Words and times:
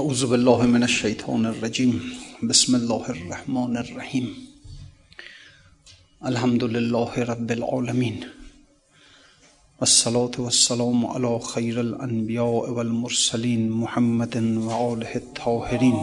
اعوذ 0.00 0.22
بالله 0.26 0.66
من 0.66 0.82
الشیطان 0.82 1.44
الرجیم 1.46 1.90
بسم 2.50 2.74
الله 2.74 3.10
الرحمن 3.10 3.76
الرحیم 3.76 4.24
الحمد 6.30 6.64
لله 6.76 7.26
رب 7.28 7.52
العالمین 7.56 8.16
والصلاة 9.80 10.40
والسلام 10.46 11.06
على 11.06 11.30
خیر 11.52 11.78
الانبیاء 11.84 12.74
والمرسلین 12.78 13.70
محمد 13.84 14.36
و 14.36 14.70
آله 14.70 15.14
الطاهرین 15.14 15.96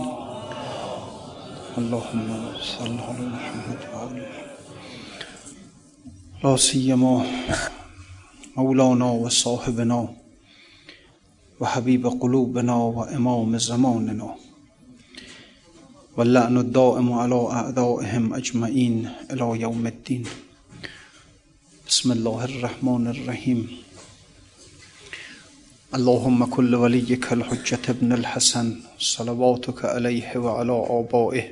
اللهم 1.77 2.31
صل 2.71 2.95
على 3.09 3.27
محمد 3.35 3.85
و 3.93 3.97
آله 4.05 4.27
لا 6.43 6.57
سیما 6.57 7.13
مولانا 8.55 9.13
و 9.13 9.29
و 11.61 11.65
حبیب 11.65 12.07
قلوبنا 12.07 12.91
و 12.91 12.99
امام 12.99 13.57
زماننا. 13.57 14.35
و 16.17 16.21
اللعن 16.21 16.57
الدائم 16.57 17.13
على 17.13 17.35
أعدائهم 17.35 18.33
اجمعین 18.33 19.09
إلى 19.31 19.59
یوم 19.61 19.85
الدین 19.87 20.25
بسم 21.87 22.11
الله 22.11 22.43
الرحمن 22.43 23.07
الرحیم 23.07 23.69
اللهم 25.95 26.45
كل 26.45 26.75
وليك 26.75 27.33
الحجة 27.33 27.89
ابن 27.89 28.11
الحسن 28.13 28.75
صلواتك 28.99 29.85
عليه 29.85 30.37
وعلى 30.37 30.85
آبائه. 30.89 31.43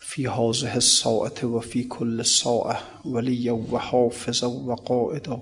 في 0.00 0.28
هذه 0.28 0.76
الساعة 0.76 1.44
وفي 1.44 1.82
كل 1.82 2.24
ساعة 2.24 2.82
وليا 3.04 3.52
وحافظا 3.52 4.46
وقائدا. 4.46 5.40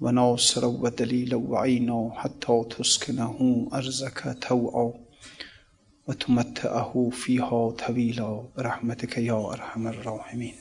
وناصرا 0.00 0.66
ودليلا 0.66 1.36
وعينا 1.36 2.10
حتى 2.14 2.64
تسكنه 2.70 3.68
أرزك 3.74 4.36
توعا 4.48 4.92
وتمتعه 6.08 7.10
فيها 7.12 7.70
طويلا 7.70 8.42
برحمتك 8.56 9.18
يا 9.18 9.52
أرحم 9.52 9.86
الراحمين 9.86 10.54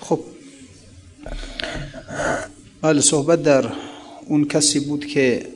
خب. 0.00 0.20
بله 2.82 3.00
صحبت 3.00 3.42
در 3.42 3.72
اون 4.26 4.44
کسی 4.44 4.80
بود 4.80 5.06
که 5.06 5.46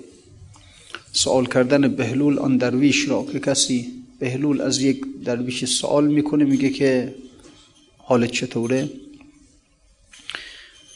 سوال 1.12 1.47
کردن 1.47 1.89
بهلول 1.89 2.39
آن 2.39 2.56
درویش 2.56 3.09
را 3.09 3.27
که 3.33 3.41
کسی 3.41 3.92
بهلول 4.19 4.61
از 4.61 4.83
یک 4.83 5.05
درویش 5.25 5.64
سوال 5.64 6.06
می‌کنه 6.06 6.44
میگه 6.44 6.70
که 6.70 7.14
حالت 8.05 8.31
چطوره؟ 8.31 8.91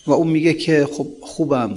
و 0.07 0.13
اون 0.13 0.29
میگه 0.29 0.55
که 0.55 0.89
خب 0.93 1.09
خوبم. 1.23 1.75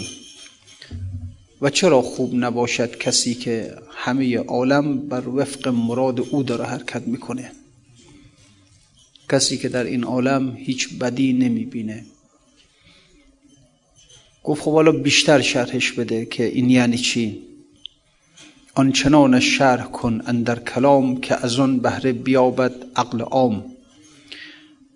و 1.62 1.70
چرا 1.70 2.02
خوب 2.02 2.36
نباشد 2.36 2.98
کسی 2.98 3.34
که 3.34 3.76
همه 3.92 4.38
عالم 4.38 5.08
بر 5.08 5.28
وفق 5.28 5.68
مراد 5.68 6.20
او 6.20 6.44
داره 6.44 6.66
حرکت 6.66 7.08
می‌کنه؟ 7.08 7.52
کسی 9.30 9.58
که 9.58 9.70
در 9.70 9.84
این 9.84 10.04
عالم 10.04 10.56
هیچ 10.56 10.98
بدی 10.98 11.34
نمی‌بینه. 11.34 12.06
گفت 14.44 14.62
خب 14.62 14.74
حالا 14.74 14.92
بیشتر 14.92 15.42
شرحش 15.42 15.92
بده 15.92 16.26
که 16.26 16.44
این 16.46 16.70
یعنی 16.70 16.98
چی؟ 16.98 17.42
آنچنان 18.76 19.40
شرح 19.40 19.86
کن 19.86 20.22
اندر 20.26 20.60
کلام 20.60 21.22
که 21.22 21.46
از 21.46 21.60
آن 21.60 21.80
بهره 21.80 22.12
بیابد 22.12 22.74
عقل 22.96 23.22
عام. 23.22 23.66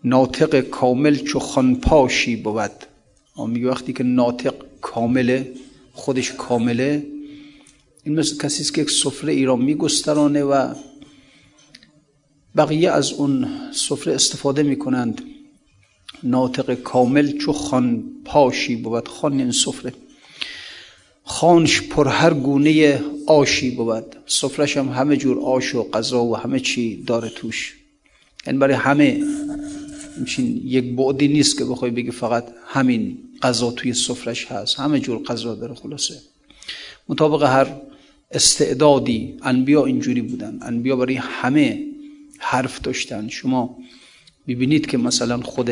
ناطق 0.03 0.59
کامل 0.59 1.15
چو 1.15 1.39
خانپاشی 1.39 2.35
بود. 2.35 2.71
میگه 3.47 3.67
وقتی 3.67 3.93
که 3.93 4.03
ناطق 4.03 4.53
کامله 4.81 5.53
خودش 5.93 6.31
کامله 6.31 7.07
این 8.03 8.19
مثل 8.19 8.37
کسی 8.37 8.61
است 8.61 8.73
که 8.73 8.81
یک 8.81 8.91
سفره 8.91 9.33
ای 9.33 9.45
را 9.45 9.55
میگسترانه 9.55 10.43
و 10.43 10.73
بقیه 12.55 12.91
از 12.91 13.11
اون 13.11 13.47
سفره 13.73 14.13
استفاده 14.13 14.63
می‌کنند. 14.63 15.21
ناطق 16.23 16.73
کامل 16.73 17.37
چو 17.37 17.53
خان 17.53 18.03
پاشی 18.25 18.75
بود. 18.75 19.07
خان 19.07 19.39
این 19.39 19.51
سفره. 19.51 19.93
خانش 21.23 21.81
پر 21.81 22.07
هر 22.07 22.33
گونه 22.33 23.01
آشی 23.27 23.71
بود. 23.71 24.15
سفرش 24.25 24.77
هم 24.77 24.89
همه 24.89 25.17
جور 25.17 25.39
آش 25.39 25.75
و 25.75 25.89
غذا 25.91 26.23
و 26.23 26.37
همه 26.37 26.59
چی 26.59 27.03
داره 27.03 27.29
توش. 27.29 27.75
یعنی 28.47 28.59
برای 28.59 28.75
همه 28.75 29.23
همچین 30.17 30.61
یک 30.65 30.95
بعدی 30.95 31.27
نیست 31.27 31.57
که 31.57 31.65
بخوای 31.65 31.91
بگی 31.91 32.11
فقط 32.11 32.45
همین 32.67 33.17
غذا 33.41 33.71
توی 33.71 33.93
سفرش 33.93 34.45
هست. 34.45 34.79
همه 34.79 34.99
جور 34.99 35.23
غذا 35.23 35.55
داره 35.55 35.73
خلاصه. 35.73 36.15
مطابق 37.09 37.43
هر 37.43 37.67
استعدادی 38.31 39.37
انبیا 39.41 39.85
اینجوری 39.85 40.21
بودن. 40.21 40.59
انبیا 40.61 40.95
برای 40.95 41.15
همه 41.15 41.85
حرف 42.39 42.81
داشتن. 42.81 43.27
شما 43.27 43.77
ببینید 44.47 44.85
که 44.85 44.97
مثلا 44.97 45.37
خود 45.37 45.71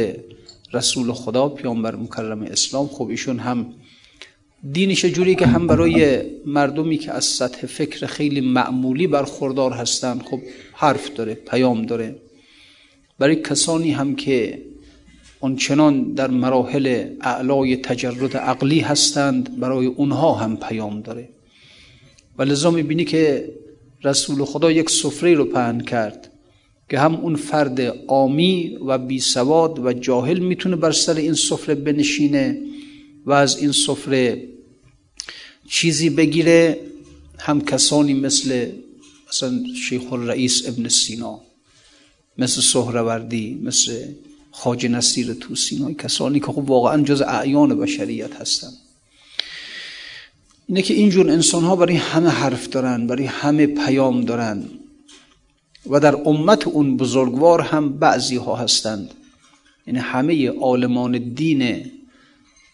رسول 0.74 1.12
خدا 1.12 1.50
پیامبر 1.50 1.96
مکرم 1.96 2.42
اسلام 2.42 2.88
خب 2.88 3.08
ایشون 3.10 3.40
هم 3.40 3.74
دینش 4.72 5.06
جوری 5.06 5.36
که 5.36 5.46
هم 5.46 5.68
برای 5.68 6.22
مردمی 6.46 6.98
که 6.98 7.12
از 7.12 7.26
سطح 7.26 7.68
فکر 7.68 8.06
خیلی 8.06 8.42
معمولی 8.42 9.08
برخوردار 9.08 9.72
هستن 9.72 10.20
خب 10.20 10.40
حرف 10.74 11.14
داره 11.16 11.34
پیام 11.34 11.86
داره. 11.86 12.16
برای 13.22 13.36
کسانی 13.36 13.92
هم 13.92 14.16
که 14.16 14.62
آنچنان 15.40 16.14
در 16.14 16.28
مراحل 16.28 16.86
اعلای 17.22 17.78
تجرد 17.78 18.38
عقلی 18.38 18.80
هستند 18.80 19.60
برای 19.60 19.86
اونها 19.86 20.34
هم 20.34 20.58
پیام 20.58 21.02
داره. 21.02 21.30
و 22.38 22.44
لذا 22.44 22.72
می‌بینی 22.72 23.06
که 23.06 23.52
رسول 24.04 24.46
خدا 24.46 24.72
یک 24.72 24.90
سفره 24.90 25.34
رو 25.34 25.46
پهن 25.46 25.82
کرد 25.82 26.32
که 26.90 27.00
هم 27.00 27.16
اون 27.16 27.36
فرد 27.36 27.82
آمی 28.08 28.78
و 28.88 28.98
بی 28.98 29.20
سواد 29.20 29.86
و 29.86 29.94
جاهل 29.94 30.40
می‌تونه 30.40 30.76
بر 30.76 30.92
سر 30.92 31.16
این 31.16 31.34
سفره 31.34 31.76
بنشینه 31.76 32.58
و 33.26 33.32
از 33.32 33.58
این 33.58 33.72
سفره 33.72 34.48
چیزی 35.70 36.10
بگیره 36.10 36.80
هم 37.40 37.62
کسانی 37.62 38.14
مثل 38.14 38.72
مثلا 39.30 39.64
شیخ 39.90 40.14
الرئیس 40.14 40.68
ابن 40.68 40.88
سینا. 40.88 41.51
مثل 42.38 42.62
سهروردی 42.62 43.60
مثل 43.64 44.06
خاج 44.52 44.86
نصیر 44.86 45.34
توسی 45.34 45.94
کسانی 45.94 46.40
که 46.40 46.46
خب 46.46 46.70
واقعا 46.70 47.04
جز 47.04 47.22
اعیان 47.22 47.80
بشریت 47.80 48.36
هستن. 48.36 48.72
اینه 50.68 50.82
که 50.82 50.94
اینجور 50.94 51.30
انسان 51.30 51.64
ها 51.64 51.76
برای 51.76 51.96
همه 51.96 52.30
حرف 52.30 52.70
دارن 52.70 53.08
برای 53.08 53.26
همه 53.26 53.68
پیام 53.68 54.22
دارن 54.22 54.64
و 55.90 56.00
در 56.00 56.16
امت 56.16 56.68
اون 56.68 56.98
بزرگوار 56.98 57.62
هم 57.62 57.94
بعضی 57.94 58.36
ها 58.36 58.56
هستند. 58.56 59.14
یعنی 59.88 60.00
همه 60.00 60.50
عالمان 60.50 61.34
دین 61.34 61.92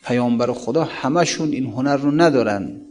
پیامبر 0.03 0.53
خدا 0.53 0.83
همشون 0.83 1.51
این 1.51 1.65
هنر 1.65 1.97
رو 1.97 2.11
ندارن 2.11 2.81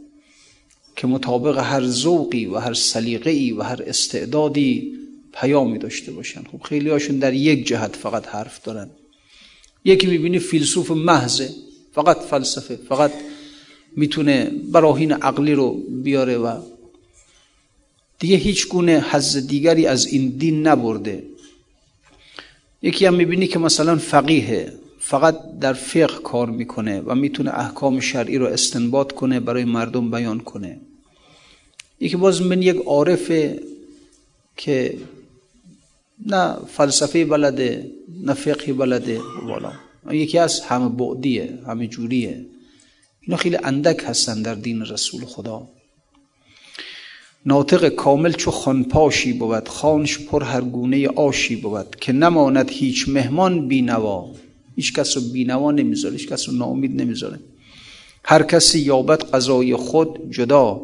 که 0.95 1.07
مطابق 1.07 1.57
هر 1.57 1.87
ذوقی 1.87 2.45
و 2.45 2.57
هر 2.57 2.73
سلیقه‌ای 2.73 3.51
و 3.51 3.61
هر 3.61 3.83
استعدادی 3.87 4.96
پیامی 5.41 5.77
داشته 5.77 6.11
باشن. 6.11 6.43
خب 6.51 6.61
خیلی 6.61 6.89
هاشون 6.89 7.19
در 7.19 7.33
یک 7.33 7.67
جهت 7.67 7.95
فقط 7.95 8.27
حرف 8.27 8.63
دارن. 8.63 8.89
یکی 9.85 10.07
می‌بینی 10.07 10.39
فیلسوف 10.39 10.91
محضه 10.91 11.49
فقط 11.93 12.17
فلسفه 12.17 12.75
فقط 12.75 13.11
می‌تونه 13.95 14.51
براهین 14.71 15.11
عقلی 15.11 15.53
رو 15.53 15.73
بیاره 16.03 16.37
و 16.37 16.61
دیگه 18.19 18.35
هیچ 18.35 18.67
گونه 18.67 19.05
حز 19.11 19.47
دیگری 19.47 19.85
از 19.85 20.05
این 20.05 20.29
دین 20.29 20.67
نبرده. 20.67 21.23
یکی 22.81 23.05
هم 23.05 23.13
می‌بینی 23.13 23.47
که 23.47 23.59
مثلا 23.59 23.95
فقیه 23.95 24.73
فقط 24.99 25.35
در 25.59 25.73
فقه 25.73 26.21
کار 26.23 26.49
می‌کنه 26.49 27.01
و 27.01 27.15
می‌تونه 27.15 27.59
احکام 27.59 27.99
شرعی 27.99 28.37
رو 28.37 28.45
استنباط 28.45 29.11
کنه 29.11 29.39
برای 29.39 29.63
مردم 29.63 30.11
بیان 30.11 30.39
کنه. 30.39 30.79
یکی 31.99 32.15
باز 32.15 32.41
من 32.41 32.61
یک 32.61 32.75
عارفه 32.75 33.59
که 34.57 34.97
نه 36.25 36.55
فلسفه 36.67 37.25
بلده 37.25 37.91
نه 38.23 38.33
فقه 38.33 38.73
بلده. 38.73 39.21
والا. 39.43 39.71
یکی 40.11 40.37
از 40.37 40.59
همه 40.59 40.89
بعدیه 40.89 41.59
همه 41.67 41.87
جوریه. 41.87 42.45
اینا 43.21 43.37
خیلی 43.37 43.57
اندک 43.63 44.03
هستن 44.05 44.41
در 44.41 44.55
دین 44.55 44.81
رسول 44.81 45.25
خدا. 45.25 45.67
ناطق 47.45 47.89
کامل 47.89 48.31
چو 48.31 48.51
خانپاشی 48.51 49.33
بود 49.33 49.67
خانش 49.67 50.19
پر 50.19 50.43
هر 50.43 50.61
گونه 50.61 51.07
آشی 51.07 51.55
بود 51.55 51.95
که 51.95 52.13
نماند 52.13 52.69
هیچ 52.69 53.09
مهمان 53.09 53.67
بینوا. 53.67 54.31
هیچ 54.75 54.93
کس 54.93 55.17
رو 55.17 55.23
بینوا 55.23 55.71
نمی‌ذاره 55.71 56.15
هیچ 56.15 56.27
کس 56.27 56.49
رو 56.49 56.55
ناامید 56.55 57.01
نمی‌ذاره. 57.01 57.39
هر 58.23 58.43
کسی 58.43 58.79
یابد 58.79 59.23
قضای 59.23 59.75
خود 59.75 60.31
جدا. 60.31 60.81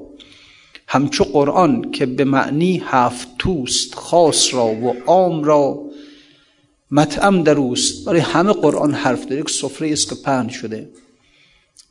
همچو 0.93 1.23
قرآن 1.23 1.91
که 1.91 2.05
به 2.05 2.23
معنی 2.23 2.81
هفت 2.85 3.27
توست 3.39 3.95
خاص 3.95 4.53
را 4.53 4.65
و 4.65 4.95
عام 5.05 5.43
را 5.43 5.79
مطعم 6.91 7.43
دروست 7.43 8.05
برای 8.05 8.19
همه 8.19 8.53
قرآن 8.53 8.93
حرف 8.93 9.25
داره 9.25 9.41
یک 9.41 9.49
سفره 9.49 9.91
است 9.91 10.09
که 10.09 10.15
پهن 10.15 10.49
شده. 10.49 10.89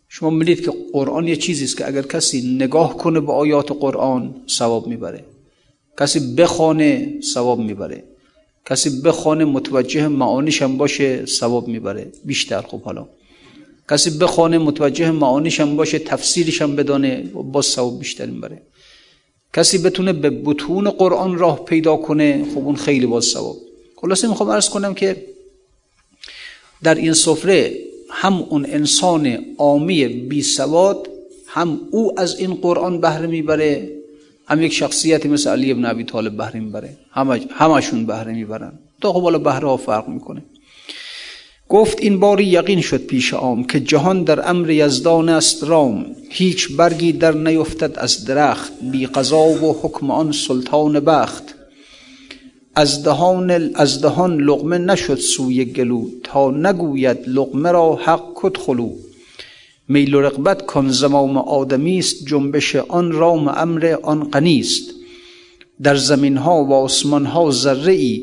شما 0.08 0.30
می‌دید 0.30 0.64
که 0.64 0.72
قرآن 0.92 1.28
یه 1.28 1.36
چیزی 1.36 1.64
است 1.64 1.76
که 1.76 1.88
اگر 1.88 2.02
کسی 2.02 2.56
نگاه 2.56 2.96
کنه 2.96 3.20
به 3.20 3.32
آیات 3.32 3.72
قرآن 3.72 4.34
ثواب 4.48 4.86
می‌بره. 4.86 5.24
کسی 6.00 6.34
بخونه 6.34 7.14
ثواب 7.34 7.58
می‌بره. 7.58 8.04
کسی 8.66 9.00
بخونه 9.00 9.44
متوجه 9.44 10.08
معانیش 10.08 10.62
هم 10.62 10.76
باشه 10.76 11.26
ثواب 11.26 11.68
می‌بره. 11.68 12.12
بیشتر 12.24 12.60
خوب 12.60 12.82
حالا. 12.82 13.08
کسی 13.90 14.10
بخونه 14.10 14.58
متوجه 14.58 15.10
معانیش 15.10 15.60
هم 15.60 15.76
باشه 15.76 15.98
تفسیرش 15.98 16.62
هم 16.62 16.76
بدانه 16.76 17.22
با 17.52 17.62
ثواب 17.62 17.98
بیشتر 17.98 18.26
می‌بره. 18.26 18.62
کسی 19.52 19.78
بتونه 19.78 20.12
به 20.12 20.30
بتون 20.30 20.90
قرآن 20.90 21.38
راه 21.38 21.64
پیدا 21.64 21.96
کنه 21.96 22.44
خب 22.54 22.58
اون 22.58 22.76
خیلی 22.76 23.06
باز 23.06 23.24
ثواب. 23.24 23.56
خلاصه 23.96 24.28
می‌خوام 24.28 24.50
عرض 24.50 24.68
کنم 24.68 24.94
که 24.94 25.26
در 26.82 26.94
این 26.94 27.12
سفره 27.12 27.74
هم 28.10 28.34
اون 28.34 28.66
انسان 28.68 29.38
عامی 29.58 30.08
بی 30.08 30.42
سواد 30.42 31.08
هم 31.46 31.80
او 31.90 32.20
از 32.20 32.38
این 32.38 32.54
قرآن 32.54 33.00
بهره 33.00 33.26
می‌بره 33.26 33.90
هم 34.46 34.62
یک 34.62 34.72
شخصیتی 34.72 35.28
مثل 35.28 35.50
علی 35.50 35.70
ابن 35.70 35.84
ابی 35.84 36.04
طالب 36.04 36.36
بهره 36.36 36.60
می‌بره 36.60 36.96
همشون 37.50 38.06
بهره 38.06 38.32
می‌برن. 38.32 38.72
تا 39.00 39.12
خب 39.12 39.22
حالا 39.22 39.38
بهره 39.38 39.68
ها 39.68 39.76
فرق 39.76 40.08
می‌کنه. 40.08 40.42
گفت 41.72 42.00
این 42.00 42.20
باری 42.20 42.44
یقین 42.44 42.80
شد 42.80 43.06
پیش 43.06 43.34
آم 43.34 43.64
که 43.64 43.80
جهان 43.80 44.22
در 44.22 44.50
امر 44.50 44.70
یزدان 44.70 45.28
است 45.28 45.64
رام. 45.64 46.06
هیچ 46.30 46.76
برگی 46.76 47.12
در 47.12 47.34
نیفتد 47.34 47.98
از 47.98 48.24
درخت 48.24 48.72
بی 48.90 49.06
قضا 49.06 49.38
و 49.38 49.76
حکم 49.82 50.10
آن 50.10 50.32
سلطان 50.32 51.00
بخت. 51.00 51.54
از 52.74 53.02
دهان 53.02 53.70
از 53.74 54.02
دهان 54.02 54.40
لقمه 54.40 54.78
نشد 54.78 55.18
سوی 55.18 55.64
گلو 55.64 56.06
تا 56.24 56.50
نگوید 56.50 57.18
لقمه 57.26 57.70
را 57.70 57.94
حق 57.94 58.24
کد 58.34 58.56
خلو. 58.56 58.90
میل 59.88 60.14
و 60.14 60.20
رغبت 60.20 60.66
کن 60.66 60.88
زمام 60.88 61.36
آدمی 61.36 61.98
است 61.98 62.26
جنبش 62.26 62.76
آن 62.76 63.12
رام 63.12 63.48
امر 63.48 63.96
آن 64.02 64.24
غنی 64.24 64.60
است. 64.60 64.90
در 65.82 65.96
زمین 65.96 66.36
ها 66.36 66.64
و 66.64 66.72
آسمان 66.72 67.26
ها 67.26 67.50
ذره 67.50 67.92
ای 67.92 68.22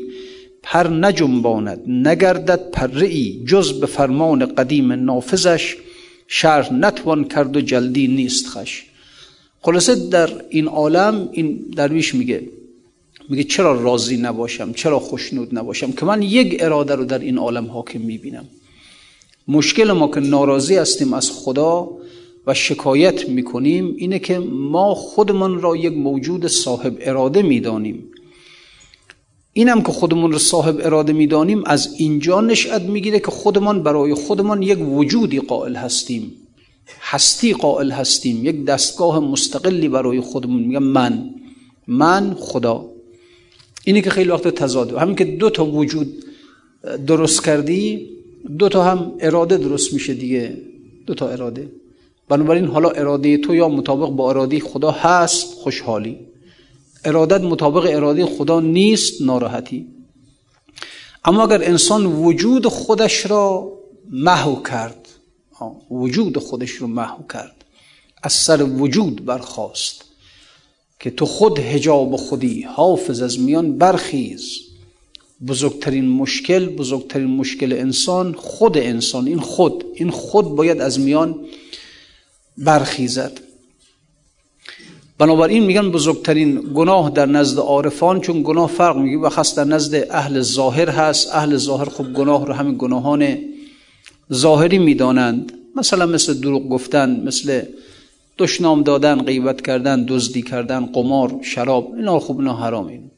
پر 0.62 0.88
نجنباند 0.88 1.80
نگردد 1.86 2.70
پره 2.70 3.06
ای 3.06 3.44
جز 3.46 3.80
به 3.80 3.86
فرمان 3.86 4.46
قدیم 4.46 4.92
نافذش 4.92 5.76
شرح 6.28 6.72
نتوان 6.72 7.24
کرد 7.24 7.56
و 7.56 7.60
جلدی 7.60 8.08
نیست 8.08 8.46
خش. 8.46 8.84
خلاصه 9.60 10.08
در 10.08 10.30
این 10.48 10.66
عالم 10.66 11.28
این 11.32 11.64
درویش 11.76 12.14
میگه 12.14 12.42
میگه 13.28 13.44
چرا 13.44 13.82
راضی 13.82 14.16
نباشم 14.16 14.72
چرا 14.72 14.98
خوشنود 14.98 15.58
نباشم 15.58 15.92
که 15.92 16.06
من 16.06 16.22
یک 16.22 16.56
اراده 16.60 16.94
رو 16.94 17.04
در 17.04 17.18
این 17.18 17.38
عالم 17.38 17.66
حاکم 17.66 18.00
می‌بینم؟ 18.00 18.44
مشکل 19.48 19.92
ما 19.92 20.08
که 20.08 20.20
ناراضی 20.20 20.76
هستیم 20.76 21.12
از 21.12 21.30
خدا 21.30 21.88
و 22.46 22.54
شکایت 22.54 23.28
می‌کنیم 23.28 23.94
اینه 23.98 24.18
که 24.18 24.38
ما 24.50 24.94
خودمان 24.94 25.60
را 25.60 25.76
یک 25.76 25.92
موجود 25.92 26.46
صاحب 26.46 26.96
اراده 27.00 27.42
می‌دانیم. 27.42 28.04
اینم 29.52 29.82
که 29.82 29.92
خودمون 29.92 30.32
رو 30.32 30.38
صاحب 30.38 30.80
اراده 30.82 31.12
می‌دانیم 31.12 31.62
از 31.66 31.94
اینجا 31.98 32.40
نشأت 32.40 32.82
می‌گیره 32.82 33.18
که 33.18 33.30
خودمان 33.30 33.82
برای 33.82 34.14
خودمان 34.14 34.62
یک 34.62 34.78
وجودی 34.88 35.40
قائل 35.40 35.74
هستیم. 35.74 36.32
هستی 37.00 37.52
قائل 37.52 37.90
هستیم. 37.90 38.46
یک 38.46 38.64
دستگاه 38.64 39.18
مستقلی 39.18 39.88
برای 39.88 40.20
خودمون. 40.20 40.62
میگم 40.62 40.82
من. 40.82 41.34
من 41.86 42.34
خدا. 42.38 42.86
اینی 43.84 44.02
که 44.02 44.10
خیلی 44.10 44.30
وقت 44.30 44.48
تضاده 44.48 44.98
همین 44.98 45.16
که 45.16 45.24
دو 45.24 45.50
تا 45.50 45.64
وجود 45.66 46.24
درست 47.06 47.44
کردی 47.44 48.08
دو 48.58 48.68
تا 48.68 48.84
هم 48.84 49.12
اراده 49.20 49.58
درست 49.58 49.92
میشه 49.94 50.14
دیگه. 50.14 50.56
دو 51.06 51.14
تا 51.14 51.28
اراده. 51.28 51.68
بنابراین 52.28 52.64
حالا 52.64 52.90
اراده 52.90 53.36
تو 53.36 53.54
یا 53.54 53.68
مطابق 53.68 54.08
با 54.08 54.30
اراده 54.30 54.60
خدا 54.60 54.90
هست 54.90 55.54
خوشحالی. 55.54 56.18
ارادت 57.04 57.40
مطابق 57.40 57.86
اراده 57.90 58.26
خدا 58.26 58.60
نیست 58.60 59.22
ناراحتی. 59.22 59.86
اما 61.24 61.42
اگر 61.42 61.64
انسان 61.64 62.06
وجود 62.06 62.66
خودش 62.66 63.26
را 63.26 63.72
محو 64.10 64.62
کرد 64.62 65.08
وجود 65.90 66.38
خودش 66.38 66.70
رو 66.70 66.86
محو 66.86 67.26
کرد 67.32 67.64
از 68.22 68.32
سر 68.32 68.62
وجود 68.62 69.24
برخواست 69.24 70.04
که 71.00 71.10
تو 71.10 71.26
خود 71.26 71.58
هجاب 71.58 72.16
خودی 72.16 72.62
حافظ 72.62 73.22
از 73.22 73.40
میان 73.40 73.78
برخیز. 73.78 74.60
بزرگترین 75.46 76.08
مشکل 76.08 76.66
بزرگترین 76.66 77.26
مشکل 77.26 77.72
انسان 77.72 78.34
خود 78.34 78.78
انسان 78.78 79.26
این 79.26 79.40
خود 79.40 79.84
این 79.94 80.10
خود 80.10 80.44
باید 80.44 80.80
از 80.80 81.00
میان 81.00 81.46
برخیزد. 82.58 83.40
بنابراین 85.20 85.64
میگن 85.64 85.90
بزرگترین 85.90 86.60
گناه 86.74 87.10
در 87.10 87.26
نزد 87.26 87.58
عارفان 87.58 88.20
چون 88.20 88.42
گناه 88.42 88.68
فرق 88.68 88.96
میگه 88.96 89.18
و 89.18 89.28
خاص 89.28 89.54
در 89.54 89.64
نزد 89.64 90.06
اهل 90.10 90.40
ظاهر 90.40 90.90
هست. 90.90 91.34
اهل 91.34 91.56
ظاهر 91.56 91.84
خب 91.84 92.12
گناه 92.12 92.46
رو 92.46 92.52
همین 92.52 92.74
گناهان 92.78 93.38
ظاهری 94.32 94.78
می‌دانند. 94.78 95.52
مثلا 95.76 96.06
مثل 96.06 96.34
دروغ 96.34 96.68
گفتن 96.68 97.20
مثل 97.24 97.62
دشنام 98.38 98.82
دادن 98.82 99.22
غیبت 99.22 99.60
کردن 99.60 100.04
دزدی 100.04 100.42
کردن 100.42 100.86
قمار 100.86 101.36
شراب 101.42 101.92
اینا 101.96 102.20
خوب 102.20 102.38
اینا 102.38 102.56
حرام 102.56 102.86
این 102.86 103.10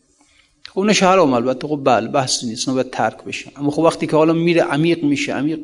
خب 0.68 0.80
اینا 0.80 0.92
حرام 0.92 1.32
البته 1.32 1.68
خب 1.68 1.80
بله 1.84 2.08
بحث 2.08 2.44
نیست 2.44 2.70
باید 2.70 2.90
ترک 2.90 3.24
بشه 3.24 3.52
اما 3.56 3.70
خب 3.70 3.78
وقتی 3.78 4.06
که 4.06 4.16
حالا 4.16 4.32
میره 4.32 4.62
عمیق 4.62 5.04
میشه 5.04 5.32
عمیق 5.32 5.58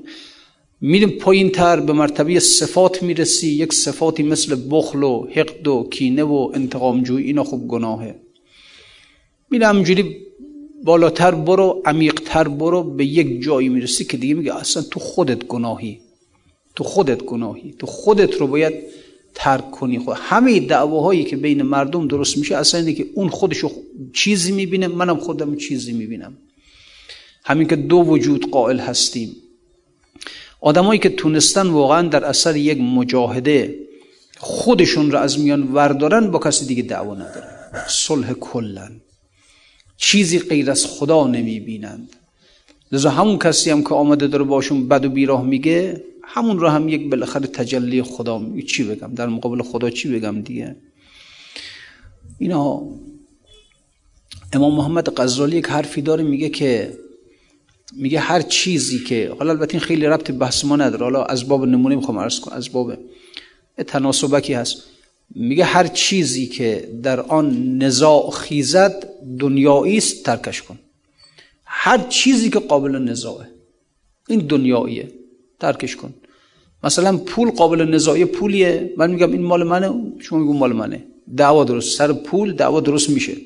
میریم 0.80 1.10
پایین 1.10 1.50
تر 1.50 1.80
به 1.80 1.92
مرتبه 1.92 2.40
صفات 2.40 3.02
می‌رسی 3.02 3.48
یک 3.48 3.72
صفاتی 3.72 4.22
مثل 4.22 4.56
بخل 4.70 5.02
و 5.02 5.26
حقد 5.26 5.68
و 5.68 5.88
کینه 5.90 6.22
و 6.22 6.50
انتقام 6.54 7.02
جویی 7.02 7.26
اینا 7.26 7.44
خوب 7.44 7.68
گناهه. 7.68 8.14
میره 9.50 9.66
همجوری 9.66 10.16
بالاتر 10.84 11.34
برو 11.34 11.82
عمیقتر 11.84 12.48
برو 12.48 12.82
به 12.82 13.04
یک 13.04 13.42
جایی 13.42 13.68
می‌رسی 13.68 14.04
که 14.04 14.16
دیگه 14.16 14.34
میگه 14.34 14.56
اصلا 14.56 14.82
تو 14.90 15.00
خودت 15.00 15.44
گناهی. 15.44 16.00
تو 16.76 16.84
خودت 16.84 17.22
گناهی. 17.22 17.74
تو 17.78 17.86
خودت 17.86 18.34
رو 18.34 18.46
باید 18.46 18.74
ترک 19.34 19.70
کنی. 19.70 19.98
خود 19.98 20.16
همه 20.20 20.60
دعواهایی 20.60 21.24
که 21.24 21.36
بین 21.36 21.62
مردم 21.62 22.08
درست 22.08 22.38
میشه 22.38 22.56
اصلا 22.56 22.80
اینه 22.80 22.92
که 22.92 23.06
اون 23.14 23.28
خودشو 23.28 23.70
چیزی 24.14 24.52
می‌بینه 24.52 24.88
منم 24.88 25.16
خودم 25.16 25.56
چیزی 25.56 25.92
می‌بینم. 25.92 26.38
همین 27.44 27.68
که 27.68 27.76
دو 27.76 27.96
وجود 27.96 28.50
قائل 28.50 28.78
هستیم. 28.78 29.36
آدمایی 30.60 31.00
که 31.00 31.08
تونستن 31.08 31.66
واقعا 31.66 32.08
در 32.08 32.24
اثر 32.24 32.56
یک 32.56 32.80
مجاهده 32.80 33.78
خودشون 34.38 35.10
رو 35.10 35.18
از 35.18 35.40
میان 35.40 35.62
وردارن 35.62 36.30
با 36.30 36.38
کسی 36.38 36.66
دیگه 36.66 36.82
دعوا 36.82 37.14
ندارن. 37.14 37.58
صلح 37.88 38.32
کلن 38.32 39.00
چیزی 39.96 40.38
غیر 40.38 40.70
از 40.70 40.86
خدا 40.86 41.26
نمی 41.26 41.60
بینند 41.60 42.16
لذا 42.92 43.10
همون 43.10 43.38
کسی 43.38 43.70
هم 43.70 43.82
که 43.82 43.94
آمده 43.94 44.26
داره 44.26 44.44
باشون 44.44 44.88
بد 44.88 45.04
و 45.04 45.08
بیراه 45.08 45.44
میگه 45.44 46.04
همون 46.22 46.58
رو 46.58 46.68
هم 46.68 46.88
یک 46.88 47.10
بالاخره 47.10 47.46
تجلی 47.46 48.02
خدا 48.02 48.42
چی 48.66 48.84
بگم؟ 48.84 49.14
در 49.14 49.26
مقابل 49.26 49.62
خدا 49.62 49.90
چی 49.90 50.08
بگم 50.08 50.42
دیگه؟ 50.42 50.76
اینا 52.38 52.82
امام 54.52 54.74
محمد 54.74 55.20
غزالی 55.20 55.56
یک 55.56 55.66
حرفی 55.66 56.02
داره 56.02 56.24
میگه 56.24 56.48
که 56.48 56.98
میگه 57.92 58.20
هر 58.20 58.42
چیزی 58.42 59.04
که 59.04 59.34
حالا 59.38 59.50
البته 59.50 59.74
این 59.74 59.80
خیلی 59.80 60.06
ربط 60.06 60.30
بحث 60.30 60.64
ما 60.64 60.76
نداره. 60.76 61.04
حالا 61.04 61.24
از 61.24 61.48
باب 61.48 61.64
نمونه 61.64 61.96
می‌خوام 61.96 62.18
عرض 62.18 62.40
کنم 62.40 62.56
از 62.56 62.72
باب 62.72 62.94
تناسبکی 63.86 64.52
هست. 64.52 64.82
میگه 65.34 65.64
هر 65.64 65.86
چیزی 65.86 66.46
که 66.46 66.88
در 67.02 67.20
آن 67.20 67.78
نزاع 67.78 68.30
خیزد 68.30 69.08
دنیایی 69.38 69.96
است 69.96 70.24
ترکش 70.24 70.62
کن. 70.62 70.78
هر 71.64 71.98
چیزی 71.98 72.50
که 72.50 72.58
قابل 72.58 72.90
نزاعه 72.90 73.46
این 74.28 74.40
دنیاییه 74.40 75.12
ترکش 75.60 75.96
کن. 75.96 76.14
مثلا 76.84 77.16
پول 77.16 77.50
قابل 77.50 77.94
نزاعی 77.94 78.24
پولیه. 78.24 78.94
من 78.96 79.10
میگم 79.10 79.32
این 79.32 79.42
مال 79.42 79.64
منه 79.64 79.94
شما 80.18 80.38
میگم 80.38 80.56
مال 80.56 80.72
منه. 80.72 81.04
دعوا 81.36 81.64
درست 81.64 81.98
سر 81.98 82.12
پول 82.12 82.52
دعوا 82.52 82.80
درست 82.80 83.10
میشه. 83.10 83.36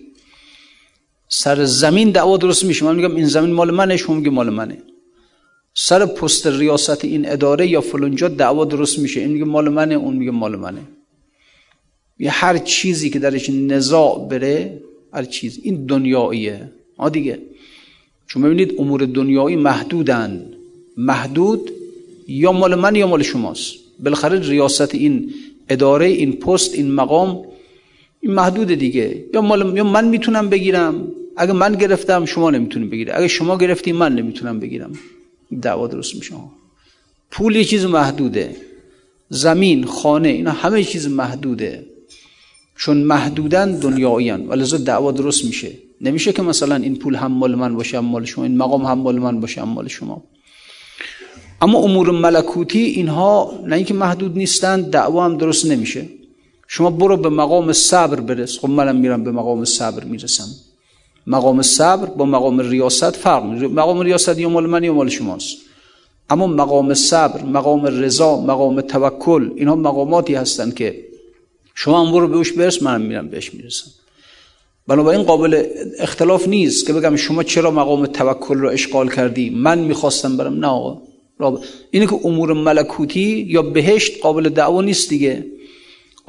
سر 1.34 1.64
زمین 1.64 2.10
دعوا 2.10 2.36
درست 2.36 2.64
میشه. 2.64 2.84
من 2.84 2.96
میگم 2.96 3.16
این 3.16 3.26
زمین 3.26 3.52
مال 3.52 3.70
منه 3.70 3.96
شما 3.96 4.16
میگه 4.16 4.30
مال 4.30 4.50
منه. 4.50 4.78
سر 5.74 6.06
پست 6.06 6.46
ریاست 6.46 7.04
این 7.04 7.28
اداره 7.28 7.66
یا 7.66 7.80
فلانجا 7.80 8.28
دعوا 8.28 8.64
درست 8.64 8.98
میشه. 8.98 9.20
این 9.20 9.30
میگه 9.30 9.44
مال 9.44 9.68
منه 9.68 9.94
اون 9.94 10.16
میگه 10.16 10.30
مال 10.30 10.56
منه. 10.56 10.80
یه 12.18 12.30
هر 12.30 12.58
چیزی 12.58 13.10
که 13.10 13.18
درش 13.18 13.50
نزاع 13.50 14.28
بره 14.28 14.80
هر 15.12 15.24
چیز. 15.24 15.60
این 15.62 15.86
دنیاییه. 15.86 16.72
ها 16.98 17.08
دیگه. 17.08 17.38
چون 18.26 18.42
ببینید 18.42 18.74
امور 18.78 19.06
دنیایی 19.06 19.56
محدودن. 19.56 20.46
محدود 20.96 21.70
یا 22.28 22.52
مال 22.52 22.74
من 22.74 22.94
یا 22.94 23.06
مال 23.06 23.22
شماست. 23.22 23.74
بالاخره 24.04 24.48
ریاست 24.48 24.94
این 24.94 25.34
اداره 25.68 26.06
این 26.06 26.32
پست 26.32 26.74
این 26.74 26.92
مقام 26.92 27.44
این 28.20 28.32
محدود 28.32 28.68
دیگه. 28.68 29.24
یا 29.34 29.40
مال 29.40 29.76
یا 29.76 29.84
من 29.84 30.08
می‌تونم 30.08 30.48
بگیرم. 30.48 31.12
اگه 31.36 31.52
من 31.52 31.74
گرفتم 31.74 32.24
شما 32.24 32.50
نمی‌تونید 32.50 32.90
بگیرید. 32.90 33.14
اگه 33.14 33.28
شما 33.28 33.58
گرفتی 33.58 33.92
من 33.92 34.14
نمی‌تونم 34.14 34.60
بگیرم. 34.60 34.92
دعوا 35.62 35.86
درست 35.86 36.14
میشه 36.14 36.34
پول 37.30 37.56
یه 37.56 37.64
چیز 37.64 37.84
محدوده. 37.84 38.56
زمین 39.28 39.84
خانه 39.84 40.28
اینا 40.28 40.50
همه 40.50 40.84
چیز 40.84 41.08
محدوده. 41.08 41.86
چون 42.76 42.96
محدودن 42.96 43.72
دنیاییان 43.72 44.48
و 44.48 44.52
لذا 44.52 44.76
دعوا 44.76 45.12
درست 45.12 45.44
میشه. 45.44 45.70
نمیشه 46.00 46.32
که 46.32 46.42
مثلا 46.42 46.74
این 46.74 46.96
پول 46.96 47.14
هم 47.14 47.32
مال 47.32 47.54
من 47.54 47.74
باشه 47.74 47.98
هم 47.98 48.04
مال 48.04 48.24
شما. 48.24 48.44
این 48.44 48.56
مقام 48.56 48.84
هم 48.84 48.98
مال 48.98 49.18
من 49.18 49.40
باشه 49.40 49.60
هم 49.60 49.68
مال 49.68 49.88
شما. 49.88 50.24
اما 51.62 51.78
امور 51.78 52.10
ملکوتی 52.10 52.78
اینها 52.78 53.60
نه 53.66 53.76
اینکه 53.76 53.94
محدود 53.94 54.36
نیستند 54.36 54.90
دعوا 54.90 55.24
هم 55.24 55.36
درست 55.36 55.66
نمیشه. 55.66 56.08
شما 56.68 56.90
برو 56.90 57.16
به 57.16 57.28
مقام 57.28 57.72
صبر 57.72 58.20
برس. 58.20 58.58
خب 58.58 58.68
منم 58.68 58.96
میرم 58.96 59.24
به 59.24 59.32
مقام 59.32 59.64
صبر 59.64 60.04
می‌رسم. 60.04 60.48
مقام 61.26 61.62
صبر 61.62 62.06
با 62.06 62.24
مقام 62.24 62.60
ریاست 62.60 63.10
فرق 63.10 63.44
مقام 63.44 64.00
ریاست 64.00 64.38
یا 64.38 64.48
مال 64.48 64.66
من 64.66 64.84
یا 64.84 64.94
مال 64.94 65.08
شماست 65.08 65.56
اما 66.30 66.46
مقام 66.46 66.94
صبر 66.94 67.42
مقام 67.44 67.86
رضا 67.86 68.40
مقام 68.40 68.80
توکل 68.80 69.50
اینها 69.56 69.74
مقاماتی 69.74 70.34
هستند 70.34 70.74
که 70.74 71.04
شما 71.74 72.04
هم 72.04 72.12
برو 72.12 72.28
بهش 72.28 72.52
برس 72.52 72.82
منم 72.82 73.00
میرم 73.00 73.28
بهش 73.28 73.54
می‌رسم. 73.54 73.90
بنابراین 74.86 75.22
قابل 75.22 75.64
اختلاف 75.98 76.48
نیست 76.48 76.86
که 76.86 76.92
بگم 76.92 77.16
شما 77.16 77.42
چرا 77.42 77.70
مقام 77.70 78.06
توکل 78.06 78.58
رو 78.58 78.68
اشغال 78.68 79.10
کردی؟ 79.10 79.50
من 79.50 79.78
می‌خواستم 79.78 80.36
برم. 80.36 80.58
نه 80.58 80.66
آقا. 80.66 80.98
اینه 81.90 82.06
که 82.06 82.20
امور 82.24 82.52
ملکوتی 82.52 83.46
یا 83.48 83.62
بهشت 83.62 84.20
قابل 84.22 84.48
دعوا 84.48 84.82
نیست 84.82 85.08
دیگه. 85.08 85.46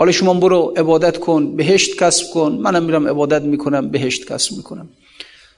حالا 0.03 0.11
شما 0.11 0.33
برو 0.33 0.73
عبادت 0.77 1.17
کن 1.17 1.55
بهشت 1.55 1.99
کسب 1.99 2.31
کن. 2.33 2.51
منم 2.51 2.83
میرم 2.83 3.07
عبادت 3.07 3.41
می‌کنم 3.41 3.89
بهشت 3.89 4.31
کسب 4.31 4.57
می‌کنم. 4.57 4.89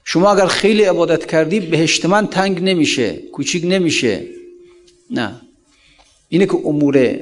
شما 0.04 0.32
اگر 0.32 0.46
خیلی 0.46 0.82
عبادت 0.82 1.26
کردی 1.26 1.60
بهشت 1.60 2.06
من 2.06 2.26
تنگ 2.26 2.62
نمیشه 2.62 3.12
کوچیک 3.32 3.64
نمیشه. 3.68 4.22
نه. 5.10 5.40
اینه 6.28 6.46
که 6.46 6.58
امور 6.64 7.20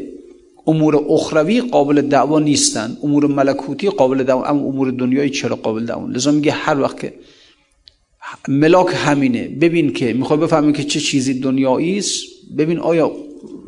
امور 0.67 1.05
اخروی 1.09 1.61
قابل 1.61 2.01
دعوا 2.01 2.39
نیستن. 2.39 2.97
امور 3.03 3.27
ملکوتی 3.27 3.89
قابل 3.89 4.23
دعوا 4.23 4.45
اما 4.45 4.61
امور 4.61 4.91
دنیایی 4.91 5.31
چرا 5.31 5.57
قابل 5.57 5.87
دعوا؟ 5.87 6.07
لذا 6.09 6.31
میگه 6.31 6.53
هر 6.53 6.81
وقت 6.81 7.01
که 7.01 7.15
ملاک 8.49 8.89
همینه. 8.95 9.49
ببین 9.49 9.93
که 9.93 10.13
می‌خوای 10.13 10.39
بفهمی 10.41 10.73
که 10.73 10.85
چه 10.85 11.01
چیزی 11.01 11.41
دنیایی 11.41 11.99
است 11.99 12.25
ببین 12.59 12.79
آیا 12.79 13.13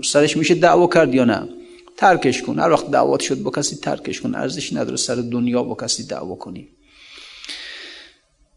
سرش 0.04 0.36
میشه 0.36 0.54
دعوا 0.54 0.86
کرد 0.86 1.14
یا 1.14 1.24
نه. 1.24 1.48
ترکش 1.96 2.42
کن. 2.42 2.58
هر 2.58 2.70
وقت 2.70 2.90
دعوات 2.90 3.20
شد 3.20 3.42
با 3.42 3.50
کسی 3.50 3.76
ترکش 3.76 4.20
کن. 4.20 4.34
ارزش 4.34 4.72
نداره 4.72 4.96
سر 4.96 5.14
دنیا 5.14 5.62
با 5.62 5.74
کسی 5.74 6.06
دعوا 6.06 6.34
کنی. 6.34 6.68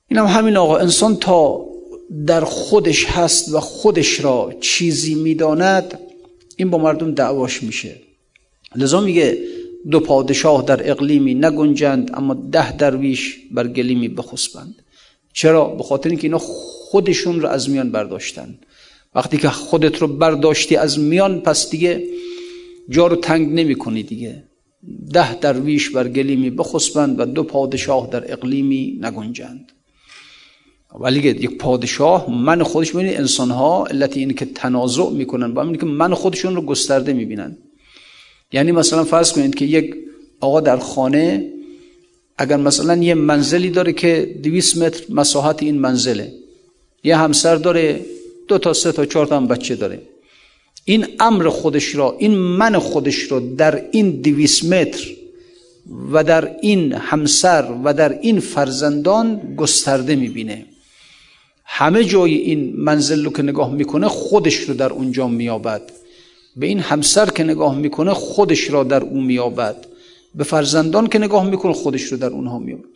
اینم 0.08 0.25
همین 0.25 0.58
آقا 0.58 0.77
انسان 0.77 1.15
تا 1.15 1.65
در 2.27 2.43
خودش 2.43 3.05
هست 3.05 3.53
و 3.53 3.60
خودش 3.60 4.19
را 4.19 4.53
چیزی 4.62 5.15
می‌داند 5.15 6.00
این 6.55 6.69
با 6.69 6.77
مردم 6.77 7.13
دعواش 7.13 7.63
میشه. 7.63 8.01
لذا 8.75 9.01
میگه 9.01 9.38
دو 9.91 10.00
پادشاه 10.00 10.65
در 10.65 10.91
اقلیمی 10.91 11.34
نگنجند 11.34 12.12
اما 12.13 12.34
ده 12.34 12.72
درویش 12.72 13.38
بر 13.51 13.67
گلیمی 13.67 14.08
بخسبند. 14.08 14.75
چرا؟ 15.34 15.65
به 15.65 15.84
خاطر 15.84 16.10
اینکه 16.10 16.27
اینا 16.27 16.38
خودشون 16.38 17.41
رو 17.41 17.48
از 17.48 17.69
میان 17.69 17.91
برداشتن. 17.91 18.60
وقتی 19.15 19.38
که 19.38 19.50
خودت 19.50 19.98
رو 19.98 20.08
برداشتی 20.08 20.75
از 20.75 21.00
میان 21.00 21.41
پس 21.41 21.69
دیگه 21.69 22.03
جا 22.89 23.08
رو 23.08 23.15
تنگ 23.15 23.53
نمی 23.53 23.75
کنی 23.75 24.03
دیگه. 24.03 24.43
ده 25.13 25.36
درویش 25.36 25.89
بر 25.89 26.08
گلیمی 26.08 26.50
بخسبند 26.50 27.19
و 27.19 27.25
دو 27.25 27.43
پادشاه 27.43 28.10
در 28.12 28.34
اقلیمی 28.34 29.00
نگنجند. 29.01 29.72
ولی 31.00 31.19
یک 31.19 31.58
پادشاه 31.58 32.31
من 32.31 32.63
خودش 32.63 32.96
می‌بینی 32.96 33.15
انسان 33.15 33.51
ها 33.51 33.86
علت 33.86 34.17
این 34.17 34.34
که 34.34 34.46
تنازع 34.46 35.10
می‌کنن 35.10 35.53
با 35.53 35.75
که 35.75 35.86
من 35.86 36.13
خودشون 36.13 36.55
رو 36.55 36.62
گسترده 36.62 37.13
می‌بینن. 37.13 37.58
یعنی 38.51 38.72
مثلا 38.72 39.03
فرض 39.03 39.31
کنید 39.31 39.55
که 39.55 39.65
یک 39.65 39.96
آقا 40.39 40.62
در 40.62 40.77
خانه 40.77 41.51
اگر 42.38 42.58
مثلا 42.58 42.96
یه 42.96 43.13
منزلی 43.13 43.69
داره 43.69 43.93
که 43.93 44.39
200 44.43 44.77
متر 44.77 45.03
مساحت 45.10 45.63
این 45.63 45.79
منزله 45.79 46.34
یه 47.03 47.17
همسر 47.17 47.55
داره 47.55 48.05
دو 48.48 48.58
تا 48.58 48.74
سه 48.74 48.91
تا 48.91 49.05
چهار 49.05 49.25
تا 49.25 49.38
هم 49.38 49.48
بچه 49.48 49.75
داره. 49.75 50.01
این 50.89 51.08
امر 51.19 51.50
خودش 51.50 51.96
را 51.96 52.15
این 52.19 52.36
من 52.36 52.77
خودش 52.77 53.31
را 53.31 53.39
در 53.39 53.84
این 53.91 54.12
دویست 54.12 54.65
متر 54.65 55.08
و 56.12 56.24
در 56.24 56.55
این 56.62 56.93
همسر 56.93 57.72
و 57.84 57.93
در 57.93 58.19
این 58.19 58.39
فرزندان 58.39 59.55
گسترده 59.55 60.15
می‌بینه. 60.15 60.65
همه 61.65 62.03
جای 62.03 62.34
این 62.34 62.74
منزل 62.77 63.25
رو 63.25 63.31
که 63.31 63.43
نگاه 63.43 63.74
می‌کنه 63.74 64.08
خودش 64.08 64.55
رو 64.55 64.74
در 64.74 64.93
اونجا 64.93 65.27
میابد 65.27 65.81
به 66.55 66.65
این 66.65 66.79
همسر 66.79 67.29
که 67.29 67.43
نگاه 67.43 67.77
می‌کنه 67.77 68.13
خودش 68.13 68.69
را 68.69 68.84
در 68.84 69.03
اون 69.03 69.24
میابد 69.24 69.75
به 70.36 70.43
فرزندان 70.43 71.08
که 71.08 71.19
نگاه 71.19 71.50
می‌کنه 71.50 71.74
خودش 71.74 72.03
رو 72.03 72.17
در 72.17 72.29
اونها 72.29 72.60
میابد 72.60 72.89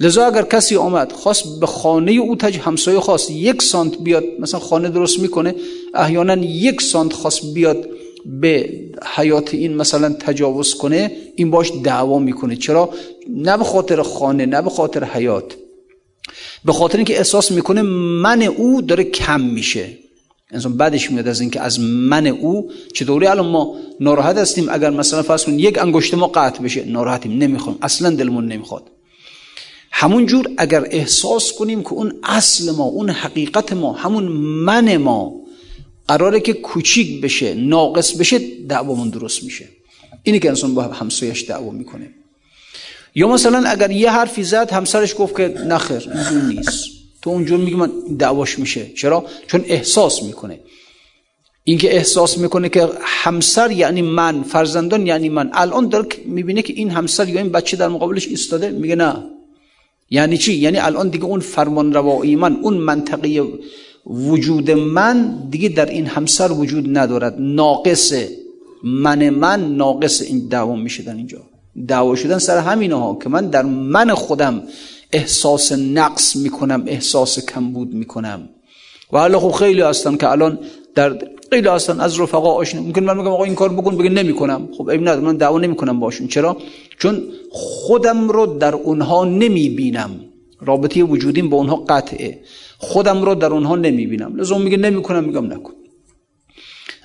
لذا 0.00 0.26
اگر 0.26 0.42
کسی 0.42 0.76
آمد 0.76 1.12
خواست 1.12 1.60
به 1.60 1.66
خانه 1.66 2.12
او 2.12 2.36
تج 2.36 2.58
همسایه 2.58 3.00
خواست 3.00 3.30
یک 3.30 3.62
سانت 3.62 3.98
بیاد 3.98 4.24
مثلا 4.40 4.60
خانه 4.60 4.88
درست 4.88 5.18
می‌کنه 5.18 5.54
احیانا 5.94 6.36
یک 6.36 6.82
سانت 6.82 7.12
خواست 7.12 7.54
بیاد 7.54 7.88
به 8.40 8.70
حیات 9.14 9.54
این 9.54 9.76
مثلا 9.76 10.12
تجاوز 10.12 10.74
کنه 10.74 11.12
این 11.36 11.50
باش 11.50 11.72
دعوا 11.84 12.18
می‌کنه. 12.18 12.56
چرا؟ 12.56 12.90
نه 13.28 13.56
به 13.56 13.64
خاطر 13.64 14.02
خانه 14.02 14.46
نه 14.46 14.62
به 14.62 14.70
خاطر 14.70 15.04
حیات. 15.04 15.54
به 16.64 16.72
خاطر 16.72 16.96
اینکه 16.96 17.16
احساس 17.16 17.52
می‌کنه 17.52 17.82
من 18.22 18.42
او 18.42 18.82
داره 18.82 19.04
کم 19.04 19.40
میشه. 19.40 19.88
انسان 20.50 20.76
بعدش 20.76 21.10
میاد 21.10 21.28
از 21.28 21.40
اینکه 21.40 21.60
از 21.60 21.80
من 21.80 22.26
او 22.26 22.70
چطوری؟ 22.94 23.26
الان 23.26 23.46
ما 23.46 23.76
ناراحت 24.00 24.36
هستیم. 24.36 24.66
اگر 24.70 24.90
مثلا 24.90 25.22
فرض 25.22 25.44
کنیم 25.44 25.58
یک 25.58 25.78
انگشت 25.78 26.14
ما 26.14 26.26
قطع 26.26 26.62
بشه 26.62 26.84
ناراحتیم 26.84 27.38
نمی‌خوام. 27.38 27.78
اصلا 27.82 28.10
دلمون 28.10 28.46
نمی‌خواد. 28.46 28.90
همون 29.98 30.26
جور 30.26 30.48
اگر 30.56 30.86
احساس 30.90 31.52
کنیم 31.52 31.82
که 31.82 31.92
اون 31.92 32.12
اصل 32.22 32.70
ما 32.70 32.84
اون 32.84 33.10
حقیقت 33.10 33.72
ما 33.72 33.92
همون 33.92 34.24
من 34.68 34.96
ما 34.96 35.32
قراره 36.08 36.40
که 36.40 36.52
کوچیک 36.52 37.20
بشه 37.20 37.54
ناقص 37.54 38.16
بشه 38.16 38.38
دعوامون 38.68 39.08
درست 39.08 39.42
میشه. 39.42 39.68
اینی 40.22 40.38
که 40.38 40.48
انسان 40.48 40.74
با 40.74 40.82
همسایش 40.82 41.44
دعوا 41.44 41.70
می‌کنه. 41.70 42.10
یا 43.14 43.28
مثلا 43.28 43.68
اگر 43.68 43.90
یه 43.90 44.10
حرفی 44.10 44.42
زد 44.42 44.70
همسرش 44.70 45.14
گفت 45.18 45.36
که 45.36 45.48
نخیر 45.48 46.10
اینجور 46.14 46.42
نیست. 46.42 46.84
تو 47.22 47.30
اونجور 47.30 47.60
میگه 47.60 47.76
من 47.76 47.90
دعواش 48.18 48.58
میشه. 48.58 48.92
چرا؟ 48.96 49.24
چون 49.46 49.64
احساس 49.66 50.22
می‌کنه. 50.22 50.60
اینکه 51.64 51.96
احساس 51.96 52.38
می‌کنه 52.38 52.68
که 52.68 52.88
همسر 53.02 53.70
یعنی 53.70 54.02
من 54.02 54.42
فرزندان 54.42 55.06
یعنی 55.06 55.28
من. 55.28 55.50
الان 55.52 55.88
داره 55.88 56.06
می‌بینه 56.24 56.62
که 56.62 56.72
این 56.72 56.90
همسر 56.90 57.28
یا 57.28 57.40
این 57.40 57.52
بچه 57.52 57.76
در 57.76 57.88
مقابلش 57.88 58.28
ایستاده 58.28 58.70
میگه 58.70 58.96
نه. 58.96 59.35
یعنی 60.10 60.38
چی؟ 60.38 60.54
یعنی 60.54 60.78
الان 60.78 61.08
دیگه 61.08 61.24
اون 61.24 61.40
فرمان 61.40 61.92
روایی 61.92 62.36
من 62.36 62.56
اون 62.56 62.74
منطقه 62.74 63.42
وجود 64.06 64.70
من 64.70 65.48
دیگه 65.50 65.68
در 65.68 65.86
این 65.86 66.06
همسر 66.06 66.52
وجود 66.52 66.98
ندارد. 66.98 67.36
ناقص 67.38 68.12
من 68.84 69.30
من 69.30 69.76
ناقص 69.76 70.22
این 70.22 70.48
دعوا 70.48 70.76
میشه 70.76 71.02
در 71.02 71.14
اینجا. 71.14 71.38
دعوا 71.88 72.14
شدن 72.14 72.38
سر 72.38 72.58
همینه 72.58 72.94
ها 72.94 73.18
که 73.22 73.28
من 73.28 73.46
در 73.46 73.62
من 73.62 74.14
خودم 74.14 74.62
احساس 75.12 75.72
نقص 75.72 76.36
می‌کنم 76.36 76.84
احساس 76.86 77.38
کمبود 77.38 77.94
می‌کنم. 77.94 78.48
و 79.12 79.18
حالا 79.18 79.40
خب 79.40 79.50
خیلی 79.50 79.80
هستن 79.80 80.16
که 80.16 80.30
الان 80.30 80.58
در 80.94 81.18
خیلی 81.50 81.68
هستن 81.68 82.00
از 82.00 82.20
رفقا 82.20 82.52
آشنا 82.52 82.82
ممکن 82.82 83.04
من 83.04 83.16
میگم 83.16 83.28
آقا 83.28 83.44
این 83.44 83.54
کار 83.54 83.68
بکن 83.72 83.96
بگه 83.96 84.10
نمی‌کنم. 84.10 84.68
خب 84.78 84.90
عیب 84.90 85.00
نداره 85.00 85.20
من 85.20 85.36
دعوا 85.36 85.58
نمی‌کنم 85.58 86.00
باشون. 86.00 86.28
چرا؟ 86.28 86.56
چون 86.98 87.22
خودم 87.50 88.28
رو 88.28 88.46
در 88.46 88.74
اونها 88.74 89.24
نمی‌بینم. 89.24 90.10
رابطه 90.60 91.02
وجودیم 91.02 91.50
با 91.50 91.56
اونها 91.56 91.76
قطعه. 91.76 92.40
خودم 92.78 93.22
رو 93.22 93.34
در 93.34 93.52
اونها 93.52 93.76
نمی‌بینم. 93.76 94.36
لازم 94.36 94.60
میگه 94.60 94.76
نمی‌کنم 94.76 95.24
میگم 95.24 95.52
نکن. 95.52 95.72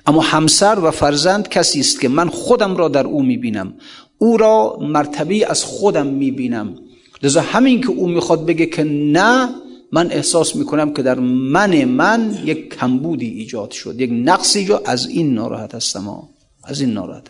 اما 0.06 0.20
همسر 0.20 0.78
و 0.82 0.90
فرزند 0.90 1.48
کسی 1.48 1.80
است 1.80 2.00
که 2.00 2.08
من 2.08 2.28
خودم 2.28 2.76
را 2.76 2.88
در 2.88 3.06
او 3.06 3.22
می‌بینم. 3.22 3.74
او 4.18 4.36
را 4.36 4.78
مرتبه 4.80 5.46
از 5.50 5.64
خودم 5.64 6.06
می‌بینم. 6.06 6.74
لذا 7.22 7.40
همین 7.40 7.80
که 7.80 7.88
او 7.90 8.08
می‌خواد 8.08 8.46
بگه 8.46 8.66
که 8.66 8.84
نه 8.84 9.48
من 9.92 10.12
احساس 10.12 10.56
می‌کنم 10.56 10.92
که 10.92 11.02
در 11.02 11.18
من 11.18 11.84
من 11.84 12.38
یک 12.44 12.74
کمبودی 12.74 13.26
ایجاد 13.26 13.70
شد 13.70 14.00
یک 14.00 14.10
نقصی 14.12 14.58
ایجاد 14.58 14.82
از 14.84 15.06
این 15.06 15.34
ناراحت 15.34 15.74
هستم 15.74 16.28
از 16.64 16.80
این 16.80 16.92
ناراحت. 16.92 17.22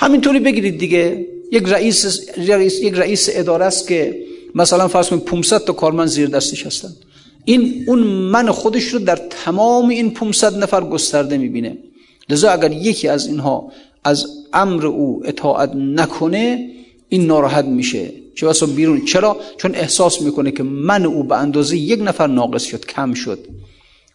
همینطوری 0.00 0.40
بگیرید 0.40 0.78
دیگه 0.78 1.26
یک 1.52 1.64
رئیس, 1.66 2.20
رئیس 2.48 2.80
یک 2.80 2.94
رئیس 2.94 3.28
اداره 3.32 3.64
است 3.64 3.88
که 3.88 4.18
مثلا 4.54 4.88
فرض 4.88 5.08
کنید 5.08 5.24
500 5.24 5.64
تا 5.64 5.72
کارمند 5.72 6.08
زیر 6.08 6.28
دستش 6.28 6.66
هستن. 6.66 6.88
این 7.44 7.84
اون 7.86 7.98
من 7.98 8.50
خودش 8.50 8.84
رو 8.84 8.98
در 8.98 9.16
تمام 9.16 9.88
این 9.88 10.10
500 10.10 10.58
نفر 10.58 10.84
گسترده 10.84 11.38
می‌بینه. 11.38 11.78
لذا 12.28 12.50
اگر 12.50 12.72
یکی 12.72 13.08
از 13.08 13.26
اینها 13.26 13.72
از 14.04 14.26
امر 14.52 14.86
او 14.86 15.22
اطاعت 15.24 15.74
نکنه 15.74 16.70
این 17.08 17.26
ناراحت 17.26 17.64
میشه. 17.64 18.12
چه 18.38 18.46
واسه 18.46 18.66
بیرون. 18.66 19.04
چرا؟ 19.04 19.36
چون 19.56 19.74
احساس 19.74 20.22
می‌کنه 20.22 20.50
که 20.50 20.62
من 20.62 21.04
او 21.04 21.22
به 21.22 21.36
اندازه 21.36 21.76
یک 21.76 22.00
نفر 22.02 22.26
ناقص 22.26 22.62
شد 22.62 22.86
کم 22.86 23.14
شد. 23.14 23.38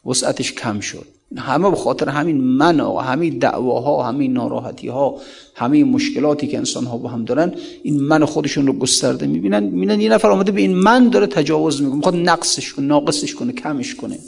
وسعتش 0.05 0.51
کم 0.51 0.79
شد. 0.79 1.05
همه 1.37 1.69
به 1.69 1.75
خاطر 1.75 2.09
همین 2.09 2.41
من 2.41 2.79
و 2.79 2.97
همین 2.97 3.37
دعواها 3.37 4.03
همین 4.03 4.33
ناراحتی 4.33 4.87
ها 4.87 5.17
همین 5.55 5.87
مشکلاتی 5.87 6.47
که 6.47 6.57
انسان 6.57 6.85
ها 6.85 6.97
با 6.97 7.09
هم 7.09 7.25
دارن 7.25 7.53
این 7.83 7.99
من 7.99 8.25
خودشون 8.25 8.67
رو 8.67 8.73
گسترده 8.73 9.27
می‌بینن. 9.27 9.63
می‌بینن 9.63 10.01
یه 10.01 10.09
نفر 10.09 10.31
آمده 10.31 10.51
به 10.51 10.61
این 10.61 10.75
من 10.75 11.09
داره 11.09 11.27
تجاوز 11.27 11.81
می‌کنه. 11.81 11.95
می‌خواد 11.95 12.15
نقصش 12.15 12.73
کنه 12.73 12.85
ناقصش 12.85 13.35
کنه 13.35 13.53
کمش 13.53 13.95
کنه. 13.95 14.19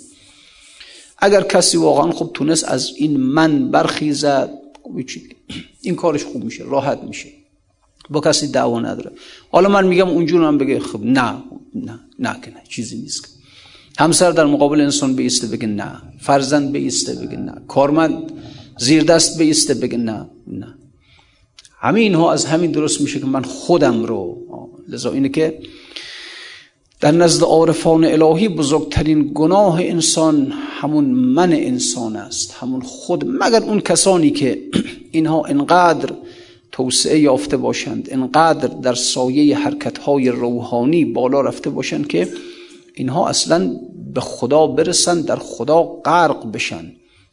اگر 1.17 1.41
کسی 1.41 1.77
واقعا 1.77 2.11
خوب 2.11 2.33
تونست 2.33 2.63
از 2.63 2.91
این 2.95 3.17
من 3.17 3.71
برخیزد 3.71 4.49
این 5.81 5.95
کارش 5.95 6.23
خوب 6.23 6.43
میشه 6.43 6.63
راحت 6.63 6.99
میشه. 7.03 7.27
با 8.09 8.19
کسی 8.19 8.47
دعوا 8.47 8.79
نداره. 8.79 9.11
حالا 9.51 9.69
من 9.69 9.87
میگم 9.87 10.09
اونجور 10.09 10.43
هم 10.43 10.57
بگه 10.57 10.79
خب 10.79 11.03
نه 11.03 11.43
نه 11.75 11.99
نه 12.19 12.35
که 12.43 12.51
نه 12.51 12.61
چیزی 12.69 12.97
نیست. 12.97 13.27
همسر 13.99 14.31
در 14.31 14.45
مقابل 14.45 14.81
انسان 14.81 15.15
بیسته 15.15 15.47
بگه 15.47 15.67
نه. 15.67 16.01
فرزند 16.19 16.71
بیسته 16.71 17.13
بگه 17.13 17.37
نه. 17.37 17.53
کارمند 17.67 18.31
زیر 18.79 19.03
دست 19.03 19.37
بیسته 19.37 19.73
بگه 19.73 19.97
نه 19.97 20.29
نه. 20.47 20.75
همین 21.79 22.15
ها 22.15 22.33
از 22.33 22.45
همین 22.45 22.71
درست 22.71 23.01
میشه 23.01 23.19
که 23.19 23.25
من 23.25 23.43
خودم 23.43 24.03
رو 24.03 24.37
لذا 24.89 25.11
اینه 25.11 25.29
که 25.29 25.59
در 26.99 27.11
نزد 27.11 27.43
عارفان 27.43 28.05
الهی 28.05 28.47
بزرگترین 28.47 29.31
گناه 29.33 29.81
انسان 29.81 30.53
همون 30.81 31.05
من 31.05 31.53
انسان 31.53 32.15
است 32.15 32.55
همون 32.59 32.81
خود 32.81 33.25
مگر 33.27 33.63
اون 33.63 33.81
کسانی 33.81 34.31
که 34.31 34.61
اینها 35.11 35.45
انقدر 35.45 36.13
توسعه 36.75 37.19
یافته 37.19 37.57
باشند. 37.57 38.07
انقدر 38.11 38.67
در 38.67 38.93
سایه 38.93 39.57
حرکتهای 39.57 40.29
روحانی 40.29 41.05
بالا 41.05 41.41
رفته 41.41 41.69
باشند 41.69 42.07
که 42.07 42.27
اینها 42.93 43.27
اصلا 43.29 43.75
به 44.13 44.21
خدا 44.21 44.67
برسن 44.67 45.21
در 45.21 45.35
خدا 45.35 45.83
غرق 45.83 46.51
بشن. 46.51 46.91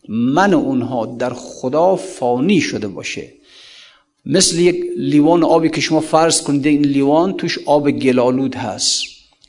من 0.08 0.54
اونها 0.54 1.06
در 1.06 1.32
خدا 1.34 1.96
فانی 1.96 2.61
شده 2.61 2.88
باشه. 2.88 3.32
مثل 4.26 4.58
یک 4.58 4.84
لیوان 4.96 5.44
آبی 5.44 5.68
که 5.68 5.80
شما 5.80 6.00
فرض 6.00 6.42
کنید 6.42 6.66
این 6.66 6.82
لیوان 6.82 7.32
توش 7.32 7.58
آب 7.66 7.90
گلالود 7.90 8.54
هست. 8.54 9.02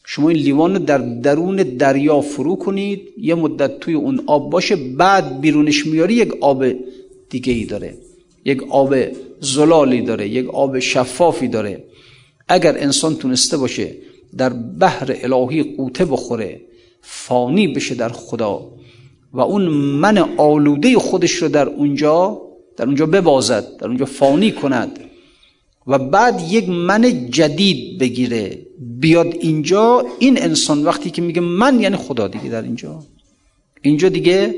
شما 0.05 0.29
این 0.29 0.37
لیوان 0.37 0.73
رو 0.73 0.79
در 0.79 0.97
درون 0.97 1.55
دریا 1.55 2.21
فرو 2.21 2.55
کنید 2.55 3.01
یه 3.17 3.35
مدت 3.35 3.79
توی 3.79 3.93
اون 3.93 4.23
آب 4.25 4.49
باشه 4.49 4.75
بعد 4.75 5.41
بیرونش 5.41 5.85
میاری 5.85 6.13
یک 6.13 6.33
آب 6.41 6.65
دیگه 7.29 7.53
ای 7.53 7.65
داره. 7.65 7.93
یک 8.45 8.63
آب 8.69 8.95
زلالی 9.39 10.01
داره 10.01 10.27
یک 10.27 10.49
آب 10.49 10.79
شفافی 10.79 11.47
داره. 11.47 11.83
اگر 12.47 12.77
انسان 12.77 13.15
تونسته 13.15 13.57
باشه 13.57 13.95
در 14.37 14.49
بحر 14.79 15.15
الهی 15.21 15.63
قوطه 15.63 16.05
بخوره 16.05 16.61
فانی 17.01 17.67
بشه 17.67 17.95
در 17.95 18.09
خدا 18.09 18.71
و 19.33 19.41
اون 19.41 19.67
من 19.71 20.17
آلوده 20.37 20.99
خودش 20.99 21.31
رو 21.31 21.47
در 21.47 21.69
اونجا 21.69 22.41
در 22.77 22.85
اونجا 22.85 23.05
ببازد 23.05 23.77
در 23.77 23.87
اونجا 23.87 24.05
فانی 24.05 24.51
کند 24.51 24.99
و 25.87 25.99
بعد 25.99 26.41
یک 26.51 26.69
من 26.69 27.29
جدید 27.29 27.99
بگیره 27.99 28.59
بیاد 28.99 29.35
اینجا 29.39 30.05
این 30.19 30.41
انسان 30.41 30.83
وقتی 30.83 31.09
که 31.09 31.21
میگه 31.21 31.41
من 31.41 31.79
یعنی 31.79 31.95
خدا 31.95 32.27
دیگه 32.27 32.49
در 32.49 32.61
اینجا. 32.61 33.03
اینجا 33.81 34.09
دیگه 34.09 34.55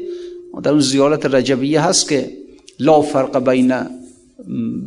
در 0.64 0.72
اون 0.72 0.80
زیارت 0.80 1.26
رجبیه 1.26 1.82
هست 1.82 2.10
که 2.10 2.32
لا 2.80 3.02
فرق 3.02 3.50
بین 3.50 3.74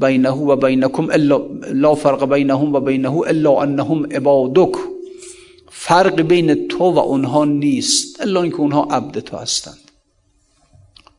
بینه 0.00 0.30
و 0.30 0.56
بینکم 0.56 1.10
الا 1.10 1.40
لا 1.72 1.94
فرق 1.94 2.34
بینهم 2.34 2.74
و 2.74 2.80
بینه 2.80 3.16
الا 3.18 3.62
انهم 3.62 4.06
عبادک 4.06 4.74
فرق 5.70 6.20
بین 6.20 6.68
تو 6.68 6.84
و 6.84 6.98
اونها 6.98 7.44
نیست 7.44 8.20
الا 8.20 8.42
اینکه 8.42 8.60
اونها 8.60 8.82
عبد 8.90 9.18
تو 9.18 9.36
هستند. 9.36 9.78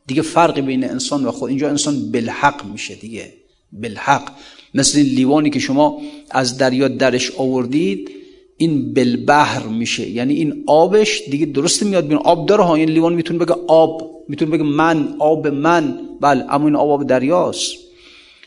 دیگه 0.08 0.22
فرق 0.22 0.60
بین 0.60 0.84
انسان 0.84 1.26
و 1.26 1.32
خود 1.32 1.50
اینجا 1.50 1.70
انسان 1.70 2.12
بالحق 2.12 2.66
میشه 2.72 2.96
دیگه 2.96 3.34
بالحق. 3.72 4.32
مثل 4.74 5.00
لیوانی 5.00 5.50
که 5.50 5.60
شما 5.60 6.02
از 6.32 6.58
دریا 6.58 6.88
درش 6.88 7.32
آوردید 7.32 8.12
این 8.58 8.94
بالبحر 8.94 9.68
میشه. 9.68 10.10
یعنی 10.10 10.34
این 10.34 10.64
آبش 10.68 11.22
دیگه 11.32 11.46
درست 11.46 11.84
میاد 11.84 12.08
بین 12.08 12.18
آب 12.18 12.46
داره 12.46 12.64
ها 12.64 12.76
این 12.76 12.90
لیوان 12.90 13.14
می‌تونه 13.14 13.40
بگه 13.40 13.56
آب. 13.68 14.19
می‌تونه 14.30 14.52
بگه 14.52 14.64
من 14.64 15.16
آب 15.20 15.48
من. 15.48 16.00
بله 16.22 16.46
اما 16.50 16.66
این 16.66 16.76
آب 16.76 16.90
آب 16.90 17.08
دریاست. 17.08 17.76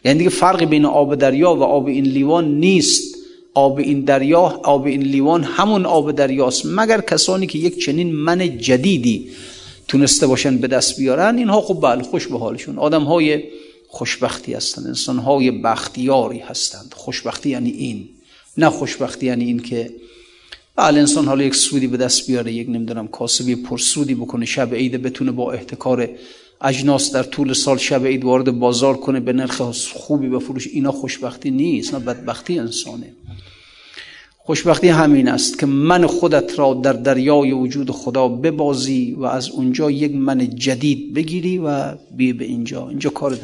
یعنی 0.04 0.18
دیگه 0.18 0.30
فرق 0.30 0.64
بین 0.64 0.84
آب 0.84 1.14
دریا 1.14 1.54
و 1.54 1.62
آب 1.62 1.86
این 1.86 2.04
لیوان 2.04 2.54
نیست. 2.54 3.16
آب 3.54 3.78
این 3.78 4.00
دریا 4.00 4.40
آب 4.64 4.86
این 4.86 5.02
لیوان 5.02 5.44
همون 5.44 5.86
آب 5.86 6.12
دریاست. 6.12 6.62
مگر 6.66 7.00
کسانی 7.00 7.46
که 7.46 7.58
یک 7.58 7.84
چنین 7.84 8.12
من 8.12 8.58
جدیدی 8.58 9.30
تونسته 9.88 10.26
باشن 10.26 10.58
به 10.58 10.66
دست 10.66 10.98
بیارن؟ 10.98 11.38
اینها 11.38 11.60
خب 11.60 11.80
بله 11.82 12.02
خوش 12.02 12.26
به 12.26 12.38
حالشون. 12.38 12.78
آدم 12.78 13.02
های 13.02 13.42
خوشبختی 13.88 14.54
هستند 14.54 14.86
انسان 14.86 15.18
های 15.18 15.50
بختیاری 15.50 16.38
هستند. 16.38 16.94
خوشبختی 16.96 17.50
یعنی 17.50 17.70
این. 17.70 18.08
نه 18.56 18.70
خوشبختی 18.70 19.26
یعنی 19.26 19.44
این 19.44 19.58
که 19.58 19.90
بله 20.76 21.00
انسان 21.00 21.24
حالا 21.24 21.44
یک 21.44 21.54
سودی 21.54 21.86
به 21.86 21.96
دست 21.96 22.26
بیاره 22.26 22.52
یک 22.52 22.68
نمی‌دونم 22.68 23.08
کاسبی 23.08 23.56
پرسودی 23.56 24.14
بکنه 24.14 24.44
شب 24.46 24.74
عید 24.74 25.02
بتونه 25.02 25.30
با 25.30 25.52
احتکار 25.52 26.08
اجناس 26.60 27.12
در 27.12 27.22
طول 27.22 27.52
سال 27.52 27.78
شب 27.78 28.06
عید 28.06 28.24
وارد 28.24 28.50
بازار 28.50 28.96
کنه 28.96 29.20
به 29.20 29.32
نرخ 29.32 29.62
خوبی 29.92 30.28
بفروش 30.28 30.66
اینا 30.66 30.92
خوشبختی 30.92 31.50
نیست 31.50 31.94
نه 31.94 32.00
بدبختی 32.00 32.58
انسانه. 32.58 33.12
خوشبختی 34.38 34.88
همین 34.88 35.28
است 35.28 35.58
که 35.58 35.66
من 35.66 36.06
خودت 36.06 36.58
را 36.58 36.74
در 36.74 36.92
دریای 36.92 37.52
وجود 37.52 37.90
خدا 37.90 38.28
ببازی 38.28 39.12
و 39.18 39.24
از 39.24 39.50
اونجا 39.50 39.90
یک 39.90 40.14
من 40.14 40.56
جدید 40.56 41.14
بگیری 41.14 41.58
و 41.58 41.94
بی 42.16 42.32
به 42.32 42.44
اینجا. 42.44 42.88
اینجا 42.88 43.10
کار 43.10 43.38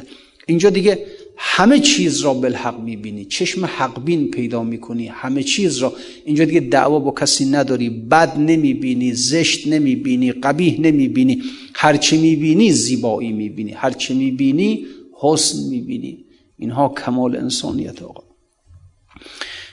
اینجا 0.47 0.71
دیگه 0.71 1.07
همه 1.41 1.79
چیز 1.79 2.21
را 2.21 2.35
بالحق 2.35 2.81
می‌بینی. 2.81 3.25
چشم 3.25 3.65
حق 3.65 4.05
بین 4.05 4.31
پیدا 4.31 4.63
می‌کنی. 4.63 5.07
همه 5.07 5.43
چیز 5.43 5.79
را. 5.79 5.93
اینجا 6.25 6.45
دیگه 6.45 6.61
دعوا 6.61 6.99
با 6.99 7.11
کسی 7.11 7.45
نداری. 7.45 7.91
بد 7.91 8.39
نمی‌بینی 8.39 9.13
زشت 9.13 9.67
نمی‌بینی 9.67 10.33
قبیح 10.33 10.81
نمی‌بینی. 10.81 11.43
هرچه 11.75 12.17
می‌بینی 12.17 12.73
زیبایی 12.73 13.33
می‌بینی. 13.33 13.73
هرچه 13.73 14.15
می‌بینی 14.15 14.87
حسن 15.21 15.59
می‌بینی. 15.71 16.25
اینها 16.59 16.89
کمال 16.89 17.37
انسانیت 17.37 18.03
آقا. 18.03 18.23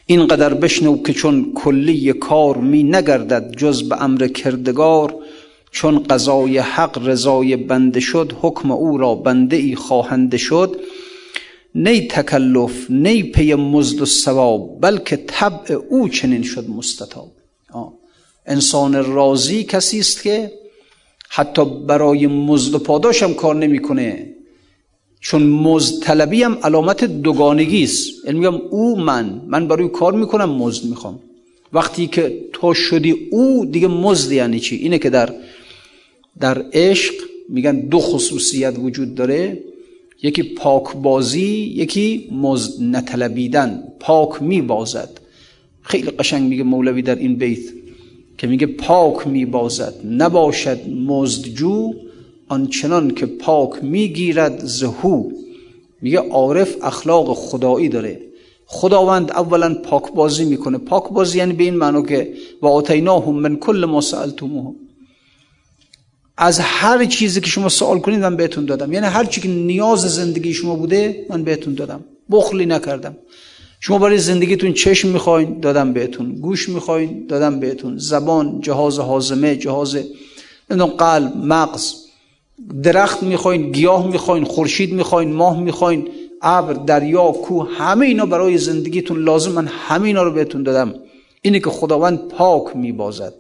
اینقدر 0.06 0.54
بشنو 0.54 1.04
که 1.04 1.13
چون 1.13 1.51
کلی 1.56 2.13
کار 2.13 2.58
می 2.58 2.84
نگردد 2.84 3.56
جز 3.58 3.89
به 3.89 4.04
امر 4.04 4.28
کردگار 4.28 5.15
چون 5.71 6.04
قضای 6.04 6.58
حق 6.58 7.08
رضای 7.08 7.56
بنده 7.56 7.99
شد 7.99 8.34
حکم 8.41 8.71
او 8.71 8.97
را 8.97 9.15
بنده 9.15 9.56
ای 9.56 9.75
خواهنده 9.75 10.38
شد 10.38 10.75
نی 11.75 12.07
تکلف 12.07 12.85
نی 12.89 13.23
پی 13.23 13.53
مزد 13.53 14.01
و 14.01 14.05
ثواب 14.05 14.81
بلکه 14.81 15.15
طبع 15.27 15.75
او 15.89 16.09
چنین 16.09 16.43
شد 16.43 16.69
مستطاب. 16.69 17.31
انسان 18.45 19.05
راضی 19.05 19.63
کسی 19.63 19.99
است 19.99 20.23
که 20.23 20.51
حتی 21.29 21.65
برای 21.65 22.27
مزد 22.27 22.75
و 22.75 22.79
پاداش 22.79 23.23
هم 23.23 23.33
کار 23.33 23.55
نمی‌کنه. 23.55 24.35
چون 25.19 25.43
مزد 25.43 26.03
طلبی 26.03 26.43
هم 26.43 26.57
علامت 26.63 27.03
دوگانگی 27.03 27.83
است. 27.83 28.25
یعنی 28.25 28.39
میگم 28.39 28.55
او 28.55 28.99
من 28.99 29.41
من 29.47 29.67
برای 29.67 29.89
کار 29.89 30.13
می‌کنم 30.13 30.49
مزد 30.49 30.85
می‌خوام. 30.85 31.19
وقتی 31.73 32.07
که 32.07 32.45
تو 32.53 32.73
شدی 32.73 33.11
او 33.31 33.65
دیگه 33.65 33.88
مزد 33.88 34.31
یعنی 34.31 34.59
چی؟ 34.59 34.75
اینه 34.75 34.99
که 34.99 35.09
در 35.09 35.33
در 36.39 36.65
عشق 36.73 37.13
میگن 37.49 37.79
دو 37.79 37.99
خصوصیت 37.99 38.73
وجود 38.79 39.15
داره. 39.15 39.63
یکی 40.25 40.43
پاک 40.43 40.95
بازی 40.95 41.49
یکی 41.83 42.29
مزد 42.31 42.83
نطلبیدن 42.83 43.83
پاک 43.99 44.41
میبازد 44.41 45.09
خیلی 45.81 46.11
قشنگ 46.11 46.49
میگه 46.49 46.63
مولوی 46.63 47.01
در 47.01 47.15
این 47.15 47.35
بیت 47.35 47.65
که 48.38 48.47
میگه 48.47 48.67
پاک 48.67 49.27
میبازد 49.27 49.93
نباشد 50.09 50.79
مزدجو 50.89 51.93
آنچنان 52.47 53.11
که 53.11 53.25
پاک 53.25 53.83
می‌گیرد 53.83 54.65
زهو 54.65 55.31
میگه 56.01 56.19
عارف 56.19 56.75
اخلاق 56.81 57.33
خدایی 57.33 57.89
داره. 57.89 58.21
خداوند 58.65 59.31
اولا 59.31 59.73
پاک 59.73 60.13
بازی 60.13 60.45
می‌کنه. 60.45 60.77
پاک 60.77 61.09
بازی 61.09 61.38
یعنی 61.38 61.53
به 61.53 61.63
این 61.63 61.75
معنی 61.75 62.03
که 62.03 62.33
و 62.61 62.67
آتیناهم 62.67 63.35
من 63.35 63.55
کل 63.55 63.85
ما 63.85 64.01
سألتموه. 64.01 64.75
از 66.38 66.60
هر 66.60 67.06
چیزی 67.06 67.41
که 67.41 67.48
شما 67.48 67.69
سوال 67.69 68.00
کنید 68.00 68.19
من 68.19 68.36
بهتون 68.36 68.65
دادم. 68.65 68.93
یعنی 68.93 69.06
هر 69.06 69.26
چی 69.26 69.41
که 69.41 69.48
نیاز 69.48 70.00
زندگی 70.00 70.54
شما 70.54 70.76
بوده 70.76 71.26
من 71.30 71.43
بهتون 71.43 71.74
دادم. 71.74 72.04
بخلی 72.32 72.65
نکردم. 72.65 73.17
شما 73.80 73.98
برای 73.98 74.17
زندگیتون 74.17 74.74
چشم 74.74 75.08
می‌خواین 75.08 75.60
دادم 75.60 75.93
بهتون. 75.93 76.36
گوش 76.36 76.69
می‌خواین 76.69 77.26
دادم 77.28 77.60
بهتون. 77.60 77.98
زبان 77.98 78.62
جهاز 78.62 79.00
حازمه 79.00 79.56
جهاز 79.56 79.98
قلب 80.98 81.34
مغز. 81.38 81.93
درخت 82.84 83.24
می‌خواین 83.24 83.71
گیاه 83.71 84.08
می‌خواین 84.08 84.43
خورشید 84.43 84.93
می‌خواین 84.93 85.34
ماه 85.34 85.60
می‌خواین 85.60 86.08
ابر 86.41 86.74
دریا 86.74 87.32
کوه 87.32 87.69
همه 87.78 88.06
اینا 88.06 88.26
برای 88.26 88.58
زندگیتون 88.58 89.24
لازم. 89.24 89.52
من 89.52 89.67
همه 89.67 90.08
اینا 90.08 90.24
رو 90.24 90.32
بهتون 90.32 90.63
دادم. 90.63 90.93
اینه 91.41 91.60
که 91.60 91.69
خداوند 91.69 92.28
پاک 92.28 92.76
میبازد. 92.76 93.34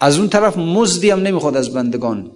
از 0.00 0.18
اون 0.18 0.28
طرف 0.28 0.56
مزدی 0.56 1.10
هم 1.10 1.20
نمی‌خواد 1.20 1.56
از 1.56 1.72
بندگان. 1.72 2.30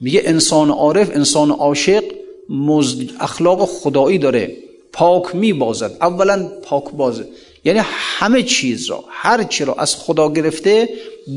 میگه 0.00 0.22
انسان 0.24 0.70
عارف 0.70 1.10
انسان 1.14 1.50
عاشق 1.50 2.04
مزد 2.48 3.10
اخلاق 3.20 3.64
خدایی 3.64 4.18
داره. 4.18 4.56
پاک 4.92 5.34
میبازد. 5.34 5.96
اولا 6.00 6.48
پاک 6.62 6.84
بازه 6.90 7.28
یعنی 7.64 7.80
همه 7.84 8.42
چیز 8.42 8.86
را 8.86 9.04
هر 9.08 9.42
چی 9.44 9.64
را 9.64 9.74
از 9.74 9.96
خدا 9.96 10.32
گرفته 10.32 10.88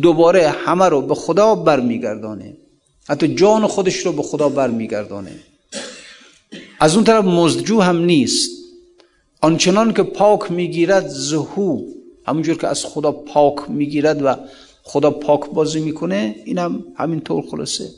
دوباره 0.01 0.49
همه 0.49 0.85
رو 0.85 1.01
به 1.01 1.15
خدا 1.15 1.55
برمیگردانه. 1.55 2.57
حتی 3.07 3.35
جان 3.35 3.67
خودش 3.67 3.95
رو 3.95 4.11
به 4.11 4.23
خدا 4.23 4.49
برمیگردانه. 4.49 5.31
از 6.79 6.95
اون 6.95 7.03
طرف 7.03 7.25
مزدجو 7.25 7.79
هم 7.79 7.97
نیست. 7.97 8.51
آنچنان 9.41 9.93
که 9.93 10.03
پاک 10.03 10.51
می‌گیرد 10.51 11.07
زهو. 11.07 11.81
همونجور 12.25 12.57
که 12.57 12.67
از 12.67 12.85
خدا 12.85 13.11
پاک 13.11 13.69
می‌گیرد 13.69 14.25
و 14.25 14.35
خدا 14.87 15.11
پاک 15.11 15.49
بازی 15.49 15.79
می‌کنه 15.79 16.35
این 16.45 16.57
هم 16.57 16.83
همینطور 16.95 17.43
خلاصه. 17.51 17.89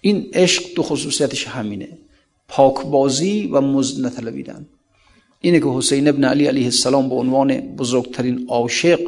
این 0.00 0.28
عشق 0.32 0.74
دو 0.74 0.82
خصوصیتش 0.82 1.46
همینه. 1.46 1.88
پاک 2.48 2.86
بازی 2.86 3.46
و 3.52 3.60
مزد 3.60 4.06
نطلبیدن 4.06 4.66
اینه 5.40 5.60
که 5.60 5.66
حسین 5.66 6.08
ابن 6.08 6.24
علی 6.24 6.46
علیه 6.46 6.64
السلام 6.64 7.08
به 7.08 7.14
عنوان 7.14 7.60
بزرگترین 7.60 8.44
عاشق 8.48 9.00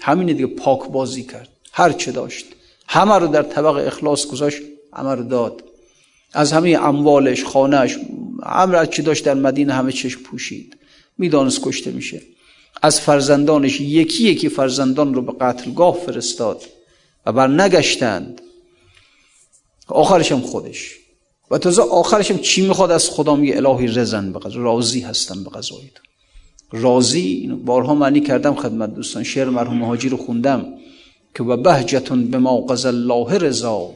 همینه 0.00 0.32
دیگه 0.32 0.46
پاک 0.46 0.88
بازی 0.88 1.22
کرد. 1.22 1.48
هر 1.72 1.92
چه 1.92 2.12
داشت. 2.12 2.46
همه 2.88 3.14
رو 3.14 3.26
در 3.26 3.42
طبق 3.42 3.76
اخلاص 3.86 4.26
گذاشت 4.26 4.62
همه 4.92 5.22
داد. 5.22 5.64
از 6.32 6.52
همه 6.52 6.78
اموالش 6.82 7.44
خانهش 7.44 7.98
همه 8.46 8.86
چی 8.86 9.02
داشت 9.02 9.24
در 9.24 9.34
مدینه 9.34 9.72
همه 9.72 9.92
چش 9.92 10.16
پوشید. 10.16 10.76
می‌دانست 11.18 11.60
کشته 11.62 11.90
میشه. 11.90 12.22
از 12.82 13.00
فرزندانش 13.00 13.80
یکی 13.80 14.24
یکی 14.24 14.48
فرزندان 14.48 15.14
رو 15.14 15.22
به 15.22 15.32
قتلگاه 15.40 15.94
فرستاد 15.94 16.62
و 17.26 17.32
بر 17.32 17.48
نگشتند 17.48 18.40
آخرش 19.88 20.32
هم 20.32 20.40
خودش. 20.40 20.94
و 21.50 21.58
تازه 21.58 21.82
آخرش 21.82 22.30
هم 22.30 22.38
چی 22.38 22.66
می‌خواد 22.66 22.90
از 22.90 23.10
خدا؟ 23.10 23.36
میگه 23.36 23.56
الهی 23.56 23.86
رزن 23.86 24.32
به 24.32 24.38
قضا 24.38 24.60
راضی 24.60 25.00
هستم 25.00 25.44
به 25.44 25.50
قضایت 25.50 25.92
راضی؟ 26.72 27.46
بارها 27.64 27.94
معنی 27.94 28.20
کردم 28.20 28.54
خدمت 28.54 28.94
دوستان. 28.94 29.22
شعر 29.22 29.48
مرحوم 29.48 29.84
حاجی 29.84 30.08
رو 30.08 30.16
خوندم 30.16 30.66
که 31.34 31.42
و 31.42 31.56
بهجتون 31.56 32.30
به 32.30 32.38
ما 32.38 32.60
قضا 32.60 32.88
الله 32.88 33.38
رضا 33.38 33.90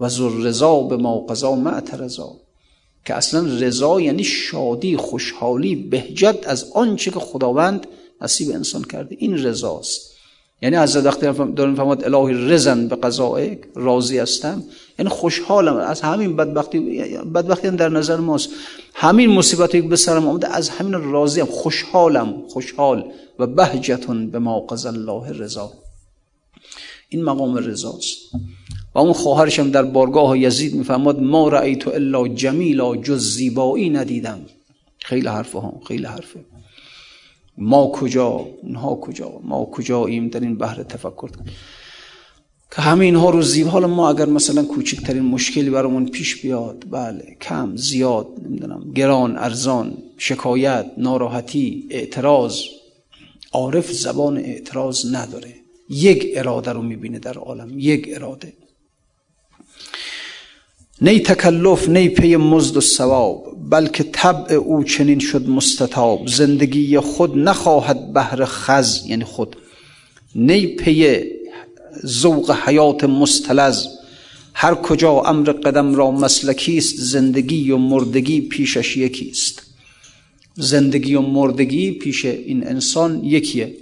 و 0.00 0.08
زر 0.08 0.30
رضا 0.30 0.80
به 0.80 0.96
ما 0.96 1.18
قضا 1.18 1.54
معترضا 1.54 2.32
که 3.04 3.14
اصلا 3.14 3.40
رضا 3.40 4.00
یعنی 4.00 4.24
شادی 4.24 4.96
خوشحالی 4.96 5.74
بهجت 5.74 6.38
از 6.46 6.72
آنچه 6.74 7.10
که 7.10 7.18
خداوند 7.18 7.86
نصیب 8.22 8.50
انسان 8.50 8.84
کرده. 8.84 9.16
این 9.18 9.44
رضاست. 9.44 10.16
یعنی 10.62 10.76
از 10.76 10.96
وقتی 10.96 11.26
دارم 11.56 11.74
فهمد 11.74 12.14
الهی 12.14 12.34
رزن 12.34 12.88
به 12.88 12.96
قضایک 12.96 13.58
راضی 13.74 14.18
هستم. 14.18 14.64
یعنی 14.98 15.10
خوشحالم. 15.10 15.76
از 15.76 16.00
همین 16.00 16.36
بدبختی 16.36 16.80
بدبختی 17.34 17.70
در 17.70 17.88
نظر 17.88 18.16
ماست. 18.16 18.48
همین 18.94 19.30
مصیبتی 19.30 19.82
که 19.82 19.88
به 19.88 19.96
سرم 19.96 20.28
آمده 20.28 20.54
از 20.54 20.68
همین 20.68 20.92
راضیم 20.92 21.44
خوشحالم. 21.44 22.42
خوشحال 22.48 23.04
و 23.38 23.46
بهجتون 23.46 24.30
به 24.30 24.38
ما 24.38 24.60
قضا 24.60 24.88
الله 24.88 25.32
رضا. 25.32 25.72
این 27.08 27.24
مقام 27.24 27.56
رضاست. 27.56 28.16
و 28.94 28.98
اون 28.98 29.12
خواهرش 29.12 29.58
هم 29.58 29.70
در 29.70 29.82
بارگاه 29.82 30.38
یزید 30.38 30.74
می‌فهمد 30.74 31.20
ما 31.20 31.48
رأیت 31.48 31.88
الا 31.88 32.28
جمیلا 32.28 32.96
جز 32.96 33.34
زیبایی 33.34 33.90
ندیدم. 33.90 34.40
خیلی 34.98 35.28
حرفه 35.28 35.58
ها. 35.58 35.80
خیلی 35.88 36.04
حرفه. 36.04 36.40
ما 37.58 37.90
کجا 37.94 38.46
اونها 38.62 38.94
کجا؟ 38.94 39.40
ما 39.44 39.64
کجاییم 39.64 40.28
در 40.28 40.40
این 40.40 40.58
بحر 40.58 40.82
تفکر؟ 40.82 41.30
که 42.70 42.82
همه 42.82 43.04
اینها 43.04 43.30
رو 43.30 43.42
زیب 43.42 43.66
حالا 43.66 43.86
ما 43.86 44.10
اگر 44.10 44.26
مثلا 44.26 44.64
کوچکترین 44.64 45.22
مشکلی 45.22 45.70
برامون 45.70 46.06
پیش 46.06 46.42
بیاد 46.42 46.84
بله 46.90 47.36
کم 47.40 47.76
زیاد 47.76 48.26
نمی‌دونم 48.42 48.92
گران 48.94 49.38
ارزان 49.38 49.98
شکایت 50.18 50.86
ناراحتی 50.98 51.88
اعتراض 51.90 52.60
عارف 53.52 53.92
زبان 53.92 54.36
اعتراض 54.36 55.14
نداره. 55.14 55.54
یک 55.90 56.32
اراده 56.34 56.72
رو 56.72 56.82
می‌بینه 56.82 57.18
در 57.18 57.34
عالم 57.34 57.78
یک 57.78 58.08
اراده. 58.14 58.52
نی 61.00 61.20
تکلف 61.20 61.88
نی 61.88 62.08
پی 62.08 62.36
مزد 62.36 62.76
و 62.76 62.80
ثواب 62.80 63.56
بلکه 63.70 64.04
طبع 64.12 64.54
او 64.54 64.84
چنین 64.84 65.18
شد 65.18 65.48
مستطاب. 65.48 66.28
زندگی 66.28 66.98
خود 66.98 67.38
نخواهد 67.38 68.12
بهر 68.12 68.44
خز 68.44 69.06
یعنی 69.06 69.24
خود. 69.24 69.56
نی 70.34 70.66
پی 70.66 71.22
ذوق 72.06 72.50
حیات 72.64 73.04
مستلز 73.04 73.86
هر 74.54 74.74
کجا 74.74 75.20
امر 75.20 75.52
قدم 75.52 75.94
را 75.94 76.10
مسلکی 76.10 76.78
است 76.78 76.96
زندگی 76.98 77.70
و 77.70 77.76
مردگی 77.76 78.40
پیشش 78.40 78.96
یکی 78.96 79.30
است. 79.30 79.62
زندگی 80.54 81.14
و 81.14 81.20
مردگی 81.20 81.92
پیش 81.92 82.24
این 82.24 82.66
انسان 82.68 83.24
یکیه. 83.24 83.74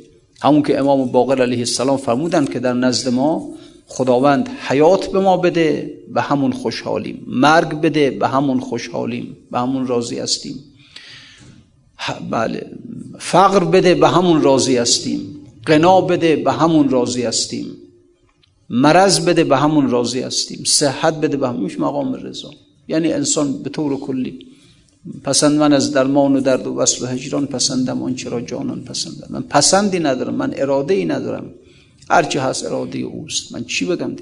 همون 0.42 0.62
که 0.62 0.78
امام 0.78 1.06
باقر 1.06 1.42
علیه 1.42 1.58
السلام 1.58 1.96
فرمودند 1.96 2.52
که 2.52 2.60
در 2.60 2.72
نزد 2.72 3.08
ما 3.08 3.54
خداوند 3.86 4.48
حیات 4.68 5.06
به 5.06 5.20
ما 5.20 5.36
بده 5.36 5.94
به 6.14 6.22
همون 6.22 6.52
خوشحالیم. 6.52 7.24
مرگ 7.26 7.80
بده 7.80 8.10
به 8.10 8.28
همون 8.28 8.60
خوشحالیم. 8.60 9.36
به 9.50 9.58
همون 9.58 9.86
راضی 9.86 10.18
هستیم. 10.18 10.54
بله. 12.30 12.70
فقر 13.18 13.64
بده 13.64 13.94
به 13.94 14.08
همون 14.08 14.42
راضی 14.42 14.76
هستیم. 14.76 15.20
قنا 15.66 16.00
بده 16.00 16.36
به 16.36 16.52
همون 16.52 16.88
راضی 16.88 17.22
هستیم. 17.22 17.66
مرض 18.70 19.20
بده 19.20 19.44
به 19.44 19.56
همون 19.56 19.90
راضی 19.90 20.20
هستیم. 20.20 20.64
صحت 20.66 21.20
بده 21.20 21.36
به 21.36 21.48
همون. 21.48 21.70
مقام 21.78 22.14
رضا. 22.14 22.50
یعنی 22.88 23.12
انسان 23.12 23.62
به 23.62 23.70
طور 23.70 24.00
کلی. 24.00 24.38
پسند 25.24 25.58
من 25.58 25.72
از 25.72 25.92
درمان 25.92 26.36
و 26.36 26.40
درد 26.40 26.66
و 26.66 26.74
وصل 26.74 27.04
و 27.04 27.08
هجران 27.08 27.46
پسندم 27.46 28.02
آنچه 28.02 28.30
را 28.30 28.40
جانان 28.40 28.84
پسندم. 28.84 29.26
من 29.30 29.42
پسندی 29.42 29.98
ندارم. 29.98 30.34
من 30.34 30.54
اراده 30.56 30.94
ای 30.94 31.04
ندارم. 31.04 31.50
هرچی 32.10 32.38
هست 32.38 32.64
اراده 32.66 32.98
اوست. 32.98 33.52
من 33.52 33.64
چی 33.64 33.84
بگم؟ 33.84 34.16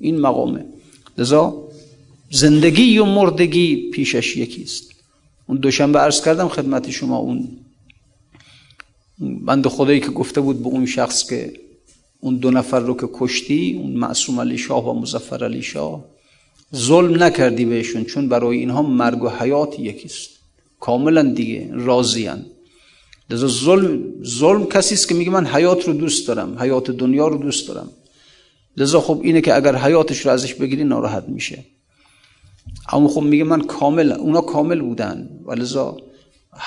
این 0.00 0.20
مقامه. 0.20 0.64
لذا 1.18 1.68
زندگی 2.30 2.98
و 2.98 3.04
مردگی 3.04 3.90
پیشش 3.90 4.36
یکیست. 4.36 4.90
اون 5.46 5.58
دوشنبه 5.58 5.98
عرض 5.98 6.24
کردم 6.24 6.48
خدمت 6.48 6.90
شما 6.90 7.16
اون 7.16 7.48
بند 9.20 9.66
خدایی 9.66 10.00
که 10.00 10.08
گفته 10.08 10.40
بود 10.40 10.62
به 10.62 10.66
اون 10.66 10.86
شخص 10.86 11.30
که 11.30 11.52
اون 12.20 12.36
دو 12.36 12.50
نفر 12.50 12.80
رو 12.80 12.94
که 12.96 13.08
کشتی 13.12 13.78
اون 13.82 13.92
معصوم 13.92 14.40
علی 14.40 14.58
شاه 14.58 14.90
و 14.90 15.00
مزفر 15.00 15.44
علی 15.44 15.62
شاه 15.62 16.04
ظلم 16.76 17.22
نکردی 17.22 17.64
بهشون 17.64 18.04
چون 18.04 18.28
برای 18.28 18.58
اینها 18.58 18.82
مرگ 18.82 19.22
و 19.22 19.28
حیات 19.28 19.78
یکیست. 19.78 20.30
کاملا 20.80 21.22
دیگه 21.22 21.70
راضیان 21.72 22.46
لذا 23.30 23.46
ظلم 23.46 24.22
ظلم 24.24 24.66
کسی 24.66 24.94
است 24.94 25.08
که 25.08 25.14
میگه 25.14 25.30
من 25.30 25.46
حیات 25.46 25.88
رو 25.88 25.92
دوست 25.92 26.28
دارم 26.28 26.58
حیات 26.58 26.90
دنیا 26.90 27.28
رو 27.28 27.36
دوست 27.38 27.68
دارم 27.68 27.88
لذا 28.76 29.00
خب 29.00 29.20
اینه 29.22 29.40
که 29.40 29.56
اگر 29.56 29.76
حیاتش 29.76 30.26
رو 30.26 30.32
ازش 30.32 30.54
بگیری 30.54 30.84
ناراحت 30.84 31.24
میشه 31.28 31.64
اما 32.92 33.08
خب 33.08 33.20
میگه 33.20 33.44
من 33.44 33.60
کامل 33.60 34.12
اونا 34.12 34.40
کامل 34.40 34.80
بودن 34.80 35.30
و 35.44 35.52
لذا 35.52 35.96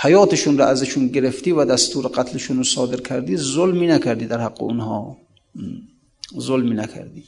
حیاتشون 0.01 0.57
رو 0.57 0.63
ازشون 0.63 1.07
گرفتی 1.07 1.51
و 1.51 1.65
دستور 1.65 2.07
قتلشون 2.07 2.57
رو 2.57 2.63
صادر 2.63 3.01
کردی 3.01 3.37
ظلمی 3.37 3.87
نکردی 3.87 4.25
در 4.25 4.41
حق 4.41 4.61
اونها 4.63 5.17
ظلمی 6.39 6.75
نکردی 6.75 7.23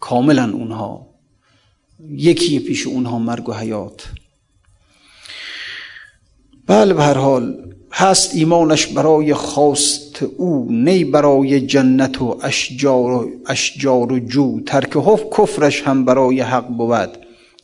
کاملا 0.00 0.52
اونها 0.52 1.06
یکی 2.10 2.58
پیش 2.58 2.86
اونها 2.86 3.18
مرگ 3.18 3.48
و 3.48 3.52
حیات 3.52 4.08
بله 6.66 6.94
به 6.94 7.02
هر 7.02 7.18
حال 7.18 7.75
هست 7.98 8.34
ایمانش 8.34 8.86
برای 8.86 9.34
خواست 9.34 10.22
او 10.36 10.66
نی 10.70 11.04
برای 11.04 11.60
جنت 11.60 12.22
و 12.22 12.38
اشجار 12.42 13.12
و, 13.12 13.30
اشجار 13.46 14.12
و 14.12 14.18
جو. 14.18 14.60
ترک 14.60 14.96
حف 14.96 15.22
کفرش 15.38 15.82
هم 15.82 16.04
برای 16.04 16.40
حق 16.40 16.66
بود. 16.68 17.18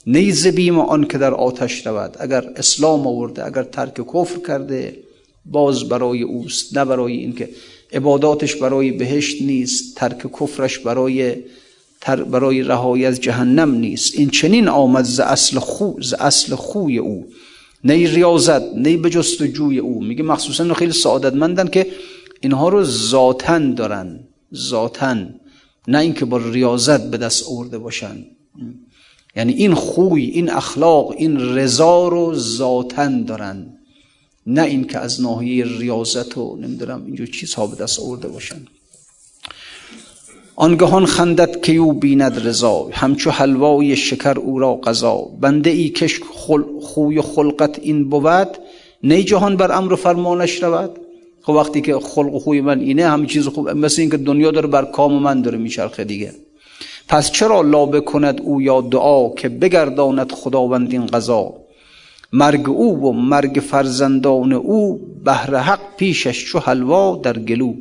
نی 0.06 0.32
زبیم 0.32 0.78
آن 0.78 1.04
که 1.04 1.18
در 1.18 1.34
آتش 1.34 1.86
رود. 1.86 2.16
اگر 2.20 2.44
اسلام 2.56 3.06
آورده 3.06 3.46
اگر 3.46 3.62
ترک 3.62 3.94
کفر 3.94 4.38
کرده 4.46 4.96
باز 5.46 5.88
برای 5.88 6.22
اوست 6.22 6.76
نه 6.78 6.84
برای 6.84 7.12
اینکه 7.12 7.48
عباداتش 7.92 8.56
برای 8.56 8.90
بهشت 8.90 9.42
نیست. 9.42 9.96
ترک 9.96 10.32
کفرش 10.40 10.78
برای 10.78 11.36
تر 12.00 12.22
برای 12.22 12.62
رهایی 12.62 13.06
از 13.06 13.20
جهنم 13.20 13.74
نیست. 13.74 14.18
این 14.18 14.30
چنین 14.30 14.68
آمد 14.68 15.04
ز 15.04 15.20
اصل 15.20 15.58
خو 15.58 16.02
ز 16.02 16.14
اصل 16.14 16.54
خوی 16.54 16.98
او. 16.98 17.26
نه 17.84 17.94
ریاضت 17.94 18.62
نه 18.74 18.96
به 18.96 19.10
جستجوی 19.10 19.78
او. 19.78 20.04
میگه 20.04 20.22
مخصوصا 20.22 20.74
خیلی 20.74 20.92
سعادتمندن 20.92 21.68
که 21.68 21.86
اینها 22.40 22.68
رو 22.68 22.84
ذاتن 22.84 23.74
دارن. 23.74 24.20
ذاتن 24.54 25.34
نه 25.88 25.98
اینکه 25.98 26.24
با 26.24 26.36
ریاضت 26.36 27.10
به 27.10 27.16
دست 27.16 27.48
آورده 27.48 27.78
باشن. 27.78 28.16
یعنی 29.36 29.52
این 29.52 29.74
خوی 29.74 30.24
این 30.24 30.50
اخلاق 30.50 31.10
این 31.10 31.40
رضا 31.40 32.08
رو 32.08 32.34
ذاتن 32.34 33.24
دارن. 33.24 33.78
نه 34.46 34.62
اینکه 34.62 34.98
از 34.98 35.20
ناحیه 35.20 35.64
ریاضت 35.78 36.38
و 36.38 36.56
نمی‌دونم 36.56 37.02
اینجور 37.06 37.26
چیزها 37.26 37.66
به 37.66 37.76
دست 37.76 38.00
آورده 38.00 38.28
باشن. 38.28 38.60
آنگهان 40.56 41.06
خندت 41.06 41.62
که 41.62 41.72
او 41.72 41.92
بیند 41.92 42.46
رضا 42.46 42.88
همچو 42.92 43.30
حلوای 43.30 43.96
شکر 43.96 44.38
او 44.38 44.58
را 44.58 44.74
قضا. 44.74 45.28
بنده 45.40 45.70
ای 45.70 45.88
کش 45.88 46.20
خوی 46.80 47.18
و 47.18 47.22
خلقت 47.22 47.78
این 47.78 48.08
بود 48.08 48.48
نی 49.02 49.24
جهان 49.24 49.56
بر 49.56 49.72
امر 49.72 49.92
و 49.92 49.96
فرمانش 49.96 50.62
رود. 50.62 50.90
خب 51.42 51.52
وقتی 51.52 51.80
که 51.80 51.98
خلق 51.98 52.38
خوی 52.38 52.60
من 52.60 52.80
اینه 52.80 53.08
همه 53.08 53.26
چیز 53.26 53.48
خوب 53.48 53.70
مثل 53.70 54.00
اینکه 54.00 54.16
دنیا 54.16 54.50
داره 54.50 54.66
بر 54.66 54.84
کام 54.84 55.22
من 55.22 55.42
داره 55.42 55.58
میچرخه 55.58 56.04
دیگه. 56.04 56.32
پس 57.08 57.30
چرا 57.30 57.60
لابه 57.60 58.00
کند 58.00 58.40
او 58.40 58.62
یا 58.62 58.80
دعا 58.80 59.34
که 59.34 59.48
بگرداند 59.48 60.32
خداوند 60.32 60.92
این 60.92 61.06
قضا؟ 61.06 61.54
مرگ 62.32 62.70
او 62.70 63.02
و 63.02 63.12
مرگ 63.12 63.62
فرزندان 63.70 64.52
او 64.52 65.00
بهر 65.24 65.56
حق 65.56 65.80
پیشش 65.96 66.44
چو 66.44 66.58
حلوا 66.58 67.20
در 67.22 67.38
گلو. 67.38 67.74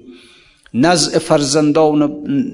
نزع 0.73 1.19
فرزندان 1.19 2.11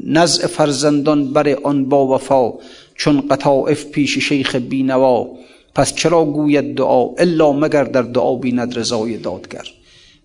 نزع 0.08 0.48
فرزندان 0.48 1.34
بر 1.34 1.50
آن 1.64 1.86
با 1.86 2.08
وفا 2.08 2.54
چون 2.96 3.22
قطائف 3.22 3.86
پیش 3.86 4.18
شیخ 4.18 4.56
بینوا. 4.56 5.28
پس 5.76 5.96
چرا 5.96 6.26
گوید 6.26 6.76
دعا؟ 6.76 7.10
الا 7.18 7.52
مگر 7.54 7.84
در 7.84 8.02
دعا 8.02 8.36
بیند 8.36 8.80
رضای 8.80 9.18
دادگر. 9.18 9.68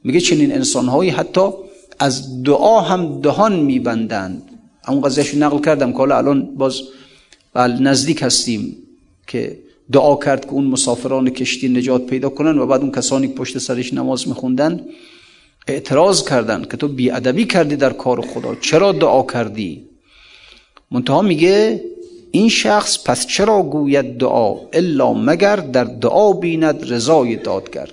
میگه 0.05 0.21
چنین 0.21 0.53
انسانهایی 0.53 1.11
حتی 1.11 1.49
از 1.99 2.43
دعا 2.43 2.81
هم 2.81 3.21
دهان 3.21 3.61
میبندند. 3.61 4.43
اون 4.89 5.01
قضیهش 5.01 5.35
نقل 5.35 5.59
کردم 5.61 5.93
که 5.93 5.99
حالا 5.99 6.17
الان 6.17 6.55
باز 6.55 6.81
بل 7.55 7.73
نزدیک 7.73 8.23
هستیم 8.23 8.77
که 9.27 9.59
دعا 9.93 10.17
کرد 10.17 10.45
که 10.45 10.53
اون 10.53 10.65
مسافران 10.65 11.31
کشتی 11.31 11.69
نجات 11.69 12.07
پیدا 12.07 12.29
کنن 12.29 12.59
و 12.59 12.67
بعد 12.67 12.81
اون 12.81 12.93
کسانی 12.93 13.29
پشت 13.29 13.59
سرش 13.59 13.95
نماز 13.95 14.29
میخوندن 14.29 14.81
اعتراض 15.69 16.29
کردن 16.29 16.65
که 16.71 16.77
تو 16.77 16.89
بیادبی 16.89 17.45
کردی 17.45 17.77
در 17.77 17.93
کار 17.93 18.21
خدا. 18.21 18.55
چرا 18.55 18.93
دعا 18.93 19.23
کردی؟ 19.23 19.83
منتها 20.91 21.23
میگه 21.23 21.85
این 22.31 22.49
شخص 22.49 22.99
پس 23.05 23.27
چرا 23.27 23.63
گوید 23.63 24.19
دعا؟ 24.19 24.57
الا 24.73 25.13
مگر 25.13 25.57
در 25.57 25.85
دعا 25.85 26.33
بیند 26.33 26.93
رضای 26.93 27.37
دادگر. 27.37 27.89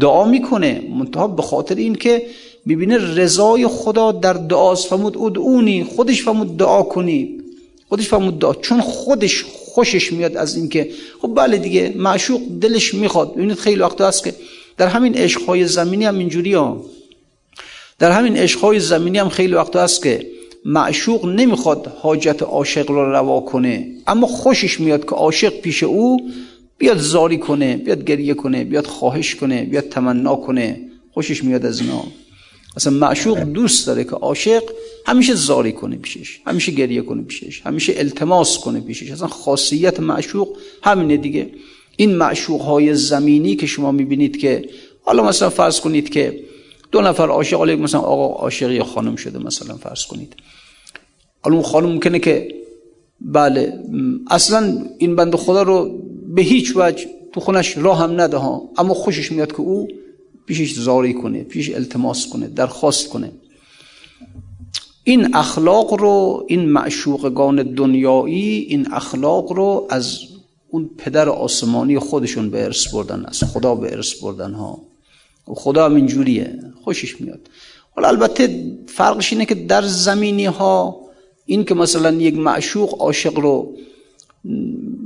دعا 0.00 0.24
می‌کنه 0.24 0.82
منتها 0.98 1.28
به 1.28 1.42
خاطر 1.42 1.74
این 1.74 1.94
که 1.94 2.22
می‌بینه 2.66 2.96
رضای 3.16 3.66
خدا 3.66 4.12
در 4.12 4.32
دعاست. 4.32 4.88
فمود 4.88 5.18
ادعونی 5.18 5.84
خودش 5.84 6.22
فمود 6.22 6.56
دعا 6.56 6.82
کنی. 6.82 7.40
خودش 7.88 8.08
فمود 8.08 8.38
دعا. 8.38 8.54
چون 8.54 8.80
خودش 8.80 9.44
خوشش 9.44 10.12
میاد 10.12 10.36
از 10.36 10.56
اینکه 10.56 10.90
خب 11.22 11.34
بله 11.34 11.56
دیگه 11.56 11.92
معشوق 11.96 12.40
دلش 12.60 12.94
می‌خواد. 12.94 13.34
ببینید 13.34 13.56
خیلی 13.56 13.80
وقت 13.80 14.00
هست 14.00 14.24
که 14.24 14.34
در 14.76 14.86
همین 14.86 15.14
عشقهای 15.14 15.66
زمینی 15.66 16.04
هم 16.04 16.18
اینجوری 16.18 16.52
ها 16.52 16.84
در 17.98 18.10
همین 18.10 18.36
عشقهای 18.36 18.80
زمینی 18.80 19.18
هم 19.18 19.28
خیلی 19.28 19.54
وقت 19.54 19.76
هست 19.76 20.02
که 20.02 20.26
معشوق 20.64 21.26
نمی‌خواد 21.26 21.86
حاجت 21.86 22.42
عاشق 22.42 22.90
رو 22.90 23.12
روا 23.12 23.40
کنه 23.40 23.86
اما 24.06 24.26
خوشش 24.26 24.80
میاد 24.80 25.04
که 25.04 25.10
عاشق 25.10 25.60
پیش 25.60 25.82
او 25.82 26.30
بیاد 26.78 26.98
زاری 26.98 27.38
کنه 27.38 27.76
بیاد 27.76 28.04
گریه 28.04 28.34
کنه 28.34 28.64
بیاد 28.64 28.86
خواهش 28.86 29.34
کنه 29.34 29.64
بیاد 29.64 29.88
تمنا 29.88 30.36
کنه. 30.36 30.80
خوشش 31.14 31.44
میاد 31.44 31.66
از 31.66 31.80
اینا. 31.80 32.04
اصلا 32.76 32.92
معشوق 32.92 33.38
دوست 33.38 33.86
داره 33.86 34.04
که 34.04 34.10
عاشق 34.10 34.62
همیشه 35.06 35.34
زاری 35.34 35.72
کنه 35.72 35.96
پیشش 35.96 36.40
همیشه 36.46 36.72
گریه 36.72 37.02
کنه 37.02 37.22
پیشش 37.22 37.62
همیشه 37.64 37.94
التماس 37.96 38.58
کنه 38.58 38.80
پیشش. 38.80 39.10
اصلا 39.10 39.28
خاصیت 39.28 40.00
معشوق 40.00 40.56
همینه 40.82 41.16
دیگه. 41.16 41.50
این 41.96 42.16
معشوق 42.16 42.60
های 42.60 42.94
زمینی 42.94 43.56
که 43.56 43.66
شما 43.66 43.92
می‌بینید 43.92 44.36
که 44.36 44.68
حالا 45.02 45.22
مثلا 45.24 45.50
فرض 45.50 45.80
کنید 45.80 46.08
که 46.08 46.40
دو 46.92 47.00
نفر 47.00 47.28
عاشق 47.28 47.56
حالا 47.56 47.76
مثلا 47.76 48.00
آقا 48.00 48.42
عاشق 48.42 48.70
یا 48.70 48.84
خانم 48.84 49.16
شده 49.16 49.38
مثلا 49.38 49.76
فرض 49.76 50.06
کنید. 50.06 50.36
حالا 51.40 51.56
اون 51.56 51.64
خانم 51.64 51.88
ممکنه 51.88 52.18
که 52.18 52.54
بله 53.20 53.72
اصلا 54.30 54.86
این 54.98 55.16
بند 55.16 55.36
خدا 55.36 55.62
رو 55.62 55.98
به 56.34 56.42
هیچ 56.42 56.72
وجه 56.76 57.06
تو 57.32 57.40
خونش 57.40 57.78
راه 57.78 57.98
هم 57.98 58.20
نده 58.20 58.36
ها. 58.36 58.62
اما 58.78 58.94
خوشش 58.94 59.32
میاد 59.32 59.52
که 59.52 59.60
او 59.60 59.88
پیشش 60.46 60.72
زاری 60.72 61.14
کنه 61.14 61.42
پیش 61.42 61.70
التماس 61.70 62.28
کنه 62.28 62.48
درخواست 62.48 63.08
کنه. 63.08 63.32
این 65.04 65.36
اخلاق 65.36 65.94
رو 65.94 66.44
این 66.48 66.68
معشوقگان 66.68 67.62
دنیایی 67.62 68.58
این 68.58 68.92
اخلاق 68.92 69.52
رو 69.52 69.86
از 69.90 70.18
اون 70.68 70.90
پدر 70.98 71.28
آسمانی 71.28 71.98
خودشون 71.98 72.50
به 72.50 72.64
ارث 72.64 72.94
بردن 72.94 73.24
از 73.24 73.42
خدا 73.42 73.74
به 73.74 73.92
ارث 73.92 74.14
بردن 74.22 74.54
ها. 74.54 74.78
خدا 75.54 75.84
هم 75.84 75.94
اینجوریه. 75.94 76.58
خوشش 76.84 77.20
میاد. 77.20 77.40
حالا 77.94 78.08
البته 78.08 78.72
فرقش 78.86 79.32
اینه 79.32 79.44
که 79.44 79.54
در 79.54 79.82
زمینی 79.82 80.44
ها 80.44 81.00
این 81.46 81.64
که 81.64 81.74
مثلا 81.74 82.10
یک 82.10 82.34
معشوق 82.34 83.02
عاشق 83.02 83.38
رو 83.38 83.76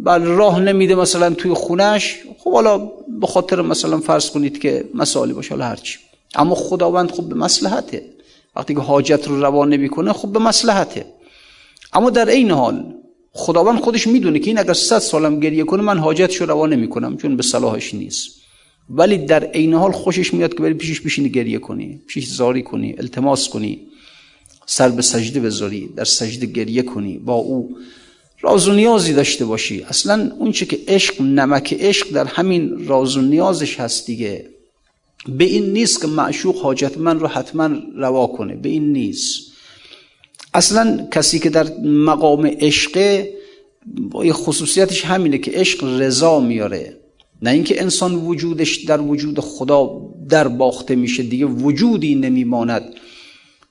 بل 0.05 0.23
راه 0.23 0.61
نمیده 0.61 0.95
مثلا 0.95 1.31
توی 1.31 1.55
خونش 1.55 2.19
خب 2.39 2.53
حالا 2.53 2.79
به 3.21 3.27
خاطر 3.27 3.63
مثلا 3.63 3.99
فرض 3.99 4.31
کنید 4.31 4.61
که 4.61 4.85
مسائلی 4.95 5.33
باشه 5.33 5.51
حالا 5.51 5.65
هرچی. 5.65 5.99
اما 6.35 6.55
خداوند 6.55 7.11
خب 7.11 7.29
به 7.29 7.35
مسلحته 7.35 8.05
وقتی 8.57 8.75
که 8.75 8.81
حاجت 8.81 9.29
رو 9.29 9.41
روا 9.41 9.65
نمی‌کنه 9.65 10.13
خب 10.13 10.29
به 10.29 10.39
مسلحته 10.39 11.07
اما 11.93 12.11
در 12.11 12.29
این 12.29 12.51
حال 12.51 12.95
خداوند 13.33 13.81
خودش 13.81 14.07
می‌دونه 14.07 14.39
که 14.39 14.47
این 14.47 14.59
اگر 14.59 14.73
صد 14.73 14.99
سالم 14.99 15.41
گریه 15.41 15.65
کنه 15.65 15.83
من 15.83 15.99
حاجتش 15.99 16.37
رو 16.37 16.47
روا 16.47 16.67
نمی‌کنم 16.67 17.17
چون 17.17 17.37
به 17.37 17.43
صلاحش 17.43 17.95
نیست. 17.95 18.42
ولی 18.93 19.19
در 19.19 19.45
عین 19.45 19.75
حال 19.75 19.93
خوشش 19.93 20.35
میاد 20.35 20.55
که 20.55 20.63
بری 20.63 20.75
پیشش 20.75 21.01
بشینی 21.01 21.29
گریه 21.29 21.59
کنی 21.59 22.01
پیشش 22.07 22.29
زاری 22.29 22.63
کنی 22.63 22.95
التماس 22.99 23.49
کنی 23.49 23.81
سر 24.67 24.89
به 24.89 25.03
سجده 25.03 25.41
بذاری 25.41 25.89
در 25.97 26.05
سجده 26.05 26.47
گریه 26.47 26.83
کنی 26.83 27.19
با 27.19 27.35
او 27.35 27.77
راز 28.43 28.69
و 28.69 28.73
نیازی 28.73 29.13
داشته 29.13 29.45
باشی. 29.45 29.83
اصلا 29.83 30.33
اون 30.39 30.53
چه 30.53 30.67
که 30.67 30.79
عشق 30.89 31.23
نمک 31.23 31.77
عشق 31.81 32.11
در 32.11 32.25
همین 32.25 32.87
راز 32.87 33.17
و 33.17 33.21
نیازش 33.21 33.81
هست 33.81 34.07
دیگه. 34.07 34.49
به 35.29 35.45
این 35.45 35.73
نیست 35.73 36.01
که 36.01 36.07
معشوق 36.07 36.57
حاجت 36.57 36.99
من 36.99 37.21
رو 37.21 37.27
حتما 37.27 37.71
روا 37.97 38.27
کنه. 38.27 38.55
به 38.55 38.69
این 38.69 38.93
نیست. 38.93 39.53
اصلا 40.55 41.09
کسی 41.11 41.39
که 41.39 41.51
در 41.51 41.67
مقام 41.85 42.47
عشقه 42.47 43.35
خصوصیتش 44.33 45.05
همینه 45.05 45.39
که 45.39 45.51
عشق 45.55 45.85
رضا 45.85 46.41
میاره. 46.41 47.02
نه 47.43 47.51
اینکه 47.51 47.83
انسان 47.83 48.15
وجودش 48.15 48.77
در 48.77 49.01
وجود 49.01 49.41
خدا 49.41 50.01
در 50.29 50.49
باخته 50.49 50.95
میشه 50.95 51.23
دیگه 51.23 51.47
وجودی 51.47 52.15
نمیماند. 52.15 52.83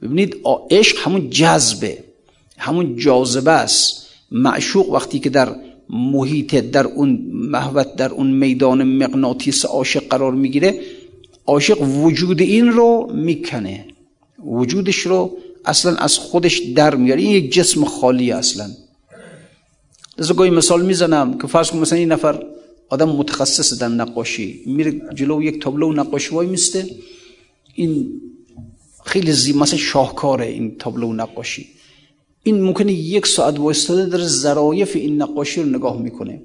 ببینید 0.01 0.35
عشق 0.71 0.97
همون 0.97 1.29
جذبه 1.29 1.97
همون 2.57 2.95
جاذبه 2.95 3.51
است. 3.51 4.07
معشوق 4.31 4.89
وقتی 4.89 5.19
که 5.19 5.29
در 5.29 5.55
محیط 5.89 6.55
در 6.55 6.87
اون 6.87 7.27
محوت 7.33 7.95
در 7.95 8.09
اون 8.09 8.31
میدان 8.31 8.83
مغناطیس 8.83 9.65
عاشق 9.65 10.07
قرار 10.09 10.31
می‌گیره 10.31 10.79
عاشق 11.45 11.81
وجود 11.81 12.41
این 12.41 12.67
رو 12.67 13.11
می‌کنه. 13.13 13.85
وجودش 14.45 14.95
رو 14.97 15.37
اصلا 15.65 15.95
از 15.95 16.17
خودش 16.17 16.57
در 16.57 16.95
میاره. 16.95 17.21
این 17.21 17.31
یک 17.31 17.53
جسم 17.53 17.85
خالی 17.85 18.31
اصلا. 18.31 18.69
از 20.17 20.33
گاهی 20.35 20.49
مثال 20.49 20.85
می‌زنم 20.85 21.37
که 21.37 21.47
فرض 21.47 21.71
کن 21.71 21.79
مثلا 21.79 21.99
این 21.99 22.11
نفر 22.11 22.43
آدم 22.91 23.09
متخصص 23.09 23.79
در 23.79 23.87
نقاشی. 23.87 24.61
میره 24.65 25.01
جلو 25.15 25.43
یک 25.43 25.61
تابلو 25.61 25.93
نقاشی 25.93 26.29
وای 26.29 26.47
میسته. 26.47 26.89
این 27.75 28.21
خیلی 29.05 29.31
زی 29.31 29.53
مثلا 29.53 29.79
شاهکاره 29.79 30.45
این 30.45 30.75
تابلو 30.79 31.13
نقاشی. 31.13 31.67
این 32.43 32.61
ممکنه 32.61 32.93
یک 32.93 33.27
ساعت 33.27 33.59
وایستاده 33.59 34.05
در 34.05 34.23
ظرایف 34.23 34.95
این 34.95 35.21
نقاشی 35.21 35.61
رو 35.61 35.69
نگاه 35.69 36.01
می‌کنه. 36.01 36.41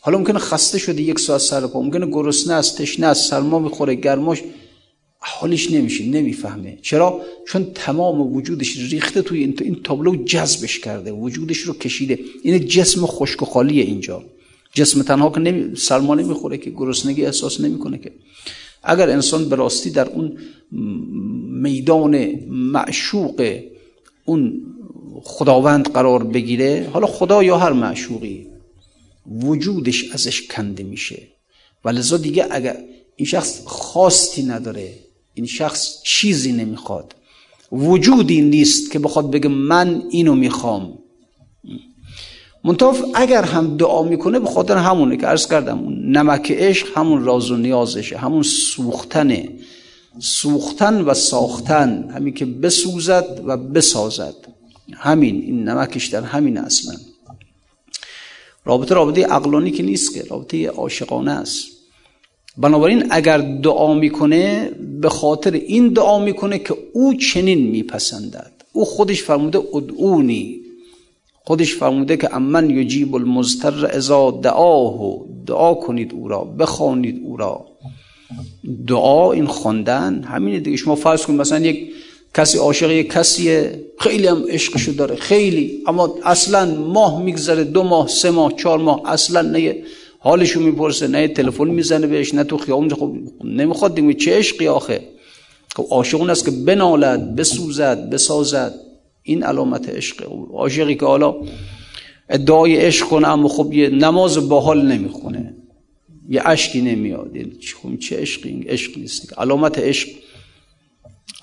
حالا 0.00 0.18
ممکنه 0.18 0.38
خسته 0.38 0.78
شده 0.78 1.02
یک 1.02 1.18
ساعت 1.18 1.40
سر 1.40 1.66
پا. 1.66 1.82
ممکنه 1.82 2.06
گرسنه 2.06 2.54
است 2.54 2.78
تشنه 2.78 3.06
است 3.06 3.30
سرما 3.30 3.58
می‌خوره 3.58 3.94
گرماش. 3.94 4.42
حالش 5.18 5.70
نمیشه 5.70 6.04
نمی‌فهمه. 6.04 6.78
چرا؟ 6.82 7.20
چون 7.48 7.66
تمام 7.74 8.36
وجودش 8.36 8.76
ریخته 8.76 9.22
توی 9.22 9.38
این, 9.40 9.80
تابلو 9.84 10.24
جذبش 10.24 10.78
کرده 10.78 11.12
وجودش 11.12 11.58
رو 11.58 11.74
کشیده. 11.74 12.18
این 12.42 12.66
جسم 12.66 13.06
خشک 13.06 13.42
و 13.42 13.44
خالیه 13.44 13.84
اینجا. 13.84 14.22
جسم 14.74 15.02
تنها 15.02 15.30
که 15.30 15.40
نمی... 15.40 15.76
سرما 15.76 16.14
نمی‌خوره 16.14 16.58
که 16.58 16.70
گرسنگی 16.70 17.26
احساس 17.26 17.60
نمی‌کنه 17.60 17.98
که. 17.98 18.12
اگر 18.82 19.10
انسان 19.10 19.48
به 19.48 19.56
راستی 19.56 19.90
در 19.90 20.08
اون 20.08 20.38
میدان 21.62 22.30
معشوق 22.48 23.58
اون 24.24 24.62
خداوند 25.22 25.88
قرار 25.88 26.24
بگیره 26.24 26.90
حالا 26.92 27.06
خدا 27.06 27.42
یا 27.42 27.58
هر 27.58 27.72
معشوقی 27.72 28.46
وجودش 29.42 30.10
ازش 30.10 30.46
کنده 30.46 30.82
میشه. 30.82 31.22
و 31.84 31.88
لذا 31.88 32.16
دیگه 32.16 32.46
اگر 32.50 32.76
این 33.16 33.26
شخص 33.26 33.62
خواستی 33.64 34.42
نداره 34.42 34.98
این 35.34 35.46
شخص 35.46 36.02
چیزی 36.04 36.52
نمی‌خواد 36.52 37.14
وجودی 37.72 38.40
نیست 38.40 38.90
که 38.90 38.98
بخواد 38.98 39.30
بگه 39.30 39.48
من 39.48 40.02
اینو 40.10 40.34
می‌خوام. 40.34 40.98
منطقه 42.64 42.90
اگر 43.14 43.42
هم 43.42 43.76
دعا 43.76 44.02
می‌کنه 44.02 44.38
به 44.38 44.46
خاطر 44.46 44.76
همونه 44.76 45.16
که 45.16 45.26
عرض 45.26 45.46
کردم 45.46 45.88
نمک 46.04 46.52
عشق 46.52 46.98
همون 46.98 47.24
راز 47.24 47.50
و 47.50 47.56
نیازشه 47.56 48.16
همون 48.16 48.42
سوختنه. 48.42 49.48
سوختن 50.18 51.00
و 51.00 51.14
ساختن 51.14 52.10
همین 52.14 52.34
که 52.34 52.44
بسوزد 52.44 53.40
و 53.44 53.56
بسازد. 53.56 54.34
همین 54.92 55.34
این 55.34 55.68
نمکش 55.68 56.06
در 56.06 56.22
همین 56.22 56.58
اصلا 56.58 56.94
رابطه 58.64 58.94
رابطه 58.94 59.24
عقلانی 59.24 59.70
که 59.70 59.82
نیست 59.82 60.14
که 60.14 60.24
رابطه 60.30 60.68
عاشقانه 60.68 61.30
است. 61.30 61.66
بنابراین 62.56 63.06
اگر 63.10 63.38
دعا 63.38 63.94
می‌کنه 63.94 64.70
به 65.00 65.08
خاطر 65.08 65.50
این 65.52 65.88
دعا 65.88 66.18
می‌کنه 66.18 66.58
که 66.58 66.76
او 66.92 67.14
چنین 67.14 67.70
میپسندد. 67.70 68.52
او 68.72 68.84
خودش 68.84 69.22
فرموده 69.22 69.58
ادعونی. 69.58 70.63
خودش 71.46 71.74
فرموده 71.74 72.16
که 72.16 72.34
امن 72.34 72.70
یجیب 72.70 73.14
المضطر 73.14 73.86
اذا 73.86 74.30
دعاه 74.30 75.24
دعا 75.46 75.74
کنید 75.74 76.12
او 76.12 76.28
را 76.28 76.44
بخوانید 76.44 77.20
او 77.24 77.36
را. 77.36 77.66
دعا 78.86 79.32
این 79.32 79.46
خواندن 79.46 80.22
همینه 80.22 80.60
دیگه. 80.60 80.76
شما 80.76 80.94
فرض 80.94 81.26
کنید 81.26 81.40
مثلا 81.40 81.58
یک 81.58 81.92
کسی 82.34 82.58
عاشق 82.58 82.90
یک 82.90 83.12
کسیه 83.12 83.80
خیلی 83.98 84.26
هم 84.26 84.44
عشقشو 84.48 84.92
داره 84.92 85.16
خیلی 85.16 85.82
اما 85.86 86.14
اصلا 86.24 86.74
ماه 86.74 87.22
میگذره 87.22 87.64
دو 87.64 87.82
ماه 87.82 88.08
سه 88.08 88.30
ماه 88.30 88.52
چهار 88.56 88.78
ماه 88.78 89.00
اصلا 89.04 89.42
نه 89.42 89.76
حالشو 90.18 90.60
می‌پرسه 90.60 91.06
نه 91.06 91.28
تلفن 91.28 91.68
می‌زنه 91.68 92.06
بهش 92.06 92.34
نه 92.34 92.44
تو 92.44 92.58
خیابون 92.58 92.88
خب 92.88 93.14
نمی‌خواد 93.44 93.94
دیگه 93.94 94.14
چه 94.14 94.38
عشقی 94.38 94.68
آخه؟ 94.68 95.00
خب 95.76 95.86
عاشق 95.90 96.20
اون 96.20 96.30
است 96.30 96.44
که 96.44 96.50
بنالد 96.50 97.36
بسوزد 97.36 98.10
بسازد. 98.10 98.74
این 99.26 99.42
علامت 99.42 99.88
عشق 99.88 100.32
عاشقی 100.52 100.94
که 100.94 101.06
حالا 101.06 101.34
ادعای 102.28 102.76
عشق 102.76 103.06
کنه 103.06 103.28
اما 103.28 103.48
خب 103.48 103.72
یه 103.72 103.88
نماز 103.88 104.48
باحال 104.48 104.86
نمی‌خونه. 104.92 105.54
یه 106.28 106.42
عشقی 106.42 106.80
نمیاد. 106.80 107.30
خب 107.82 107.96
چه 107.96 108.20
عشقی؟ 108.20 108.48
این 108.48 108.64
عشق 108.68 108.98
نیست. 108.98 109.38
علامت 109.38 109.78
عشق 109.78 110.08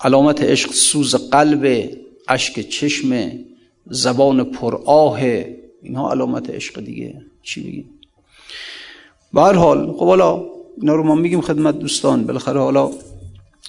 علامت 0.00 0.42
عشق 0.42 0.72
سوز 0.72 1.14
قلب 1.14 1.90
اشک 2.28 2.60
چشم 2.60 3.30
زبان 3.86 4.44
پر 4.44 4.80
آه. 4.84 5.20
اینها 5.82 6.10
علامت 6.10 6.50
عشق 6.50 6.80
دیگه. 6.80 7.22
چی 7.42 7.60
بگیم 7.60 7.90
به 9.34 9.40
هر 9.40 9.52
حال 9.52 9.92
خب 9.92 10.06
حالا 10.06 10.44
اینا 10.80 10.94
رو 10.94 11.02
ما 11.02 11.14
میگیم 11.14 11.40
خدمت 11.40 11.78
دوستان. 11.78 12.26
بالاخره 12.26 12.60
حالا 12.60 12.90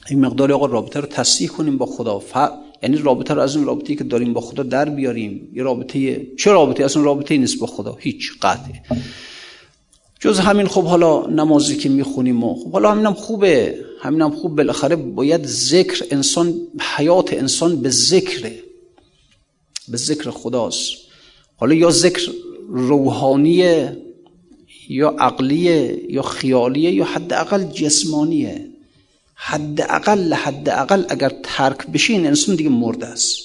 این 0.09 0.25
مقدار 0.25 0.51
آقا 0.51 0.65
رابطه 0.65 0.99
رو 0.99 1.07
تصحیح 1.07 1.49
کنیم 1.49 1.77
با 1.77 1.85
خدا. 1.85 2.19
یعنی 2.83 2.97
رابطه 2.97 3.33
رو 3.33 3.41
از 3.41 3.55
این 3.55 3.65
رابطه 3.65 3.95
که 3.95 4.03
داریم 4.03 4.33
با 4.33 4.41
خدا 4.41 4.63
در 4.63 4.89
بیاریم. 4.89 5.49
یه 5.53 5.63
رابطه 5.63 6.27
چه 6.37 6.51
رابطه؟ 6.51 6.85
اصلا 6.85 7.03
رابطه 7.03 7.37
نیست 7.37 7.59
با 7.59 7.67
خدا. 7.67 7.97
هیچ 7.99 8.31
قطعه 8.41 8.81
جز 10.19 10.39
همین 10.39 10.67
خب 10.67 10.83
حالا 10.83 11.27
نمازی 11.27 11.75
که 11.75 11.89
می‌خونیم 11.89 12.43
و 12.43 12.55
خب 12.55 12.71
حالا 12.71 12.91
همینم 12.91 13.13
خوبه. 13.13 13.75
همینم 14.01 14.31
خوب. 14.31 14.55
بالاخره 14.55 14.95
باید 14.95 15.45
ذکر 15.45 16.05
انسان 16.11 16.53
حیات 16.95 17.33
انسان 17.33 17.81
به 17.81 17.89
ذکره. 17.89 18.59
به 19.87 19.97
ذکر 19.97 20.29
خداست. 20.29 20.91
حالا 21.55 21.73
یا 21.73 21.91
ذکر 21.91 22.31
روحانیه 22.67 23.97
یا 24.89 25.09
عقلیه 25.09 26.05
یا 26.09 26.21
خیالیه 26.21 26.91
یا 26.91 27.05
حداقل 27.05 27.63
جسمانیه. 27.63 28.72
حداقل 29.35 30.33
حداقل 30.33 31.05
اگر 31.09 31.31
ترک 31.43 31.87
بشه 31.87 32.13
انسان 32.13 32.55
دیگه 32.55 32.69
مرده 32.69 33.05
است. 33.05 33.37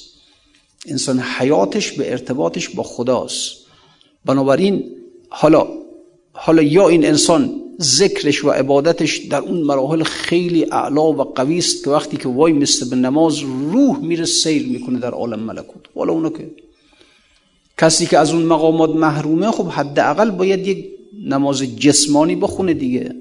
انسان 0.86 1.20
حیاتش 1.20 1.92
به 1.92 2.10
ارتباطش 2.10 2.68
با 2.68 2.82
خداست. 2.82 3.56
بنابراین 4.24 4.84
حالا 5.28 5.66
حالا 6.32 6.62
یا 6.62 6.88
این 6.88 7.06
انسان 7.06 7.60
ذکرش 7.82 8.44
و 8.44 8.50
عبادتش 8.50 9.16
در 9.16 9.38
اون 9.38 9.62
مراحل 9.62 10.02
خیلی 10.02 10.64
اعلا 10.72 11.12
و 11.12 11.22
قوی 11.22 11.58
است 11.58 11.84
که 11.84 11.90
وقتی 11.90 12.16
که 12.16 12.28
وای 12.28 12.52
مثل 12.52 12.90
به 12.90 12.96
نماز 12.96 13.38
روح 13.38 13.98
میره 13.98 14.24
سیر 14.24 14.66
می‌کنه 14.66 14.98
در 14.98 15.10
عالم 15.10 15.40
ملکوت. 15.40 15.82
حالا 15.94 16.12
اونو 16.12 16.30
که؟ 16.30 16.50
کسی 17.78 18.06
که 18.06 18.18
از 18.18 18.32
اون 18.32 18.42
مقامات 18.42 18.90
محرومه 18.90 19.50
خب 19.50 19.66
حداقل 19.66 20.30
باید 20.30 20.66
یک 20.66 20.86
نماز 21.26 21.62
جسمانی 21.62 22.36
بخونه 22.36 22.74
دیگه. 22.74 23.14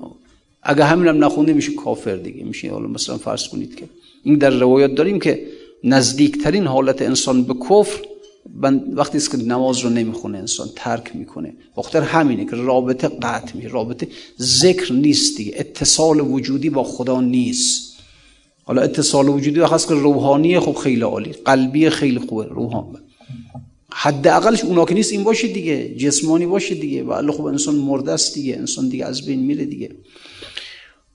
اگه 0.69 0.83
همینم 0.83 1.23
نخونده 1.25 1.53
میشه 1.53 1.73
کافر 1.73 2.15
دیگه. 2.15 2.43
میشه 2.43 2.71
حالا 2.71 2.87
مثلا 2.87 3.17
فرض 3.17 3.47
کنید 3.47 3.75
که 3.75 3.85
این 4.23 4.35
در 4.35 4.49
روایات 4.49 4.95
داریم 4.95 5.19
که 5.19 5.41
نزدیکترین 5.83 6.67
حالت 6.67 7.01
انسان 7.01 7.43
به 7.43 7.53
کفر 7.69 8.01
وقتی 8.93 9.17
است 9.17 9.31
که 9.31 9.37
نماز 9.37 9.79
رو 9.79 9.89
نمی‌خونه 9.89 10.37
انسان 10.37 10.69
ترک 10.75 11.15
می‌کنه. 11.15 11.53
بخاطر 11.77 12.01
همینه 12.01 12.45
که 12.45 12.55
رابطه 12.55 13.07
قطع 13.07 13.55
میشه 13.55 13.67
رابطه 13.67 14.07
ذکر 14.39 14.93
نیست 14.93 15.37
دیگه. 15.37 15.53
اتصال 15.55 16.19
وجودی 16.19 16.69
با 16.69 16.83
خدا 16.83 17.21
نیست. 17.21 17.97
حالا 18.63 18.81
اتصال 18.81 19.29
وجودی 19.29 19.59
هست 19.59 19.87
که 19.87 19.93
روحانی 19.93 20.59
خب 20.59 20.75
خیلی 20.75 21.01
عالی 21.01 21.31
قلبی 21.31 21.89
خیلی 21.89 22.19
خوبه 22.19 22.45
روحان. 22.45 22.85
حداقلش 23.91 24.63
اونا 24.63 24.85
که 24.85 24.93
نیست 24.93 25.11
این 25.11 25.23
باشه 25.23 25.47
دیگه 25.47 25.95
جسمانی 25.95 26.45
باشه 26.45 26.75
دیگه. 26.75 27.03
و 27.03 27.31
خب 27.31 27.45
انسان 27.45 27.75
مرده 27.75 28.11
است 28.11 28.33
دیگه 28.33 28.55
انسان 28.55 28.89
دیگه 28.89 29.05
از 29.05 29.25
بین 29.25 29.39
میره 29.39 29.65
دیگه. 29.65 29.89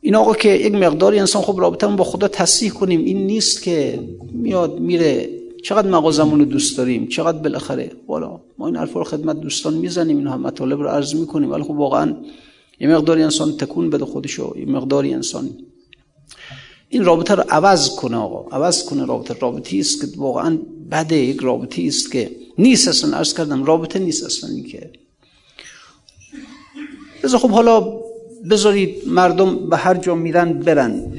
این 0.04 0.14
آقا 0.14 0.34
که 0.34 0.48
یک 0.48 0.74
مقداری 0.74 1.18
انسان 1.18 1.42
خب 1.42 1.60
رابطه 1.60 1.86
با 1.86 2.04
خدا 2.04 2.28
تصحیح 2.28 2.70
کنیم 2.70 3.04
این 3.04 3.26
نیست 3.26 3.62
که 3.62 4.00
میاد 4.32 4.78
میره 4.78 5.30
چقدر 5.62 5.88
مغازمون 5.88 6.38
رو 6.38 6.44
دوست 6.44 6.78
داریم 6.78 7.06
چقدر 7.06 7.38
بالاخره 7.38 7.92
والا 8.08 8.40
ما 8.58 8.66
این 8.66 8.76
حرفا 8.76 8.98
رو 8.98 9.04
خدمت 9.04 9.40
دوستان 9.40 9.74
می‌زنیم 9.74 10.16
اینها 10.16 10.36
مطالب 10.36 10.80
رو 10.80 10.88
عرض 10.88 11.14
می‌کنیم 11.14 11.50
ولی 11.50 11.62
خب 11.62 11.70
واقعا 11.70 12.16
یه 12.80 12.88
مقداری 12.88 13.22
انسان 13.22 13.56
تکون 13.56 13.90
بده 13.90 14.04
خودشو 14.04 14.54
یه 14.58 14.66
مقداری 14.66 15.14
انسان 15.14 15.50
این 16.88 17.04
رابطه 17.04 17.34
رو 17.34 17.44
عوض 17.48 17.96
کنه 17.96 18.16
آقا 18.16 18.56
عوض 18.56 18.84
کنه 18.84 19.06
رابطه. 19.06 19.34
رابطی 19.40 19.80
است 19.80 20.00
که 20.00 20.06
واقعا 20.16 20.58
بده 20.90 21.16
یک 21.16 21.40
رابطی 21.40 21.88
است 21.88 22.12
که 22.12 22.30
نیست 22.58 22.88
اصلا 22.88 23.16
عرض 23.16 23.34
کردم 23.34 23.64
رابطه 23.64 23.98
نیست 23.98 24.24
اصلا 24.24 24.50
این 24.50 24.64
که. 24.64 24.90
خب 27.28 27.50
حالا 27.50 28.02
بذارید 28.50 29.08
مردم 29.08 29.68
به 29.68 29.76
هر 29.76 29.94
جا 29.94 30.14
میرن 30.14 30.52
برن. 30.52 31.12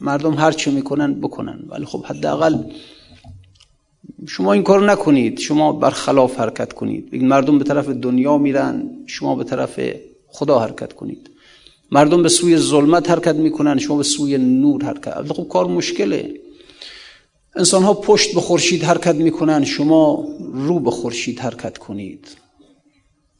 مردم 0.00 0.34
هر 0.34 0.52
چی 0.52 0.70
می‌کنن 0.70 1.14
بکنن. 1.14 1.58
ولی 1.68 1.84
خب 1.84 2.04
حداقل 2.04 2.58
شما 4.28 4.52
این 4.52 4.62
کار 4.62 4.90
نکنید. 4.90 5.38
شما 5.38 5.72
برخلاف 5.72 6.40
حرکت 6.40 6.72
کنید. 6.72 7.10
بگید 7.10 7.24
مردم 7.24 7.58
به 7.58 7.64
طرف 7.64 7.88
دنیا 7.88 8.38
میرن 8.38 8.90
شما 9.06 9.34
به 9.34 9.44
طرف 9.44 9.80
خدا 10.26 10.58
حرکت 10.58 10.92
کنید. 10.92 11.30
مردم 11.90 12.22
به 12.22 12.28
سوی 12.28 12.56
ظلمت 12.56 13.10
حرکت 13.10 13.34
می‌کنن 13.34 13.78
شما 13.78 13.96
به 13.96 14.02
سوی 14.02 14.38
نور 14.38 14.84
حرکت. 14.84 15.32
خب 15.32 15.48
کار 15.48 15.66
مشکله. 15.66 16.34
انسان 17.56 17.82
ها 17.82 17.94
پشت 17.94 18.34
به 18.34 18.40
خورشید 18.40 18.82
حرکت 18.82 19.14
می‌کنن 19.14 19.64
شما 19.64 20.28
رو 20.52 20.80
به 20.80 20.90
خورشید 20.90 21.38
حرکت 21.38 21.78
کنید. 21.78 22.28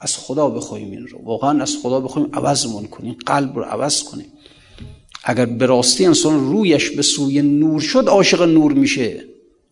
از 0.05 0.17
خدا 0.17 0.49
بخوایم 0.49 0.91
این 0.91 1.07
رو. 1.07 1.19
واقعا 1.25 1.63
از 1.63 1.77
خدا 1.83 2.01
بخوایم 2.01 2.29
عوضمون 2.33 2.87
کنیم 2.87 3.17
قلب 3.27 3.57
رو 3.57 3.63
عوض 3.63 4.03
کنیم. 4.03 4.27
اگر 5.25 5.47
به 5.47 5.67
راستی 5.67 6.07
انسان 6.07 6.41
رویش 6.51 6.91
به 6.91 7.03
سوی 7.03 7.43
نور 7.43 7.81
شد 7.81 8.05
عاشق 8.09 8.43
نور 8.43 8.73
میشه. 8.73 9.25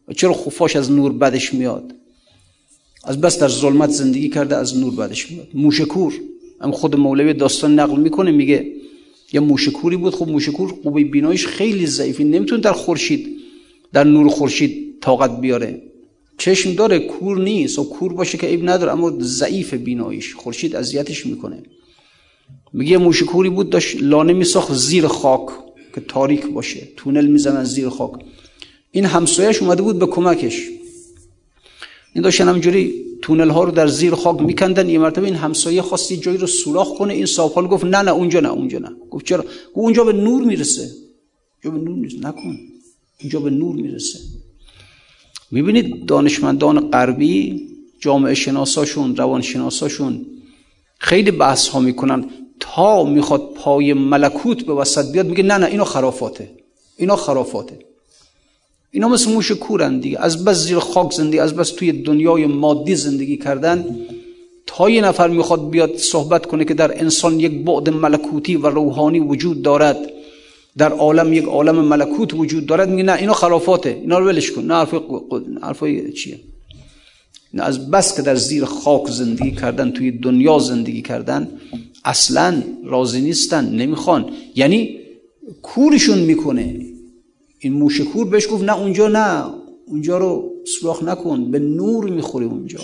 و 0.08 0.12
چرا 0.12 0.32
خفاش 0.32 0.76
از 0.76 0.92
نور 0.92 1.12
بدش 1.12 1.54
میاد؟ 1.54 1.94
از 3.04 3.20
بس 3.20 3.38
در 3.38 3.48
ظلمت 3.48 3.90
زندگی 3.90 4.28
کرده 4.28 4.56
از 4.56 4.78
نور 4.78 4.94
بدش 4.94 5.30
میاد. 5.30 5.48
موشکور. 5.54 6.14
هم 6.60 6.72
خود 6.72 6.96
مولوی 6.96 7.34
داستان 7.34 7.80
نقل 7.80 8.00
می‌کنه 8.00 8.30
میگه 8.30 8.72
یه 9.32 9.40
موشکوری 9.40 9.96
بود. 9.96 10.14
خب 10.14 10.28
موشکور 10.28 10.74
قوه 10.84 11.04
بینایش 11.04 11.46
خیلی 11.46 11.86
ضعیفی. 11.86 12.24
نمی‌تونه 12.24 12.60
در 12.60 12.72
خورشید 12.72 13.28
در 13.92 14.04
نور 14.04 14.28
خورشید 14.28 14.94
طاقت 15.00 15.40
بیاره. 15.40 15.82
چشم 16.38 16.74
داره 16.74 16.98
کور 16.98 17.40
نیست 17.40 17.78
و 17.78 17.84
کور 17.84 18.12
باشه 18.12 18.38
که 18.38 18.46
عیب 18.46 18.68
نداره 18.70 18.92
اما 18.92 19.12
ضعیف 19.20 19.74
بیناییش 19.74 20.34
خورشید 20.34 20.76
اذیتش 20.76 21.26
می‌کنه. 21.26 21.62
میگه 22.72 22.98
موشکوری 22.98 23.50
بود 23.50 23.70
داشت 23.70 23.96
لانه 24.02 24.32
میساخت 24.32 24.74
زیر 24.74 25.06
خاک 25.06 25.46
که 25.94 26.00
تاریک 26.08 26.46
باشه 26.46 26.88
تونل 26.96 27.26
می‌زنن 27.26 27.64
زیر 27.64 27.88
خاک. 27.88 28.12
این 28.90 29.04
همسایش 29.04 29.62
اومده 29.62 29.82
بود 29.82 29.98
به 29.98 30.06
کمکش. 30.06 30.68
این 32.14 32.24
داشتن 32.24 32.48
همجوری 32.48 33.04
تونل 33.22 33.50
ها 33.50 33.64
رو 33.64 33.70
در 33.70 33.86
زیر 33.86 34.14
خاک 34.14 34.40
میکندن. 34.40 34.88
یه 34.88 34.98
مرتبه 34.98 35.26
این 35.26 35.34
همسایه 35.34 35.82
خواستی 35.82 36.16
جایی 36.16 36.38
رو 36.38 36.46
سوراخ 36.46 36.98
کنه. 36.98 37.14
این 37.14 37.26
صاحب 37.26 37.68
گفت 37.68 37.84
نه 37.84 38.02
نه 38.02 38.10
اونجا 38.10 38.40
نه 38.40 38.52
اونجا 38.52 38.78
نه. 38.78 38.90
گفت 39.10 39.24
چرا؟ 39.26 39.42
گفت 39.42 39.52
اونجا 39.74 40.04
به 40.04 40.12
نور 40.12 40.44
می‌رسه. 40.44 40.90
اونجا 41.64 41.78
به 41.78 41.84
نور 41.84 41.96
می‌رسه. 41.98 42.18
نکن. 42.18 42.58
اونجا 43.20 43.40
به 43.40 43.50
نور 43.50 43.74
می‌رسه. 43.74 44.18
می‌بینید 45.52 46.06
دانشمندان 46.06 46.90
غربی 46.90 47.68
جامعه 48.00 48.34
شناساشون 48.34 49.16
روان 49.16 49.42
شناساشون 49.42 50.26
خیلی 50.98 51.30
بحث 51.30 51.68
ها 51.68 51.80
می‌کنن. 51.80 52.24
تا 52.60 53.04
می‌خواد 53.04 53.42
پای 53.54 53.92
ملکوت 53.92 54.66
به 54.66 54.72
وسط 54.72 55.12
بیاد 55.12 55.26
میگه 55.26 55.42
نه 55.42 55.58
نه 55.58 55.66
اینا 55.66 55.84
خرافاته. 55.84 56.50
اینا 56.96 57.16
خرافاته. 57.16 57.78
اینا 58.90 59.08
مثل 59.08 59.32
موش 59.32 59.52
کورن 59.52 60.00
دیگه. 60.00 60.18
از 60.20 60.44
بس 60.44 60.56
زیر 60.56 60.78
خاک 60.78 61.12
زندگی 61.12 61.38
از 61.38 61.54
بس 61.54 61.70
توی 61.70 61.92
دنیای 61.92 62.46
مادی 62.46 62.96
زندگی 62.96 63.36
کردن. 63.36 63.96
تا 64.66 64.90
یه 64.90 65.00
نفر 65.00 65.28
می‌خواد 65.28 65.70
بیاد 65.70 65.96
صحبت 65.96 66.46
کنه 66.46 66.64
که 66.64 66.74
در 66.74 67.00
انسان 67.00 67.40
یک 67.40 67.64
بعد 67.64 67.88
ملکوتی 67.90 68.56
و 68.56 68.66
روحانی 68.66 69.20
وجود 69.20 69.62
دارد. 69.62 70.10
در 70.78 70.92
عالم 70.92 71.32
یک 71.32 71.44
عالم 71.44 71.84
ملکوت 71.84 72.34
وجود 72.34 72.66
دارد 72.66 72.88
میگه 72.88 73.02
نه 73.02 73.12
اینا 73.12 73.32
خرافاته 73.32 73.90
اینا 73.90 74.18
رو 74.18 74.26
ولش 74.26 74.50
کن. 74.50 74.62
نه 74.62 74.74
حرف 74.74 74.94
حرفای 75.62 76.12
چیه؟ 76.12 76.40
از 77.58 77.90
بس 77.90 78.16
که 78.16 78.22
در 78.22 78.34
زیر 78.34 78.64
خاک 78.64 79.08
زندگی 79.08 79.50
کردن 79.50 79.90
توی 79.90 80.10
دنیا 80.10 80.58
زندگی 80.58 81.02
کردن 81.02 81.48
اصلا 82.04 82.62
راضی 82.84 83.20
نیستن 83.20 83.68
نمی‌خوان. 83.68 84.30
یعنی 84.54 84.98
کورشون 85.62 86.18
می‌کنه. 86.18 86.86
این 87.58 87.72
موش 87.72 88.00
کور 88.00 88.26
بهش 88.26 88.48
گفت 88.50 88.64
نه 88.64 88.78
اونجا 88.78 89.08
نه 89.08 89.44
اونجا 89.86 90.18
رو 90.18 90.52
سراخ 90.80 91.02
نکن 91.02 91.50
به 91.50 91.58
نور 91.58 92.10
می‌خوری 92.10 92.46
اونجا. 92.46 92.80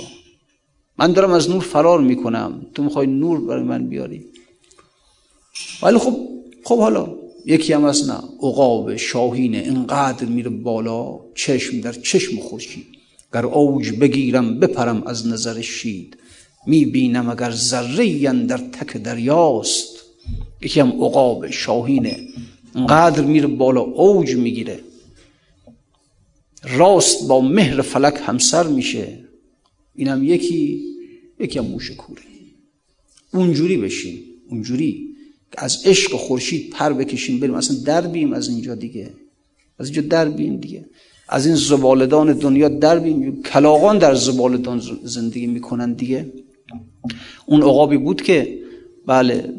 من 0.98 1.12
دارم 1.12 1.30
از 1.30 1.50
نور 1.50 1.60
فرار 1.60 2.00
می‌کنم. 2.00 2.66
تو 2.74 2.82
می‌خوای 2.82 3.06
نور 3.06 3.40
برای 3.40 3.62
من 3.62 3.86
بیاری. 3.86 4.24
ولی 5.82 5.98
خب 5.98 6.16
خب 6.64 6.78
حالا 6.78 7.17
یکی 7.46 7.72
هم 7.72 7.84
از 7.84 8.08
نه. 8.08 8.14
عقاب 8.42 8.96
شاهینه 8.96 9.58
اینقدر 9.58 10.24
میره 10.24 10.50
بالا 10.50 11.20
چشم 11.34 11.80
در 11.80 11.92
چشم 11.92 12.38
خورشید. 12.38 12.86
گر 13.34 13.46
اوج 13.46 13.90
بگیرم 13.90 14.60
بپرم 14.60 15.02
از 15.06 15.26
نظر 15.26 15.60
شید. 15.60 16.16
می‌بینم 16.66 17.28
اگر 17.28 17.50
ذره 17.50 18.32
در 18.46 18.58
تک 18.58 18.96
دریاست. 18.96 19.88
یکی 20.62 20.80
هم 20.80 20.88
عقاب 20.88 21.50
شاهینه 21.50 22.28
اینقدر 22.74 23.24
میره 23.24 23.46
بالا 23.46 23.80
اوج 23.80 24.36
می‌گیره. 24.36 24.80
راست 26.62 27.28
با 27.28 27.40
مهر 27.40 27.82
فلک 27.82 28.20
همسر 28.26 28.66
میشه. 28.66 29.18
اینم 29.94 30.24
یکی 30.24 30.84
یکی 31.40 31.58
هم 31.58 31.64
موش 31.64 31.90
کوره. 31.90 32.22
اونجوری 33.32 33.76
بشین. 33.76 34.20
اونجوری. 34.48 35.07
از 35.56 35.78
عشق 35.84 36.16
خورشید 36.16 36.70
پر 36.70 36.92
بکشیم 36.92 37.40
بریم. 37.40 37.54
اصلا 37.54 37.76
در 37.84 38.00
بیم 38.00 38.32
از 38.32 38.48
اینجا 38.48 38.74
دیگه. 38.74 39.10
از 39.78 39.86
اینجا 39.86 40.02
در 40.02 40.28
بیم 40.28 40.56
دیگه. 40.56 40.84
از 41.28 41.46
این 41.46 41.54
زبالدان 41.54 42.32
دنیا 42.32 42.68
در 42.68 42.98
بیم. 42.98 43.42
کلاغان 43.42 43.98
در 43.98 44.14
زبالدان 44.14 44.82
زندگی 45.02 45.46
می‌کنن 45.46 45.92
دیگه. 45.92 46.32
اون 47.46 47.62
عقابی 47.62 47.96
بود 47.96 48.22
که 48.22 48.58
بله 49.06 49.54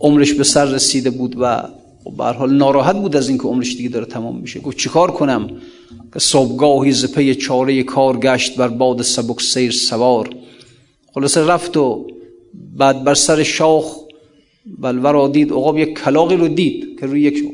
عمرش 0.00 0.32
به 0.32 0.44
سر 0.44 0.64
رسیده 0.64 1.10
بود 1.10 1.36
و 1.40 1.62
به 2.18 2.24
حال 2.24 2.56
ناراحت 2.56 2.96
بود 2.96 3.16
از 3.16 3.28
اینکه 3.28 3.44
عمرش 3.44 3.76
دیگه 3.76 3.88
داره 3.88 4.06
تمام 4.06 4.38
میشه. 4.38 4.60
گفت 4.60 4.76
چیکار 4.76 5.10
کنم؟ 5.10 5.50
که 6.12 6.18
صبحگاهی 6.18 6.92
ز 6.92 7.12
پی 7.12 7.34
چاره 7.34 7.82
کار 7.82 8.18
گشت 8.18 8.56
بر 8.56 8.68
باد 8.68 9.02
سبک 9.02 9.40
سیر 9.40 9.70
سوار. 9.70 10.30
خلاصه 11.14 11.46
رفت 11.46 11.76
و 11.76 12.06
بعد 12.76 13.04
بر 13.04 13.14
سر 13.14 13.42
شاخ 13.42 13.96
بلورا 14.66 15.28
دید 15.28 15.52
عقاب 15.52 15.78
یک 15.78 15.98
کلاقی 15.98 16.36
رو 16.36 16.48
دید 16.48 17.00
که 17.00 17.06
روی 17.06 17.22
یک 17.22 17.44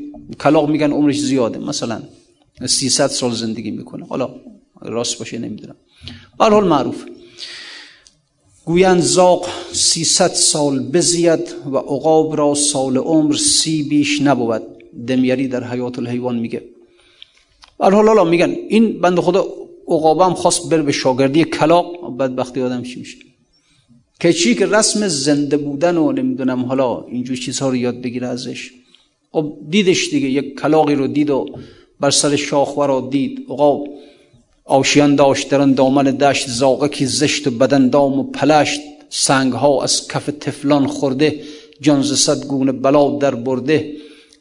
کلاق 0.40 0.70
میگن 0.70 0.92
عمرش 0.92 1.20
زیاده. 1.20 1.58
مثلا 1.58 2.02
300 2.66 3.06
سال 3.06 3.32
زندگی 3.32 3.70
می‌کنه. 3.70 4.06
حالا 4.06 4.34
راست 4.82 5.18
باشه 5.18 5.38
نمی‌دونم. 5.38 5.76
بر 6.38 6.50
حال 6.50 6.68
معروف. 6.68 7.04
گویند 8.64 9.00
زاق 9.00 9.48
300 9.72 10.28
سال 10.28 10.78
بزید 10.78 11.54
و 11.72 11.76
عقاب 11.76 12.36
را 12.36 12.54
سال 12.54 12.96
عمر 12.96 13.34
سی 13.34 13.82
بیش 13.82 14.22
نبود. 14.22 14.62
دمیری 15.06 15.48
در 15.48 15.64
حیات 15.64 15.98
الحیوان 15.98 16.38
میگه. 16.38 16.62
بر 17.78 17.90
حال 17.90 18.06
حالا 18.06 18.24
میگن 18.24 18.56
این 18.68 19.00
بند 19.00 19.20
خدا 19.20 19.46
عقاب 19.88 20.20
هم 20.20 20.34
خواست 20.34 20.68
بر 20.68 20.82
به 20.82 20.92
شاگردی 20.92 21.44
کلاق 21.44 22.16
بدبختی 22.16 22.60
آدم 22.60 22.82
چی 22.82 23.00
میشه؟ 23.00 23.18
که 24.20 24.32
چی 24.32 24.54
که 24.54 24.66
رسم 24.66 25.08
زنده 25.08 25.56
بودن 25.56 25.96
و 25.96 26.12
نمی‌دونم 26.12 26.64
حالا 26.64 27.04
اینجور 27.04 27.36
چیزها 27.36 27.68
رو 27.68 27.76
یاد 27.76 28.00
بگیره 28.00 28.26
ازش. 28.26 28.70
خب 29.32 29.52
دیدش 29.70 30.10
دیگه 30.10 30.28
یک 30.28 30.60
کلاقی 30.60 30.94
رو 30.94 31.06
دید 31.06 31.30
و 31.30 31.46
بر 32.00 32.10
سر 32.10 32.36
شاخور 32.36 32.88
رو 32.88 33.08
دید. 33.10 33.46
عقاب 33.50 33.88
آشیان 34.64 35.16
داشت 35.16 35.48
در 35.48 35.64
دامن 35.64 36.04
دشت 36.04 36.48
زاغه 36.48 36.88
که 36.88 37.06
زشت 37.06 37.46
و 37.46 37.50
بدن 37.50 37.88
دام 37.88 38.18
و 38.18 38.22
پلشت 38.22 38.80
سنگ 39.10 39.52
ها 39.52 39.82
از 39.82 40.08
کف 40.08 40.30
تفلان 40.40 40.86
خورده 40.86 41.40
جان 41.80 42.02
صد 42.02 42.46
گونه 42.46 42.72
بلا 42.72 43.18
در 43.18 43.34
برده. 43.34 43.92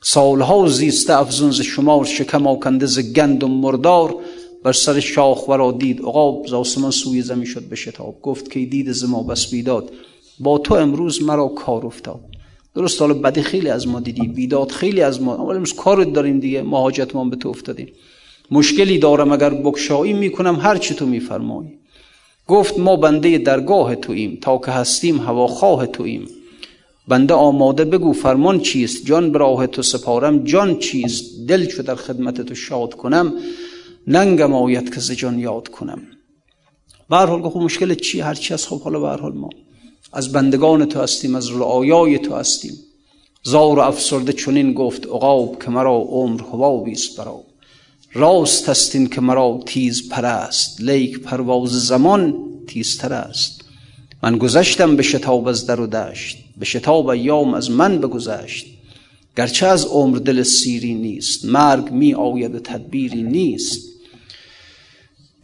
سالها 0.02 0.68
زیسته 0.68 1.20
افزونز 1.20 1.62
شمار 1.62 2.06
شکم 2.06 2.48
آکنده 2.48 2.86
ز 2.86 3.00
گند 3.14 3.44
و 3.44 3.48
مردار. 3.48 4.16
بر 4.66 4.74
سر 4.74 5.00
شاخ 5.00 5.48
ورا 5.48 5.72
دید. 5.72 6.00
عقاب 6.02 6.48
ز 6.48 6.54
آسمان 6.54 6.92
سوی 6.92 7.22
زمین 7.22 7.46
شد 7.46 7.64
به 7.64 7.76
شتاب. 7.76 8.22
گفت 8.22 8.52
که 8.52 8.66
دید 8.66 8.92
ز 8.92 9.04
ما 9.04 9.24
بس 9.24 9.52
بیداد. 9.52 9.90
با 10.40 10.58
تو 10.58 10.74
امروز 10.74 11.24
مرا 11.24 11.48
کار 11.48 11.86
افتاد. 11.86 12.20
درست 12.76 13.02
حالا 13.02 13.14
بدی 13.14 13.42
خیلی 13.42 13.70
از 13.70 13.88
ما 13.88 14.00
دیدی. 14.00 14.28
بیداد 14.28 14.72
خیلی 14.72 15.02
از 15.02 15.22
ما. 15.22 15.36
اما 15.36 15.54
امروز 15.54 15.74
کار 15.74 16.04
داریم 16.04 16.40
دیگه. 16.40 16.62
ما 16.62 16.82
حاجت 16.82 17.16
ما 17.16 17.26
به 17.26 17.36
تو 17.36 17.50
افتادیم. 17.50 17.88
مشکلی 18.52 19.00
دارم 19.00 19.32
اگر 19.32 19.50
بکشایی 19.50 20.14
می‌کنم 20.14 20.56
هر 20.56 20.78
چی 20.78 20.96
تو 20.96 21.06
میفرمایی. 21.06 21.70
گفت 22.48 22.80
ما 22.80 22.96
بنده 22.96 23.38
درگاه 23.38 23.96
توییم. 23.96 24.38
تا 24.42 24.58
که 24.58 24.72
هستیم 24.72 25.18
هواخواه 25.18 25.86
توییم. 25.86 26.28
بنده 27.08 27.34
آماده 27.34 27.86
بگو 27.86 28.14
فرمان 28.14 28.60
چیست؟ 28.60 29.06
جان 29.06 29.32
به 29.32 29.40
راه 29.40 29.68
تو 29.68 29.82
سپارم. 29.82 30.44
جان 30.44 30.80
چیست؟ 30.80 31.48
دل 31.48 31.66
چو 31.66 31.84
در 31.84 31.96
خدمت 31.96 32.42
تو 32.42 32.56
شاد 32.56 32.94
کنم. 32.94 33.34
ننگم 34.08 34.54
آید 34.54 34.94
که 34.94 35.00
ز 35.00 35.12
جان 35.12 35.40
یاد 35.40 35.68
کنم. 35.68 36.02
به 37.10 37.18
هر 37.18 37.26
حال 37.26 37.50
خب 37.50 37.58
مشکل 37.58 37.96
چی؟ 37.96 38.20
هر 38.20 38.34
چی 38.34 38.54
از 38.54 38.68
خب 38.68 38.82
حالا 38.82 39.00
به 39.00 39.22
حال 39.22 39.34
ما 39.34 39.50
از 40.14 40.32
بندگان 40.32 40.86
تو 40.86 41.02
هستیم 41.02 41.36
از 41.36 41.50
رعایای 41.50 42.20
تو 42.20 42.36
هستیم. 42.36 42.74
زار 43.44 43.80
و 43.80 43.82
افسرده 43.82 44.34
چنین 44.34 44.74
گفت 44.74 45.06
عقاب 45.06 45.64
که 45.64 45.72
مرا 45.72 45.98
عمر 45.98 46.42
حبابی 46.42 46.92
است 46.92 47.18
برا. 47.18 47.44
راست 48.14 48.70
هستین 48.70 49.08
که 49.08 49.22
مرا 49.22 49.60
تیز 49.66 50.10
پرست 50.10 50.82
لیک 50.82 51.20
پرواز 51.20 51.70
زمان 51.70 52.36
تیزتر 52.68 53.14
است. 53.14 53.62
من 54.24 54.38
گذشتم 54.38 54.96
به 54.96 55.04
شتاب 55.04 55.48
از 55.48 55.66
در 55.66 55.82
و 55.82 55.88
دشت 55.88 56.38
به 56.58 56.66
شتاب 56.66 57.08
ایام 57.08 57.54
از 57.54 57.72
من 57.72 57.98
بگذشت. 57.98 58.66
گرچه 59.38 59.68
از 59.68 59.86
عمر 59.86 60.18
دل 60.18 60.44
سیری 60.44 60.94
نیست 60.94 61.46
مرگ 61.46 61.92
می 61.92 62.14
آید 62.14 62.56
و 62.56 62.60
تدبیری 62.60 63.24
نیست. 63.24 63.95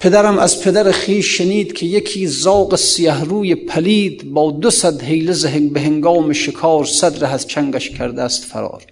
پدرم 0.01 0.37
از 0.37 0.61
پدر 0.61 0.91
خیش 0.91 1.37
شنید 1.37 1.73
که 1.73 1.85
یکی 1.85 2.27
زاغ 2.27 2.75
سیه 2.75 3.23
روی 3.23 3.55
پلید 3.55 4.33
با 4.33 4.51
دو 4.51 4.69
صد 4.69 5.01
حیله 5.01 5.59
به 5.59 5.81
هنگام 5.81 6.33
شکار 6.33 6.85
صدر 6.85 7.25
از 7.25 7.47
چنگش 7.47 7.89
کرده 7.89 8.21
است 8.21 8.45
فرار. 8.45 8.83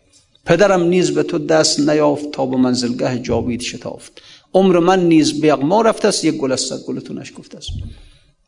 پدرم 0.45 0.83
نیز 0.83 1.11
به 1.11 1.23
تو 1.23 1.37
دست 1.37 1.79
نیافت 1.79 2.31
تا 2.31 2.45
به 2.45 2.57
منزلگه 2.57 3.19
جاوید 3.19 3.61
شتافت. 3.61 4.21
عمر 4.53 4.79
من 4.79 5.07
نیز 5.07 5.41
به 5.41 5.55
ما 5.55 5.81
رفته 5.81 6.07
است 6.07 6.25
یک 6.25 6.35
گل 6.35 6.55
صد 6.55 6.79
گل 6.79 6.99
تو 6.99 7.13
نشکفته 7.13 7.57
است. 7.57 7.69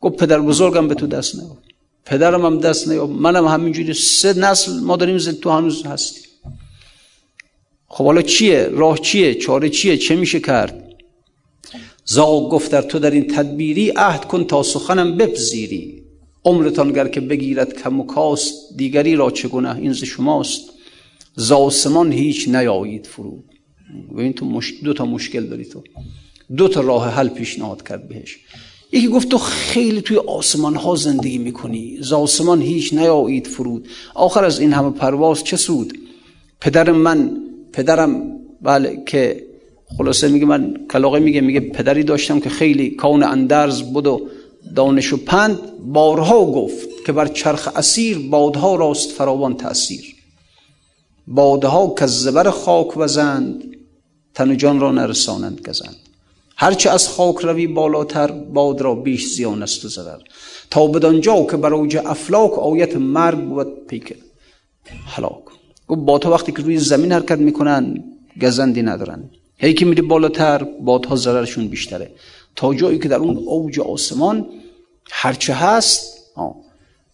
گفت 0.00 0.16
پدر 0.16 0.40
بزرگم 0.40 0.88
به 0.88 0.94
تو 0.94 1.06
دست 1.06 1.34
نیافت. 1.34 1.62
پدرم 2.04 2.46
هم 2.46 2.58
دست 2.60 2.88
نیافت. 2.88 3.12
منم 3.12 3.46
همینجوری 3.46 3.94
سه 3.94 4.38
نسل 4.38 4.80
ما 4.80 4.96
داریم 4.96 5.18
زد 5.18 5.40
تو 5.40 5.50
هنوز 5.50 5.86
هستی 5.86 6.20
خب 7.88 8.04
حالا 8.04 8.22
چیه؟ 8.22 8.68
راه 8.72 8.98
چیه؟ 8.98 9.34
چاره 9.34 9.70
چیه؟ 9.70 9.96
چه 9.96 10.16
میشه 10.16 10.40
کرد؟ 10.40 10.81
زاغ 12.14 12.50
گفت 12.50 12.70
در 12.70 12.82
تو 12.82 12.98
در 12.98 13.10
این 13.10 13.26
تدبیری 13.26 13.92
عهد 13.96 14.24
کن 14.24 14.44
تا 14.44 14.62
سخنم 14.62 15.16
بپذیری. 15.16 16.02
عمرتان 16.44 16.92
گر 16.92 17.08
که 17.08 17.20
بگیرد 17.20 17.82
کم 17.82 18.00
و 18.00 18.04
کاست 18.06 18.76
دیگری 18.76 19.14
را 19.16 19.30
چه 19.30 19.48
گناه 19.48 19.76
این 19.78 19.92
ز 19.92 20.04
شماست. 20.04 20.60
زاسمان 21.36 22.12
هیچ 22.12 22.48
نیایید 22.48 23.06
فرو. 23.06 23.44
ببین 24.16 24.32
تو 24.32 24.46
مش... 24.46 24.74
دو 24.84 24.92
تا 24.92 25.04
مشکل 25.04 25.46
داری 25.46 25.64
تو. 25.64 25.82
دو 26.56 26.68
تا 26.68 26.80
راه 26.80 27.08
حل 27.08 27.28
پیشنهاد 27.28 27.88
کرد 27.88 28.08
بهش. 28.08 28.38
یکی 28.92 29.08
گفت 29.08 29.28
تو 29.28 29.38
خیلی 29.38 30.00
توی 30.00 30.16
آسمان 30.16 30.74
ها 30.74 30.96
زندگی 30.96 31.38
می‌کنی. 31.38 31.98
زاسمان 32.00 32.62
هیچ 32.62 32.92
نیایید 32.94 33.46
فرود. 33.46 33.88
آخر 34.14 34.44
از 34.44 34.60
این 34.60 34.72
همه 34.72 34.90
پرواز 34.90 35.44
چه 35.44 35.56
سود؟ 35.56 35.98
پدر 36.60 36.90
من 36.92 37.36
پدرم 37.72 38.38
بله 38.62 39.02
که 39.06 39.51
خلاصه 39.98 40.28
میگه 40.28 40.46
من 40.46 40.76
کلاقه 40.90 41.20
میگه 41.20 41.40
میگه 41.40 41.60
پدری 41.60 42.02
داشتم 42.02 42.40
که 42.40 42.50
خیلی 42.50 42.90
کون 42.90 43.22
اندرز 43.22 43.82
بود 43.82 44.06
و 44.06 44.28
دانش 44.74 45.12
و 45.12 45.16
پند 45.16 45.58
بارها 45.78 46.44
گفت 46.44 46.88
که 47.06 47.12
بر 47.12 47.26
چرخ 47.26 47.68
اسیر 47.76 48.18
بادها 48.18 48.74
راست 48.74 49.10
فراوان 49.10 49.56
تأثیر. 49.56 50.14
بادها 51.26 51.94
که 51.98 52.06
زبر 52.06 52.50
خاک 52.50 52.96
وزند 52.96 53.64
تن 54.34 54.50
و 54.50 54.54
جان 54.54 54.80
را 54.80 54.92
نرسانند 54.92 55.60
گزند 55.68 55.96
هرچه 56.56 56.90
از 56.90 57.08
خاک 57.08 57.36
روی 57.36 57.66
بالاتر 57.66 58.30
باد 58.30 58.80
را 58.80 58.94
بیش 58.94 59.26
زیان 59.26 59.62
است 59.62 59.84
و 59.84 59.88
ضرر 59.88 60.20
تا 60.70 60.86
بدانجا 60.86 61.46
که 61.50 61.56
بر 61.56 61.74
اوج 61.74 61.96
افلاک 61.96 62.58
آیت 62.58 62.96
مرگ 62.96 63.38
بود 63.38 63.86
پیک 63.86 64.14
هلاک. 65.06 65.42
گفت 65.88 66.00
بادها 66.00 66.30
وقتی 66.30 66.52
که 66.52 66.62
روی 66.62 66.78
زمین 66.78 67.12
حرکت 67.12 67.38
می‌کنن 67.38 68.04
گزندی 68.42 68.82
ندارن. 68.82 69.30
هی 69.62 69.74
که 69.74 69.84
میری 69.84 70.02
بالاتر 70.02 70.64
بادها 70.64 71.16
ضررشون 71.16 71.68
بیشتره. 71.68 72.10
تا 72.56 72.74
جایی 72.74 72.98
که 72.98 73.08
در 73.08 73.16
اون 73.16 73.36
اوج 73.36 73.80
آسمان 73.80 74.46
هرچه 75.10 75.54
هست 75.54 76.18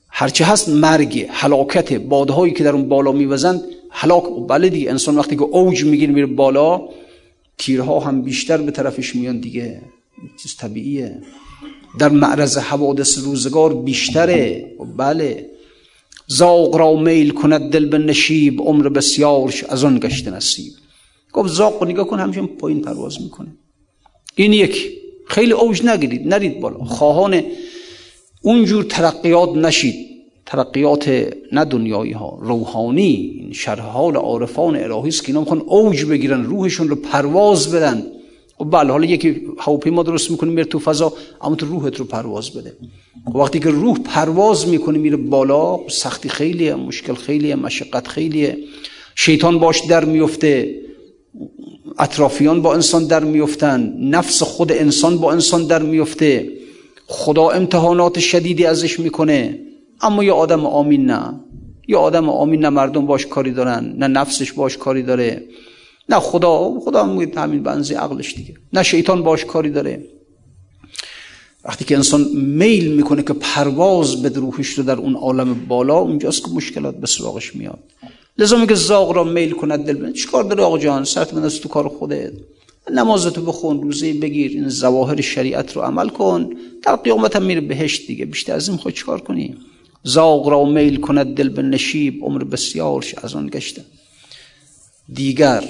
هرچه 0.09 0.45
هست 0.45 0.69
مرگ 0.69 1.27
حلاکت 1.31 1.93
بادهایی 1.93 2.53
که 2.53 2.65
در 2.65 2.73
اون 2.73 2.89
بالا 2.89 3.13
میوزند 3.13 3.63
حلاک 3.91 4.25
بله 4.49 4.85
انسان 4.89 5.19
وقتی 5.19 5.37
که 5.37 5.43
اوج 5.43 5.85
می‌گیره 5.85 6.13
میره 6.13 6.27
بالا 6.27 6.89
تیرها 7.59 8.01
هم 8.01 8.23
بیشتر 8.23 8.57
به 8.57 8.71
طرفش 8.71 9.17
میان 9.17 9.41
دیگه. 9.41 9.83
چیز 10.43 10.57
طبیعیه. 10.57 11.23
در 11.99 12.09
معرض 12.09 12.59
حوادث 12.59 13.19
روزگار 13.19 13.75
بیشتره. 13.75 14.73
بله. 14.97 15.51
زاغ 16.27 16.77
را 16.77 16.95
میل 16.95 17.31
کند 17.31 17.71
دل 17.71 17.87
به 17.87 17.99
نشیب 17.99 18.61
عمر 18.63 18.89
بسیارش 18.89 19.65
از 19.65 19.85
آن 19.85 19.99
گشت 19.99 20.29
نصیب. 20.29 20.73
گفت 21.39 21.53
زاغ 21.53 21.85
نگاه 21.85 22.07
کن 22.07 22.21
همچنین 22.21 22.47
پایین 22.47 22.81
پرواز 22.83 23.23
می‌کنه. 23.23 23.49
این 24.35 24.53
یک 24.53 24.91
خیلی 25.27 25.53
اوج 25.53 25.83
نگیرید 25.85 26.29
نرید 26.29 26.61
بالا. 26.61 26.79
خواهان 26.79 27.43
اونجور 28.43 28.85
ترقیات 28.85 29.57
نشید. 29.57 29.95
ترقیات 30.47 31.09
نه 31.53 31.65
دنیایی 31.65 32.13
ها 32.13 32.39
روحانی 32.43 33.39
این 33.41 33.53
شرح 33.53 33.81
حال 33.81 34.17
عارفان 34.17 34.77
الهی 34.77 35.09
است 35.09 35.23
که 35.23 35.29
اینا 35.29 35.41
می‌خوان 35.41 35.61
اوج 35.61 36.05
بگیرن 36.05 36.45
روحشون 36.45 36.89
رو 36.89 36.97
پرواز 36.97 37.71
بدن. 37.71 38.03
و 38.61 38.65
بله 38.65 38.93
حالا 38.93 39.05
یکی 39.05 39.41
هواپیما 39.59 40.03
درست 40.03 40.31
می‌کنه 40.31 40.51
میره 40.51 40.65
تو 40.65 40.79
فضا 40.79 41.13
اما 41.43 41.55
تو 41.55 41.67
روحت 41.67 41.97
رو 41.97 42.05
پرواز 42.05 42.51
بده. 42.51 42.77
و 43.35 43.39
وقتی 43.39 43.59
که 43.59 43.71
روح 43.71 43.99
پرواز 43.99 44.69
می‌کنه 44.69 44.99
میره 44.99 45.17
بالا 45.17 45.89
سختی 45.89 46.29
خیلیه 46.29 46.75
مشکل 46.75 47.15
خیلیه 47.15 47.55
مشقت 47.55 48.09
خیلیه. 48.09 48.59
شیطان 49.15 49.59
باش 49.59 49.81
در 49.81 50.05
میفته 50.05 50.75
اطرافیان 51.99 52.63
با 52.63 52.75
انسان 52.75 53.07
در 53.07 53.25
میفتن 53.25 53.95
نفس 54.01 54.43
خود 54.43 54.73
انسان 54.73 55.19
با 55.19 55.33
انسان 55.33 55.67
در 55.67 55.83
میفته. 55.83 56.53
خدا 57.07 57.51
امتحانات 57.51 58.19
شدیدی 58.19 58.67
ازش 58.67 59.01
می‌کنه. 59.01 59.59
اما 60.01 60.25
یه 60.25 60.33
آدم 60.33 60.67
آمین 60.67 61.07
نه. 61.07 61.41
یه 61.89 61.97
آدم 61.97 62.29
آمین 62.29 62.61
نه 62.61 62.69
مردم 62.69 63.07
باش 63.07 63.27
کاری 63.27 63.53
دارن 63.53 63.95
نه 63.99 64.07
نفسش 64.07 64.53
باش 64.53 64.77
کاری 64.77 65.03
داره. 65.03 65.43
نه 66.09 66.21
خدا 66.21 66.81
خدا 66.81 67.05
میگه 67.07 67.41
همین 67.41 67.63
بنزی 67.63 67.95
عقلش 67.95 68.35
دیگه. 68.35 68.55
نه 68.73 68.83
شیطان 68.83 69.23
باش 69.23 69.45
کاری 69.45 69.71
داره. 69.71 70.05
وقتی 71.65 71.85
که 71.85 71.97
انسان 71.97 72.27
میل 72.35 72.93
می‌کنه 72.93 73.23
که 73.23 73.33
پرواز 73.33 74.23
به 74.23 74.29
روحش 74.29 74.69
رو 74.69 74.85
در 74.85 74.97
اون 74.97 75.15
عالم 75.15 75.55
بالا 75.55 75.99
اونجاست 75.99 76.45
که 76.45 76.51
مشکلات 76.51 76.97
به 76.97 77.07
سراغش 77.07 77.57
میاد. 77.57 77.79
لذا 78.39 78.57
میگه 78.57 78.75
زاغ 78.75 79.13
را 79.13 79.25
میل 79.25 79.51
کند 79.51 79.85
دل 79.85 80.13
چیکار 80.13 80.45
داره 80.45 80.63
آقا 80.63 80.79
جان؟ 80.79 81.05
سرت 81.05 81.35
بنداز 81.35 81.61
تو 81.61 81.69
کار 81.69 81.89
خودت. 81.89 82.33
نمازتو 82.91 83.43
بخون 83.43 83.83
روزه 83.83 84.13
بگیر 84.13 84.51
این 84.51 84.69
زواهر 84.69 85.21
شریعت 85.21 85.77
رو 85.77 85.83
عمل 85.83 86.09
کن. 86.09 86.51
در 86.83 86.97
قیامت 86.97 87.37
هم 87.37 87.43
میره 87.43 87.61
بهشت 87.61 88.07
دیگه. 88.07 88.25
بیشتر 88.25 88.55
از 88.55 88.69
این 88.69 88.79
خود 88.79 88.95
چیکار 88.95 89.21
کنی؟ 89.21 89.57
زاغ 90.03 90.49
را 90.49 90.65
میل 90.65 91.01
کند 91.01 91.35
دل 91.35 91.49
به 91.49 91.63
نشیب. 91.63 92.25
عمر 92.25 92.45
بسیارش 92.45 93.15
از 93.15 93.35
آن 93.35 93.47
گشته. 93.47 93.85
دیگر 95.13 95.65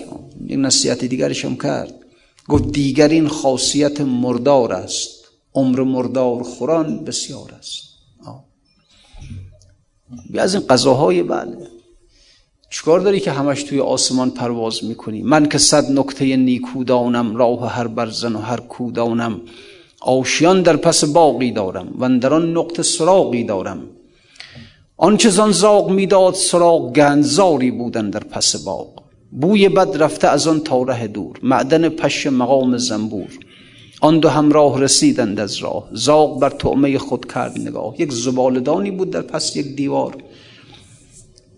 یک 0.46 0.58
نصیحت 0.58 1.04
دیگرش 1.04 1.44
هم 1.44 1.56
کرد. 1.56 1.94
گفت 2.48 2.72
دیگر 2.72 3.08
این 3.08 3.28
خاصیت 3.28 4.00
مردار 4.00 4.72
است. 4.72 5.24
عمر 5.54 5.82
مردار 5.82 6.42
خوران 6.42 7.04
بسیار 7.04 7.54
است. 7.58 7.82
بیا 10.30 10.42
از 10.42 10.54
این 10.54 10.66
قضاهای 10.66 11.22
بله. 11.22 11.77
چیکار 12.70 13.00
داری 13.00 13.20
که 13.20 13.30
همش 13.30 13.62
توی 13.62 13.80
آسمان 13.80 14.30
پرواز 14.30 14.84
می‌کنی؟ 14.84 15.22
من 15.22 15.46
که 15.48 15.58
صد 15.58 15.90
نکته 15.90 16.36
نیکو 16.36 16.84
دانم 16.84 17.36
راه 17.36 17.72
هر 17.72 17.86
برزن 17.86 18.36
و 18.36 18.38
هر 18.38 18.60
کودانم. 18.60 19.40
آشیان 20.00 20.62
در 20.62 20.76
پس 20.76 21.04
باقی 21.04 21.52
دارم 21.52 21.94
و 21.98 22.18
در 22.18 22.34
آن 22.34 22.52
نقطه 22.52 22.82
سراغی 22.82 23.44
دارم. 23.44 23.82
آنچه 24.96 25.30
زان 25.30 25.52
زاغ 25.52 25.90
می‌داد 25.90 26.34
سراغ 26.34 26.92
گندزاری 26.92 27.70
بودن 27.70 28.10
در 28.10 28.20
پس 28.20 28.56
باغ. 28.56 28.88
بوی 29.32 29.68
بد 29.68 30.02
رفته 30.02 30.28
از 30.28 30.46
آن 30.46 30.60
تا 30.60 30.82
ره 30.82 31.06
دور 31.06 31.38
معدن 31.42 31.88
پش 31.88 32.26
مقام 32.26 32.76
زنبور. 32.76 33.38
آن 34.00 34.18
دو 34.18 34.28
همراه 34.28 34.80
رسیدند 34.80 35.40
از 35.40 35.56
راه 35.56 35.88
زاغ 35.92 36.40
بر 36.40 36.50
طعمه 36.50 36.98
خود 36.98 37.32
کرد 37.32 37.58
نگاه. 37.58 38.00
یک 38.00 38.12
زبالدانی 38.12 38.90
بود 38.90 39.10
در 39.10 39.22
پس 39.22 39.56
یک 39.56 39.66
دیوار. 39.66 40.16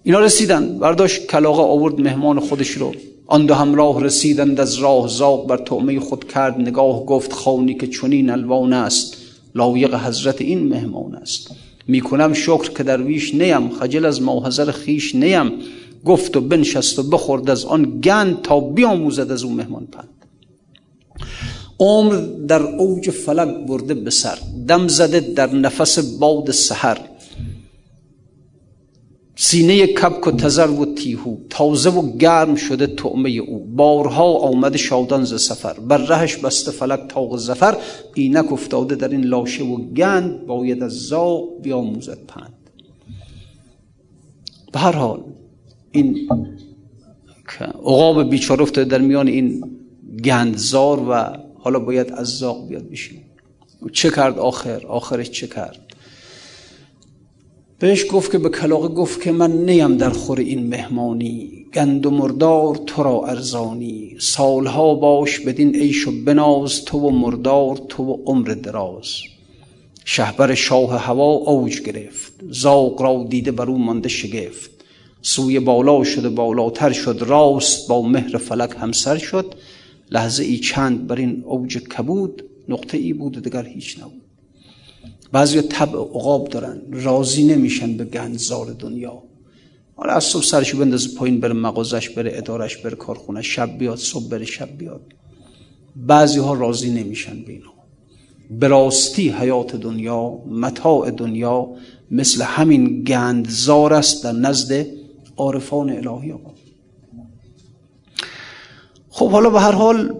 اینا 0.02 0.20
رسیدن. 0.20 0.78
برداشت 0.78 1.26
کلاغه 1.26 1.62
آورد 1.62 2.00
مهمان 2.00 2.40
خودش 2.40 2.70
رو. 2.70 2.92
آن 3.26 3.46
دو 3.46 3.54
همراه 3.54 4.04
رسیدند 4.04 4.60
از 4.60 4.74
راه 4.74 5.08
زاغ 5.08 5.46
بر 5.46 5.56
طعمه 5.56 6.00
خود 6.00 6.32
کرد. 6.32 6.60
نگاه 6.60 7.06
گفت 7.06 7.32
خانی 7.32 7.74
که 7.74 7.86
چنین 7.86 8.30
الوان 8.30 8.72
است 8.72 9.16
لایق 9.54 9.94
حضرت 9.94 10.40
این 10.40 10.68
مهمان 10.68 11.14
است. 11.14 11.50
می‌کنم 11.86 12.32
شکر 12.32 12.70
که 12.70 12.82
درویش 12.82 13.34
نیم. 13.34 13.70
خجل 13.70 14.04
از 14.04 14.22
موحضر 14.22 14.70
خیش 14.70 15.14
نیم. 15.14 15.52
گفت 16.04 16.36
و 16.36 16.40
بنشست 16.40 16.98
و 16.98 17.02
بخورد 17.02 17.50
از 17.50 17.64
آن 17.64 18.00
گند 18.00 18.42
تا 18.42 18.60
بیاموزد 18.60 19.30
از 19.30 19.42
اون 19.42 19.54
مهمان 19.54 19.86
پند. 19.86 20.08
عمر 21.80 22.16
در 22.48 22.62
اوج 22.62 23.10
فلک 23.10 23.66
برده 23.66 23.94
به 23.94 24.10
سر. 24.10 24.38
دم 24.68 24.88
زده 24.88 25.20
در 25.20 25.54
نفس 25.54 25.98
باد 26.18 26.50
سحر. 26.50 26.98
سینه 29.42 29.86
کبک 29.86 30.26
و 30.26 30.30
تزر 30.30 30.70
و 30.70 30.94
تیهو 30.94 31.36
تازه 31.50 31.90
و 31.90 32.16
گرم 32.16 32.54
شده 32.54 32.86
تعمه 32.86 33.30
او. 33.30 33.66
بارها 33.76 34.32
آمده 34.32 34.78
شادان 34.78 35.24
ز 35.24 35.42
سفر 35.42 35.80
بر 35.80 35.96
رهش 35.96 36.36
بسته 36.36 36.70
فلک 36.70 37.00
تاغ 37.08 37.36
زفر 37.36 37.76
اینک 38.14 38.52
افتاده 38.52 38.94
در 38.94 39.08
این 39.08 39.24
لاشه 39.24 39.64
و 39.64 39.76
گند 39.76 40.46
باید 40.46 40.82
از 40.82 40.92
زاغ 40.92 41.62
بیاموزد 41.62 42.18
پند. 42.28 42.54
به 44.72 44.78
هر 44.78 44.92
حال 44.92 45.24
این 45.90 46.28
عقاب 47.60 48.30
بیچاره 48.30 48.62
افتاده 48.62 48.90
در 48.90 49.00
میان 49.04 49.28
این 49.28 49.64
گندزار 50.24 51.08
و 51.08 51.36
حالا 51.58 51.78
باید 51.78 52.12
از 52.12 52.26
زاغ 52.26 52.68
بیاد 52.68 52.90
بشین 52.90 53.20
چه 53.92 54.10
کرد 54.10 54.38
آخر؟ 54.38 54.86
آخرش 54.86 55.30
چه 55.30 55.46
کرد؟ 55.46 55.89
بهش 57.80 58.04
گفت 58.10 58.32
که 58.32 58.38
به 58.38 58.48
کلاقه 58.48 58.88
گفت 58.88 59.22
که 59.22 59.32
من 59.32 59.52
نیم 59.52 59.96
در 59.96 60.10
خور 60.10 60.40
این 60.40 60.66
مهمانی 60.66 61.66
گند 61.74 62.06
و 62.06 62.10
مردار 62.10 62.76
تو 62.76 63.02
را 63.02 63.26
ارزانی. 63.26 64.16
سالها 64.18 64.94
باش 64.94 65.40
بدین 65.40 65.74
عیش 65.74 66.06
و 66.06 66.24
بناز 66.24 66.84
تو 66.84 66.98
و 66.98 67.10
مردار 67.10 67.76
تو 67.88 68.04
و 68.04 68.16
عمر 68.26 68.48
دراز. 68.48 69.14
شهبر 70.04 70.54
شاه 70.54 71.00
هوا 71.00 71.32
اوج 71.32 71.80
گرفت 71.80 72.32
زاغ 72.50 73.02
را 73.02 73.26
دیده 73.28 73.52
بر 73.52 73.70
او 73.70 73.78
مانده 73.78 74.08
شگفت. 74.08 74.70
سوی 75.22 75.60
بالا 75.60 76.04
شده 76.04 76.28
بالاتر 76.28 76.92
شد 76.92 77.24
راست 77.26 77.88
با 77.88 78.02
مهر 78.02 78.38
فلک 78.38 78.76
همسر 78.78 79.18
شد. 79.18 79.54
لحظه 80.10 80.44
ای 80.44 80.58
چند 80.58 81.06
بر 81.06 81.16
این 81.16 81.42
اوج 81.46 81.78
کبود 81.78 82.44
نقطه 82.68 82.98
ای 82.98 83.12
بود 83.12 83.36
و 83.36 83.40
دیگر 83.40 83.66
هیچ 83.66 83.98
نبود. 83.98 84.19
بعضی 85.32 85.62
طبع 85.62 85.98
عقاب 85.98 86.48
دارن 86.48 86.82
راضی 86.92 87.44
نمیشن 87.44 87.96
به 87.96 88.04
گندزار 88.04 88.66
دنیا. 88.66 89.22
حالا 89.96 90.12
از 90.12 90.24
صبح 90.24 90.44
سرشو 90.44 90.78
بندازه 90.78 91.16
پایین 91.16 91.40
بره 91.40 91.52
مغازش 91.52 92.08
بره 92.08 92.32
ادارش 92.34 92.76
بره 92.76 92.96
کارخونه 92.96 93.42
شب 93.42 93.78
بیاد 93.78 93.98
صبح 93.98 94.28
بره 94.28 94.44
شب 94.44 94.78
بیاد. 94.78 95.00
بعضی 95.96 96.38
ها 96.38 96.54
راضی 96.54 96.90
نمیشن 96.90 97.42
به 97.42 97.52
اینا 97.52 97.70
به 98.50 98.68
حیات 99.40 99.76
دنیا 99.76 100.28
متاع 100.50 101.10
دنیا 101.10 101.68
مثل 102.10 102.42
همین 102.42 103.02
گندزار 103.02 103.94
است 103.94 104.24
در 104.24 104.32
نزد 104.32 104.86
عارفان 105.36 105.90
الهی 105.90 106.32
آقا. 106.32 106.50
خب 109.10 109.30
حالا 109.30 109.50
به 109.50 109.60
هر 109.60 109.72
حال 109.72 110.14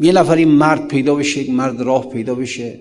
یه 0.00 0.12
نفری 0.12 0.44
مرد 0.44 0.88
پیدا 0.88 1.14
بشه 1.14 1.40
یک 1.40 1.50
مرد 1.50 1.80
راه 1.80 2.08
پیدا 2.08 2.34
بشه. 2.34 2.80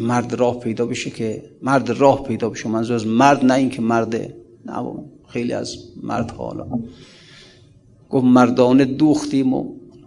مرد 0.00 0.34
راه 0.34 0.60
پیدا 0.60 0.86
بشه 0.86 1.10
که 1.10 1.42
مرد 1.62 1.90
راه 1.90 2.22
پیدا 2.22 2.48
بشه. 2.50 2.68
منظور 2.68 2.96
از 2.96 3.06
مرد 3.06 3.44
نه 3.44 3.54
این 3.54 3.70
که 3.70 3.82
مرده 3.82 4.36
نه 4.66 4.94
خیلی 5.28 5.52
از 5.52 5.76
مرد 6.02 6.30
حالا. 6.30 6.66
گفت 8.10 8.24
مردانه 8.24 8.84
دوختیم 8.84 9.54
و 9.54 9.64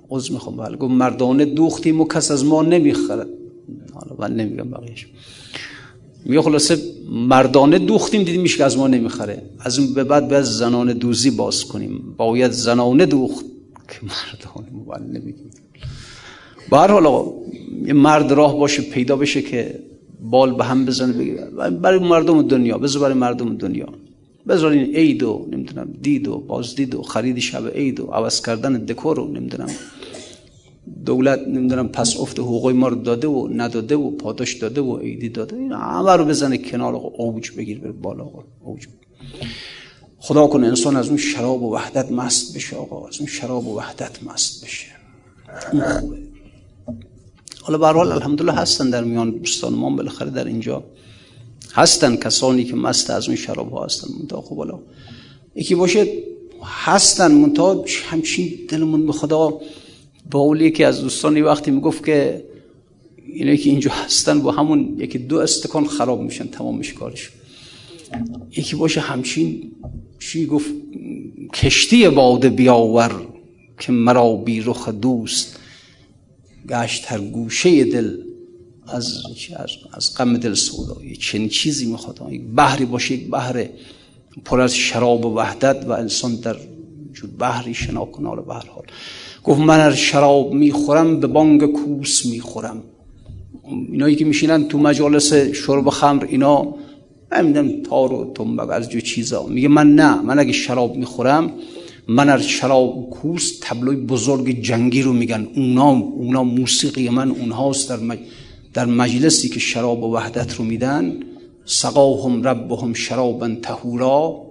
عوض 0.10 0.32
می‌خوام. 0.32 0.56
بله 0.56 0.78
گفت 0.78 0.94
مردانه 0.94 1.46
دوختیم 1.46 2.02
و 2.02 2.08
کس 2.08 2.32
از 2.32 2.46
ما 2.46 2.62
نمی‌خرد 2.62 3.28
حالا 3.94 4.16
من 4.20 4.36
نمیگم 4.36 4.70
بقیش 4.70 5.08
میگه 6.26 6.42
خلاصه 6.42 6.78
مردانه 7.10 7.80
دوختیم 7.80 8.24
دیدیم 8.24 8.46
که 8.46 8.64
از 8.64 8.78
ما 8.78 8.88
نمی‌خره. 8.88 9.42
از 9.60 9.80
اون 9.80 9.94
به 9.94 10.04
بعد 10.04 10.30
باید 10.30 10.44
زنانه 10.44 10.94
دوزی 10.94 11.32
باز 11.32 11.66
کنیم. 11.66 12.16
باید 12.18 12.52
زنانه 12.52 13.06
دوخت. 13.06 13.46
که 13.88 14.00
مردانه 14.04 14.86
بله 14.88 15.20
نمیگیم. 15.20 15.50
به 16.72 16.78
هر 16.78 16.92
یه 17.86 17.94
مرد 17.94 18.32
راه 18.32 18.60
باشه 18.60 18.82
پیدا 18.82 19.16
بشه 19.16 19.42
که 19.42 19.80
بال 20.22 20.54
به 20.54 20.64
هم 20.64 20.86
بزنه 20.86 21.14
بگیره 21.14 21.46
برای 21.70 22.00
مردم 22.00 22.42
دنیا 22.42 22.78
بذار 22.78 23.02
برای 23.02 23.14
مردم 23.14 23.58
دنیا. 23.58 23.90
بذار 24.48 24.72
این 24.72 24.96
عید 24.96 25.24
و 25.24 25.48
نمی‌دونم 25.52 25.94
دید 26.02 26.28
و 26.28 26.38
بازدید 26.38 26.96
و 26.96 27.02
خرید 27.02 27.40
شب 27.40 27.68
عید 27.68 28.00
و 28.00 28.06
عوض 28.06 28.42
کردن 28.42 28.74
دکور 28.74 29.20
و 29.20 29.28
نمی‌دونم 29.28 29.70
دولت 31.06 31.40
نمی‌دونم 31.48 31.88
پس 31.88 32.18
افت 32.20 32.40
حقوقی 32.40 32.74
ما 32.74 32.88
رو 32.88 32.96
داده 32.96 33.28
و 33.28 33.48
نداده 33.54 33.96
و 33.96 34.12
پاداش 34.12 34.54
داده 34.54 34.82
و 34.82 34.98
عیدی 34.98 35.30
داده. 35.30 35.56
این 35.56 35.72
همه 35.72 36.12
رو 36.12 36.26
بزنه 36.26 36.58
کنار 36.58 36.94
اوج 36.96 37.52
بگیر 37.52 37.80
بره 37.80 37.92
بالا 37.92 38.30
اوج. 38.64 38.88
خدا 40.20 40.48
کنه 40.48 40.68
انسان 40.68 40.96
از 40.96 41.08
اون 41.08 41.18
شراب 41.18 41.64
و 41.64 41.74
وحدت 41.74 42.12
مست 42.12 42.56
بشه 42.56 42.76
آقا 42.76 43.08
از 43.08 43.18
اون 43.20 43.28
شراب 43.28 43.68
و 43.68 43.78
وحدت 43.78 44.24
مست 44.24 44.64
بشه. 44.66 44.88
حالا 47.66 47.78
به 47.78 47.88
حال 47.88 48.12
الحمدلله 48.12 48.52
هستن 48.52 48.90
در 48.90 49.04
میان 49.04 49.32
دوستان 49.32 49.74
ما 49.74 49.90
بالاخره 49.90 50.30
در 50.30 50.46
اینجا 50.46 50.84
هستن 51.74 52.16
کسانی 52.16 52.64
که 52.64 52.76
مست 52.76 53.10
از 53.10 53.28
اون 53.28 53.36
شراب 53.36 53.72
ها 53.72 53.86
هستن 53.86 54.08
منتها 54.20 54.42
خب 54.42 54.58
حالا 54.58 54.80
یکی 55.56 55.76
باشه 55.76 56.08
هستن 56.64 57.32
منتها 57.32 57.86
همچین 58.10 58.54
دلمون 58.70 59.06
به 59.06 59.12
خدا 59.12 59.60
با 60.32 60.58
یکی 60.58 60.84
از 60.84 61.02
دوستانی 61.02 61.42
وقتی 61.42 61.72
می‌گفت 61.72 62.06
که 62.06 62.44
اینه 63.34 63.58
که 63.58 63.70
اینجا 63.70 63.92
هستن 63.92 64.42
با 64.42 64.52
همون 64.52 64.96
یکی 65.00 65.18
دو 65.18 65.38
استکان 65.38 65.86
خراب 65.88 66.22
میشن 66.22 66.48
تمام 66.48 66.78
میشه 66.78 66.94
کارش. 66.94 67.30
یکی 68.58 68.76
باشه 68.76 69.02
همچین 69.02 69.72
چی 70.20 70.46
گفت 70.46 70.70
کشتی 71.54 72.10
باده 72.10 72.50
بیاور 72.50 73.12
که 73.80 73.92
مرا 73.92 74.36
بی 74.36 74.62
رخ 74.62 74.90
دوست 74.90 75.60
گشت 76.70 77.12
هر 77.12 77.20
گوشه 77.20 77.84
دل 77.84 78.18
از 78.88 79.24
از 79.94 80.16
غم 80.18 80.38
دل 80.38 80.54
سودایی 80.54 81.16
چنین 81.16 81.50
چیزی 81.50 81.86
می‌خواد. 81.86 82.22
یک 82.32 82.42
بحری 82.56 82.86
باشه 82.86 83.14
یک 83.14 83.30
بحر 83.30 83.66
پر 84.46 84.62
از 84.62 84.76
شراب 84.76 85.26
و 85.26 85.36
وحدت 85.36 85.86
و 85.86 85.92
انسان 85.92 86.36
در 86.36 86.56
وجود 87.10 87.38
بحری 87.38 87.74
شنا 87.74 88.06
کنه. 88.06 88.28
حال 88.28 88.42
به 88.42 88.54
حال. 88.54 88.86
گفت 89.44 89.60
من 89.60 89.80
هر 89.80 89.94
شراب 89.94 90.54
می‌خورم 90.54 91.20
به 91.20 91.28
بانگ 91.28 91.66
کوس 91.66 92.26
می‌خورم. 92.26 92.84
اینایی 93.92 94.16
که 94.16 94.26
میشینن 94.26 94.68
تو 94.68 94.78
مجالس 94.78 95.34
شرب 95.34 95.90
خمر 95.90 96.26
اینا 96.26 96.76
نمی‌دونم 97.32 97.84
تار 97.84 98.14
و 98.14 98.34
تنبک 98.36 98.70
از 98.70 98.90
جو 98.90 99.00
چیزا. 99.00 99.46
میگه 99.46 99.68
من 99.68 99.96
نه 99.96 100.22
من 100.22 100.40
اگه 100.40 100.52
شراب 100.52 100.96
می‌خورم 100.96 101.52
من 102.08 102.30
از 102.30 102.48
شراب 102.48 103.10
کوس 103.10 103.60
تبلوی 103.62 103.96
بزرگ 103.96 104.62
جنگی 104.62 105.02
رو 105.02 105.14
میگن. 105.14 105.48
اونا 105.56 105.90
اونا 105.90 106.44
موسیقی 106.44 107.10
من 107.10 107.32
اونهاست 107.32 107.90
در 107.90 108.18
در 108.74 108.86
مجلسی 108.86 109.50
که 109.50 109.60
شراب 109.60 110.04
و 110.04 110.14
وحدت 110.14 110.56
رو 110.56 110.66
میدن. 110.66 111.20
سقاهم 111.66 112.44
ربهم 112.44 112.94
شرابا 112.94 113.56
تهورا 113.56 114.42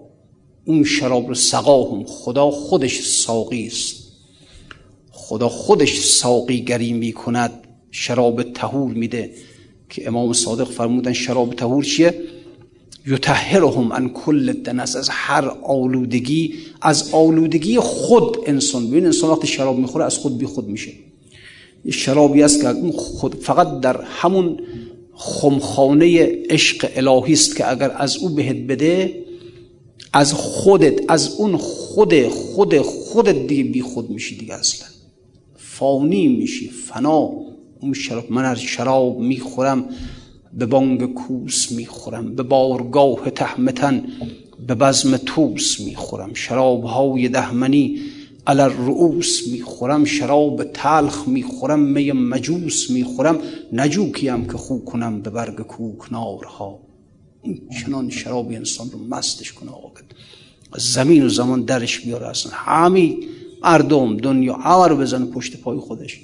اون 0.65 0.85
شراب 0.85 1.29
رو 1.29 1.35
سقاهم. 1.35 2.05
خدا 2.05 2.51
خودش 2.51 3.01
ساقی 3.01 3.67
است. 3.67 3.97
خدا 5.11 5.49
خودش 5.49 5.99
ساقی 5.99 6.61
گری 6.61 6.93
می‌کند. 6.93 7.51
شراب 7.91 8.43
تهور 8.43 8.93
میده. 8.93 9.31
که 9.89 10.07
امام 10.09 10.33
صادق 10.33 10.71
فرمودن 10.71 11.13
شراب 11.13 11.55
تهور 11.55 11.85
چیه؟ 11.85 12.15
یطهرهم 13.07 13.93
عن 13.93 14.09
کل 14.09 14.53
دنس 14.53 14.97
از 14.97 15.09
هر 15.09 15.45
آلودگی 15.63 16.55
از 16.83 17.11
آلودگی 17.13 17.79
خود 17.79 18.39
انسان. 18.47 18.91
ببین 18.91 19.07
انسان 19.07 19.31
وقتی 19.31 19.47
شراب 19.47 19.79
می‌خوره 19.79 20.05
از 20.05 20.19
خود 20.19 20.39
بی 20.39 20.47
خود 20.47 20.69
میشه 20.69 20.93
شرابی 21.91 22.43
است 22.43 22.63
که 22.63 22.93
خود 22.97 23.35
فقط 23.35 23.81
در 23.81 24.03
همون 24.03 24.61
خمخانه 25.15 26.33
عشق 26.51 26.91
الهی 26.97 27.33
است 27.33 27.57
که 27.57 27.71
اگر 27.71 27.91
از 27.97 28.17
او 28.17 28.29
بهت 28.29 28.57
بده 28.57 29.23
از 30.13 30.35
خودت 30.35 31.01
از 31.09 31.35
اون 31.35 31.57
خود 31.57 32.29
خود 32.29 32.79
خودت 32.79 33.47
دیگه 33.47 33.65
بی 33.65 33.83
خود 33.83 34.11
میشی 34.11 34.37
دیگه 34.37 34.55
اصلا. 34.55 34.89
فانی 35.57 36.29
میشی 36.29 36.69
فنا. 36.69 37.31
اون 37.81 37.93
شراب 37.93 38.33
من 38.33 38.45
از 38.45 38.61
شراب 38.61 39.19
می‌خورم. 39.19 39.89
به 40.59 40.67
بانگ 40.67 41.15
کوس 41.15 41.73
می‌خورم 41.73 42.35
به 42.35 42.43
بارگاه 42.43 43.31
تحمتن 43.31 44.05
به 44.67 44.75
بزم 44.75 45.17
توس 45.17 45.81
می‌خورم. 45.81 46.35
شراب 46.35 46.85
های 46.85 47.29
دهمنی 47.29 47.99
علر 48.47 48.69
رؤوس 48.69 49.49
می‌خورم 49.53 50.05
شراب 50.05 50.65
تلخ 50.65 51.29
می‌خورم 51.29 51.81
می 51.81 52.13
مجوس 52.13 52.91
می‌خورم. 52.91 53.39
نجوکیم 53.73 54.45
که 54.47 54.53
خو 54.53 54.79
کنم 54.79 55.23
به 55.23 55.31
برگ 55.31 55.61
کوکنارها 55.61 56.79
این 57.43 57.61
چنان 57.81 58.11
شراب 58.11 58.51
انسان 58.51 58.91
رو 58.91 58.99
مستش 58.99 59.53
کنه 59.53 59.71
آقا 59.71 59.91
زمین 60.77 61.25
و 61.25 61.29
زمان 61.29 61.63
درش 61.63 62.01
بیاره 62.01 62.29
اصلا. 62.29 62.53
همی 62.55 63.19
مردم 63.63 64.17
دنیا 64.17 64.87
رو 64.87 64.97
بزنه 64.97 65.25
پشت 65.25 65.57
پای 65.57 65.79
خودش. 65.79 66.21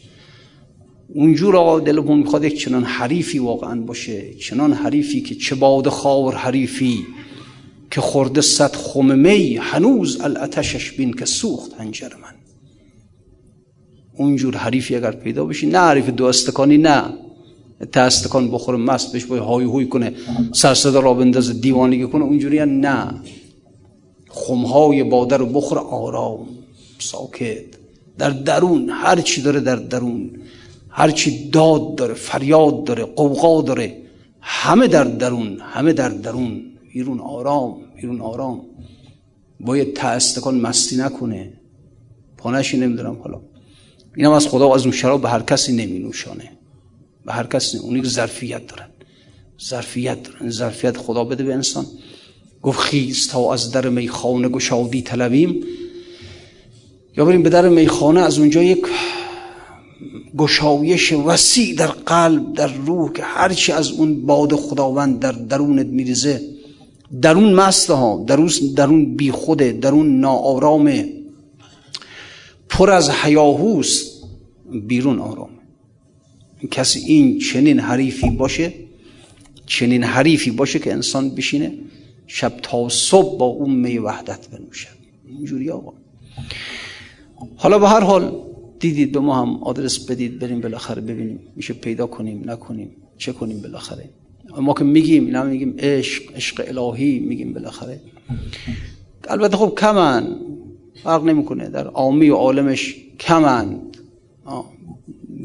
اونجور 1.14 1.56
آقا 1.56 1.80
دلمون 1.80 2.18
می‌خواد 2.18 2.44
یک 2.44 2.60
چنان 2.60 2.84
حریفی 2.84 3.38
واقعا 3.38 3.80
باشه 3.80 4.34
چنان 4.34 4.72
حریفی 4.72 5.20
که 5.20 5.34
چه 5.34 5.54
باد 5.54 5.88
خاور 5.88 6.34
حریفی 6.34 7.06
که 7.90 8.00
خورده 8.00 8.40
صد 8.40 8.76
خم 8.76 9.18
می 9.18 9.56
هنوز 9.56 10.20
الاتشش 10.20 10.92
بین 10.92 11.12
که 11.12 11.24
سوخت 11.24 11.74
هنجر 11.74 12.08
من. 12.08 12.34
اونجور 14.16 14.56
حریفی 14.56 14.96
اگر 14.96 15.12
پیدا 15.12 15.44
بشی 15.44 15.66
نه 15.66 15.78
حریف 15.78 16.08
دو 16.08 16.24
استکانی 16.24 16.78
نه. 16.78 17.02
تا 17.92 18.00
استکان 18.00 18.50
بخوره 18.50 18.78
مست 18.78 19.16
بش 19.16 19.24
باید 19.24 19.42
های 19.42 19.64
هوی 19.64 19.86
کنه 19.86 20.14
سرصدا 20.52 21.00
را 21.00 21.14
بندازه 21.14 21.52
دیوانگی 21.52 22.06
کنه 22.06 22.24
اونجوری 22.24 22.66
نه. 22.66 23.14
خمهای 24.28 25.04
باده 25.04 25.36
رو 25.36 25.46
بخور 25.46 25.78
آرام 25.78 26.46
ساکت. 26.98 27.64
در 28.18 28.30
درون 28.30 28.90
هر 28.90 29.20
چی 29.20 29.42
داره 29.42 29.60
در 29.60 29.76
درون. 29.76 30.30
هر 30.98 31.10
چی 31.10 31.50
داد 31.50 31.94
داره 31.94 32.14
فریاد 32.14 32.84
داره 32.84 33.04
قوقا 33.04 33.62
داره 33.62 34.02
همه 34.40 34.86
در 34.86 35.04
درون 35.04 35.58
همه 35.60 35.92
در 35.92 36.08
درون 36.08 36.62
بیرون 36.92 37.20
آرام 37.20 37.76
بیرون 37.96 38.20
آرام. 38.20 38.60
باید 39.60 39.96
تاستکان 39.96 40.60
مستی 40.60 40.96
نکنه. 40.96 41.52
پانشی 42.36 42.76
نمی‌دونم 42.76 43.18
حالا. 43.22 43.40
اینم 44.16 44.32
از 44.32 44.48
خدا 44.48 44.68
و 44.68 44.74
از 44.74 44.82
اون 44.82 44.92
شراب 44.92 45.22
به 45.22 45.28
هر 45.28 45.42
کسی 45.42 45.72
نمی 45.72 45.98
نوشانه. 45.98 46.52
به 47.26 47.32
هر 47.32 47.46
کسی 47.46 47.78
اونی 47.78 48.02
که 48.02 48.08
ظرفیت 48.08 48.66
دارن 48.66 48.88
ظرفیت 49.68 50.22
دارن 50.22 50.50
ظرفیت 50.50 50.96
خدا 50.96 51.24
بده 51.24 51.44
به 51.44 51.54
انسان. 51.54 51.86
گفت 52.62 52.80
خیز 52.80 53.28
تا 53.28 53.52
از 53.52 53.70
در 53.70 53.88
میخانه 53.88 54.48
گشادی 54.48 55.02
طلبیم. 55.02 55.64
یا 57.16 57.24
بریم 57.24 57.42
به 57.42 57.50
در 57.50 57.68
میخانه 57.68 58.20
از 58.20 58.38
اونجا 58.38 58.62
یک 58.62 58.86
گشایش 60.38 61.12
وسیع 61.12 61.74
در 61.74 61.86
قلب 61.86 62.52
در 62.52 62.72
روح 62.72 63.12
که 63.12 63.22
هرچی 63.22 63.72
از 63.72 63.90
اون 63.90 64.26
باد 64.26 64.54
خداوند 64.54 65.20
در 65.20 65.32
درونت 65.32 65.86
میریزه 65.86 66.40
درون 67.22 67.52
مست 67.52 67.90
ها 67.90 68.24
درون, 68.26 68.50
درون 68.76 69.16
بی 69.16 69.30
خوده 69.30 69.72
درون 69.72 70.20
ناآرامه 70.20 71.12
پر 72.68 72.90
از 72.90 73.10
حیاهوست 73.10 74.24
بیرون 74.86 75.18
آرام. 75.18 75.50
کسی 76.70 77.00
این 77.00 77.38
چنین 77.38 77.80
حریفی 77.80 78.30
باشه 78.30 78.72
چنین 79.66 80.04
حریفی 80.04 80.50
باشه 80.50 80.78
که 80.78 80.92
انسان 80.92 81.30
بشینه 81.30 81.72
شب 82.26 82.52
تا 82.62 82.88
صبح 82.88 83.38
با 83.38 83.46
اون 83.46 83.70
می 83.70 83.98
وحدت 83.98 84.48
بنوشه 84.48 84.88
اینجوری 85.28 85.70
آقا. 85.70 85.92
حالا 87.56 87.78
به 87.78 87.88
هر 87.88 88.00
حال 88.00 88.47
دیدید 88.80 89.12
به 89.12 89.20
ما 89.20 89.42
هم 89.42 89.62
آدرس 89.62 90.10
بدید 90.10 90.38
بریم 90.38 90.60
بالاخره 90.60 91.02
ببینیم. 91.02 91.40
میشه 91.56 91.74
پیدا 91.74 92.06
کنیم 92.06 92.50
نکنیم 92.50 92.90
چه 93.18 93.32
کنیم 93.32 93.60
بالاخره؟ 93.60 94.10
ما 94.60 94.74
که 94.74 94.84
میگیم 94.84 95.26
اینا 95.26 95.42
میگیم 95.42 95.74
عشق 95.78 96.22
عشق 96.36 96.64
الهی 96.68 97.18
میگیم 97.18 97.52
بالاخره. 97.52 98.00
البته 99.28 99.56
خب 99.56 99.74
کمن 99.78 100.36
فرق 101.02 101.24
نمی‌کنه. 101.24 101.68
در 101.68 101.86
عامی 101.86 102.30
و 102.30 102.34
عالمش 102.34 102.96
کمند 103.20 103.96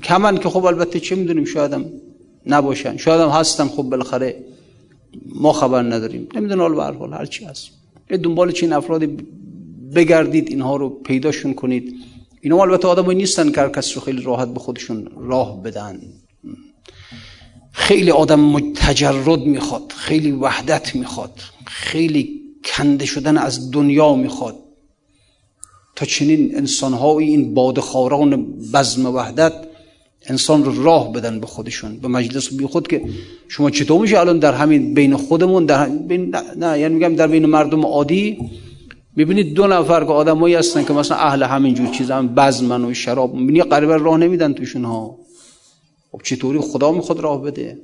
کمن 0.03 0.38
که 0.38 0.49
خب 0.49 0.65
البته 0.65 0.99
چه 0.99 1.15
می‌دونیم؟ 1.15 1.45
شاید 1.45 1.73
هم 1.73 1.86
نباشن. 2.45 2.97
شاید 2.97 3.21
هم 3.21 3.29
هستن 3.29 3.67
خب 3.67 3.84
بالاخره 3.84 4.43
ما 5.36 5.53
خبر 5.53 5.81
نداریم. 5.81 6.27
نمی‌دونم 6.36 6.61
حال 6.61 7.09
به 7.09 7.15
هر 7.15 7.25
چی 7.25 7.45
هست. 7.45 7.69
دنبال 8.23 8.51
چین 8.51 8.73
افرادی 8.73 9.07
بگردید 9.95 10.49
اینها 10.49 10.75
رو 10.75 10.89
پیداشون 10.89 11.53
کنید. 11.53 11.95
اینا 12.43 12.61
البته 12.61 12.87
آدمایی 12.87 13.17
نیستن 13.17 13.51
که 13.51 13.61
هر 13.61 13.69
کس 13.69 13.95
رو 13.95 14.01
خیلی 14.01 14.21
راحت 14.21 14.47
به 14.47 14.59
خودشون 14.59 15.07
راه 15.17 15.63
بدن. 15.63 16.01
خیلی 17.71 18.11
آدم 18.11 18.73
تجرد 18.73 19.39
می‌خواد 19.39 19.93
خیلی 19.97 20.31
وحدت 20.31 20.95
می‌خواد 20.95 21.39
خیلی 21.65 22.41
کنده 22.65 23.05
شدن 23.05 23.37
از 23.37 23.71
دنیا 23.71 24.15
می‌خواد. 24.15 24.55
تا 25.95 26.05
چنین 26.05 26.57
انسانهایی 26.57 27.29
این 27.29 27.53
بادخاران 27.53 28.45
بزم 28.73 29.05
وحدت 29.05 29.53
انسان 30.25 30.63
رو 30.63 30.83
راه 30.83 31.11
بدن 31.11 31.39
به 31.39 31.47
خودشون. 31.47 31.97
به 31.97 32.07
مجلس 32.07 32.53
بی 32.53 32.65
خود 32.65 32.87
که 32.87 33.01
شما 33.47 33.69
چطور 33.69 34.01
میشه 34.01 34.19
الان 34.19 34.39
در 34.39 34.53
همین 34.53 34.93
بین 34.93 35.15
خودمون 35.15 35.65
در 35.65 35.89
بین 35.89 36.35
نه, 36.57 36.79
یعنی 36.79 36.93
میگم 36.95 37.15
در 37.15 37.27
بین 37.27 37.45
مردم 37.45 37.85
عادی 37.85 38.37
می‌بینید 39.16 39.53
دو 39.53 39.68
نفر 39.68 40.03
که 40.03 40.11
آدمایی 40.11 40.55
هستن 40.55 40.84
که 40.84 40.93
مثلا 40.93 41.18
اهل 41.18 41.43
همین 41.43 41.74
جور 41.74 41.88
چیزا 41.88 42.16
هم 42.16 42.36
بزمن 42.36 42.86
و 42.86 42.93
شراب 42.93 43.34
می‌بینی 43.34 43.61
قریبا 43.61 43.95
راه 43.95 44.18
نمیدن 44.18 44.53
توشون 44.53 44.86
ها. 44.86 45.18
خب 46.11 46.22
چطوری 46.24 46.59
خدا 46.59 46.91
می‌خواد 46.91 47.20
راه 47.20 47.41
بده؟ 47.41 47.78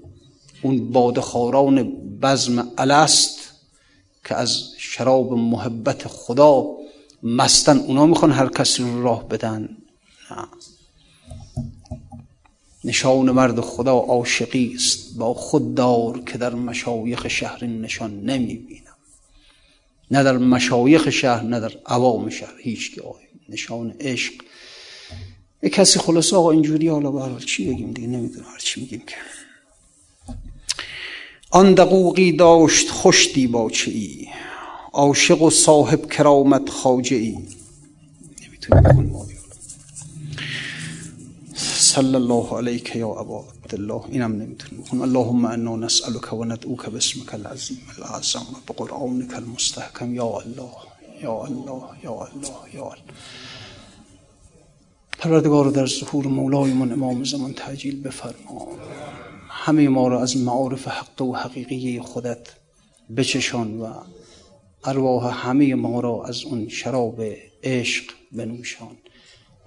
اون 0.61 0.91
بادخاران 0.91 1.83
بزم 2.21 2.67
الست 2.77 3.39
که 4.25 4.35
از 4.35 4.63
شراب 4.77 5.33
محبت 5.33 6.07
خدا 6.07 6.65
مستن 7.23 7.77
اونا 7.77 8.05
می‌خوان 8.05 8.31
هر 8.31 8.47
کسی 8.47 8.83
رو 8.83 9.03
راه 9.03 9.27
بدن. 9.27 9.69
نه. 10.31 10.47
نشان 12.83 13.31
مرد 13.31 13.59
خدا 13.59 13.93
عاشقی 13.93 14.73
است 14.75 15.17
با 15.17 15.33
خود 15.33 15.75
دار 15.75 16.19
که 16.19 16.37
در 16.37 16.55
مشایخ 16.55 17.27
شهر 17.27 17.65
نشان 17.65 18.19
نمی 18.21 18.55
بینم 18.55 18.88
نه 20.11 20.23
در 20.23 20.37
مشایخ 20.37 21.09
شهر 21.09 21.43
نه 21.43 21.59
در 21.59 21.71
عوام 21.85 22.29
شهر. 22.29 22.53
هیچ 22.59 22.95
که 22.95 23.01
نشان 23.49 23.95
عشق. 23.99 24.33
یک 25.63 25.73
کسی 25.73 25.99
خلاص 25.99 26.33
آقا 26.33 26.51
اینجوری 26.51 26.87
حالا 26.87 27.11
به 27.11 27.45
چی 27.45 27.73
بگیم 27.73 27.91
دیگه؟ 27.91 28.07
نمی‌دونم 28.07 28.45
هر 28.53 28.59
چی 28.59 28.81
میگیم 28.81 29.03
که. 29.07 29.15
آن 31.51 31.73
دقوقی 31.73 32.31
داشت 32.31 32.89
خوش 32.89 33.33
دیباچه 33.33 33.91
ای؟ 33.91 34.27
عاشق 34.93 35.41
و 35.41 35.49
صاحب 35.49 36.09
کرامت 36.09 36.69
خاجه 36.69 37.17
ای. 37.17 37.37
نمی‌تونیم 38.47 39.15
صلی 41.89 42.15
الله 42.15 42.57
علیک 42.57 42.95
یا 42.95 43.07
ابا 43.07 43.45
عبدالله 43.63 44.03
اینم 44.09 44.31
نمی‌تونیم 44.31 44.81
بخونیم 44.81 45.03
اللهم 45.03 45.45
انا 45.45 45.75
نسألك 45.75 46.33
و 46.33 46.45
ندعوك 46.45 46.89
باسمك 46.89 47.33
العظیم 47.33 47.79
العظم 47.97 48.45
بقرآنك 48.67 49.33
المستحکم 49.33 50.15
یا 50.15 50.25
الله 50.39 50.71
یا 51.21 51.43
الله 51.43 51.83
یا 52.03 52.11
الله 52.11 52.73
یا 52.73 52.83
الله. 52.83 53.13
پروردگار 55.19 55.69
در 55.71 55.85
ظهور 55.85 56.27
مولایمون 56.27 56.91
امام 56.91 57.23
زمان 57.23 57.53
تعجیل 57.53 58.01
بفرما. 58.01 58.67
همه 59.49 59.87
ما 59.87 60.07
را 60.07 60.21
از 60.21 60.37
معارف 60.37 60.87
حق 60.87 61.21
و 61.21 61.35
حقیقی 61.35 61.99
خودت 61.99 62.47
بچشان 63.17 63.81
و 63.81 63.93
ارواح 64.83 65.47
همه 65.47 65.75
ما 65.75 65.99
را 65.99 66.23
از 66.25 66.43
اون 66.43 66.67
شراب 66.67 67.21
عشق 67.63 68.03
بنوشان. 68.31 68.97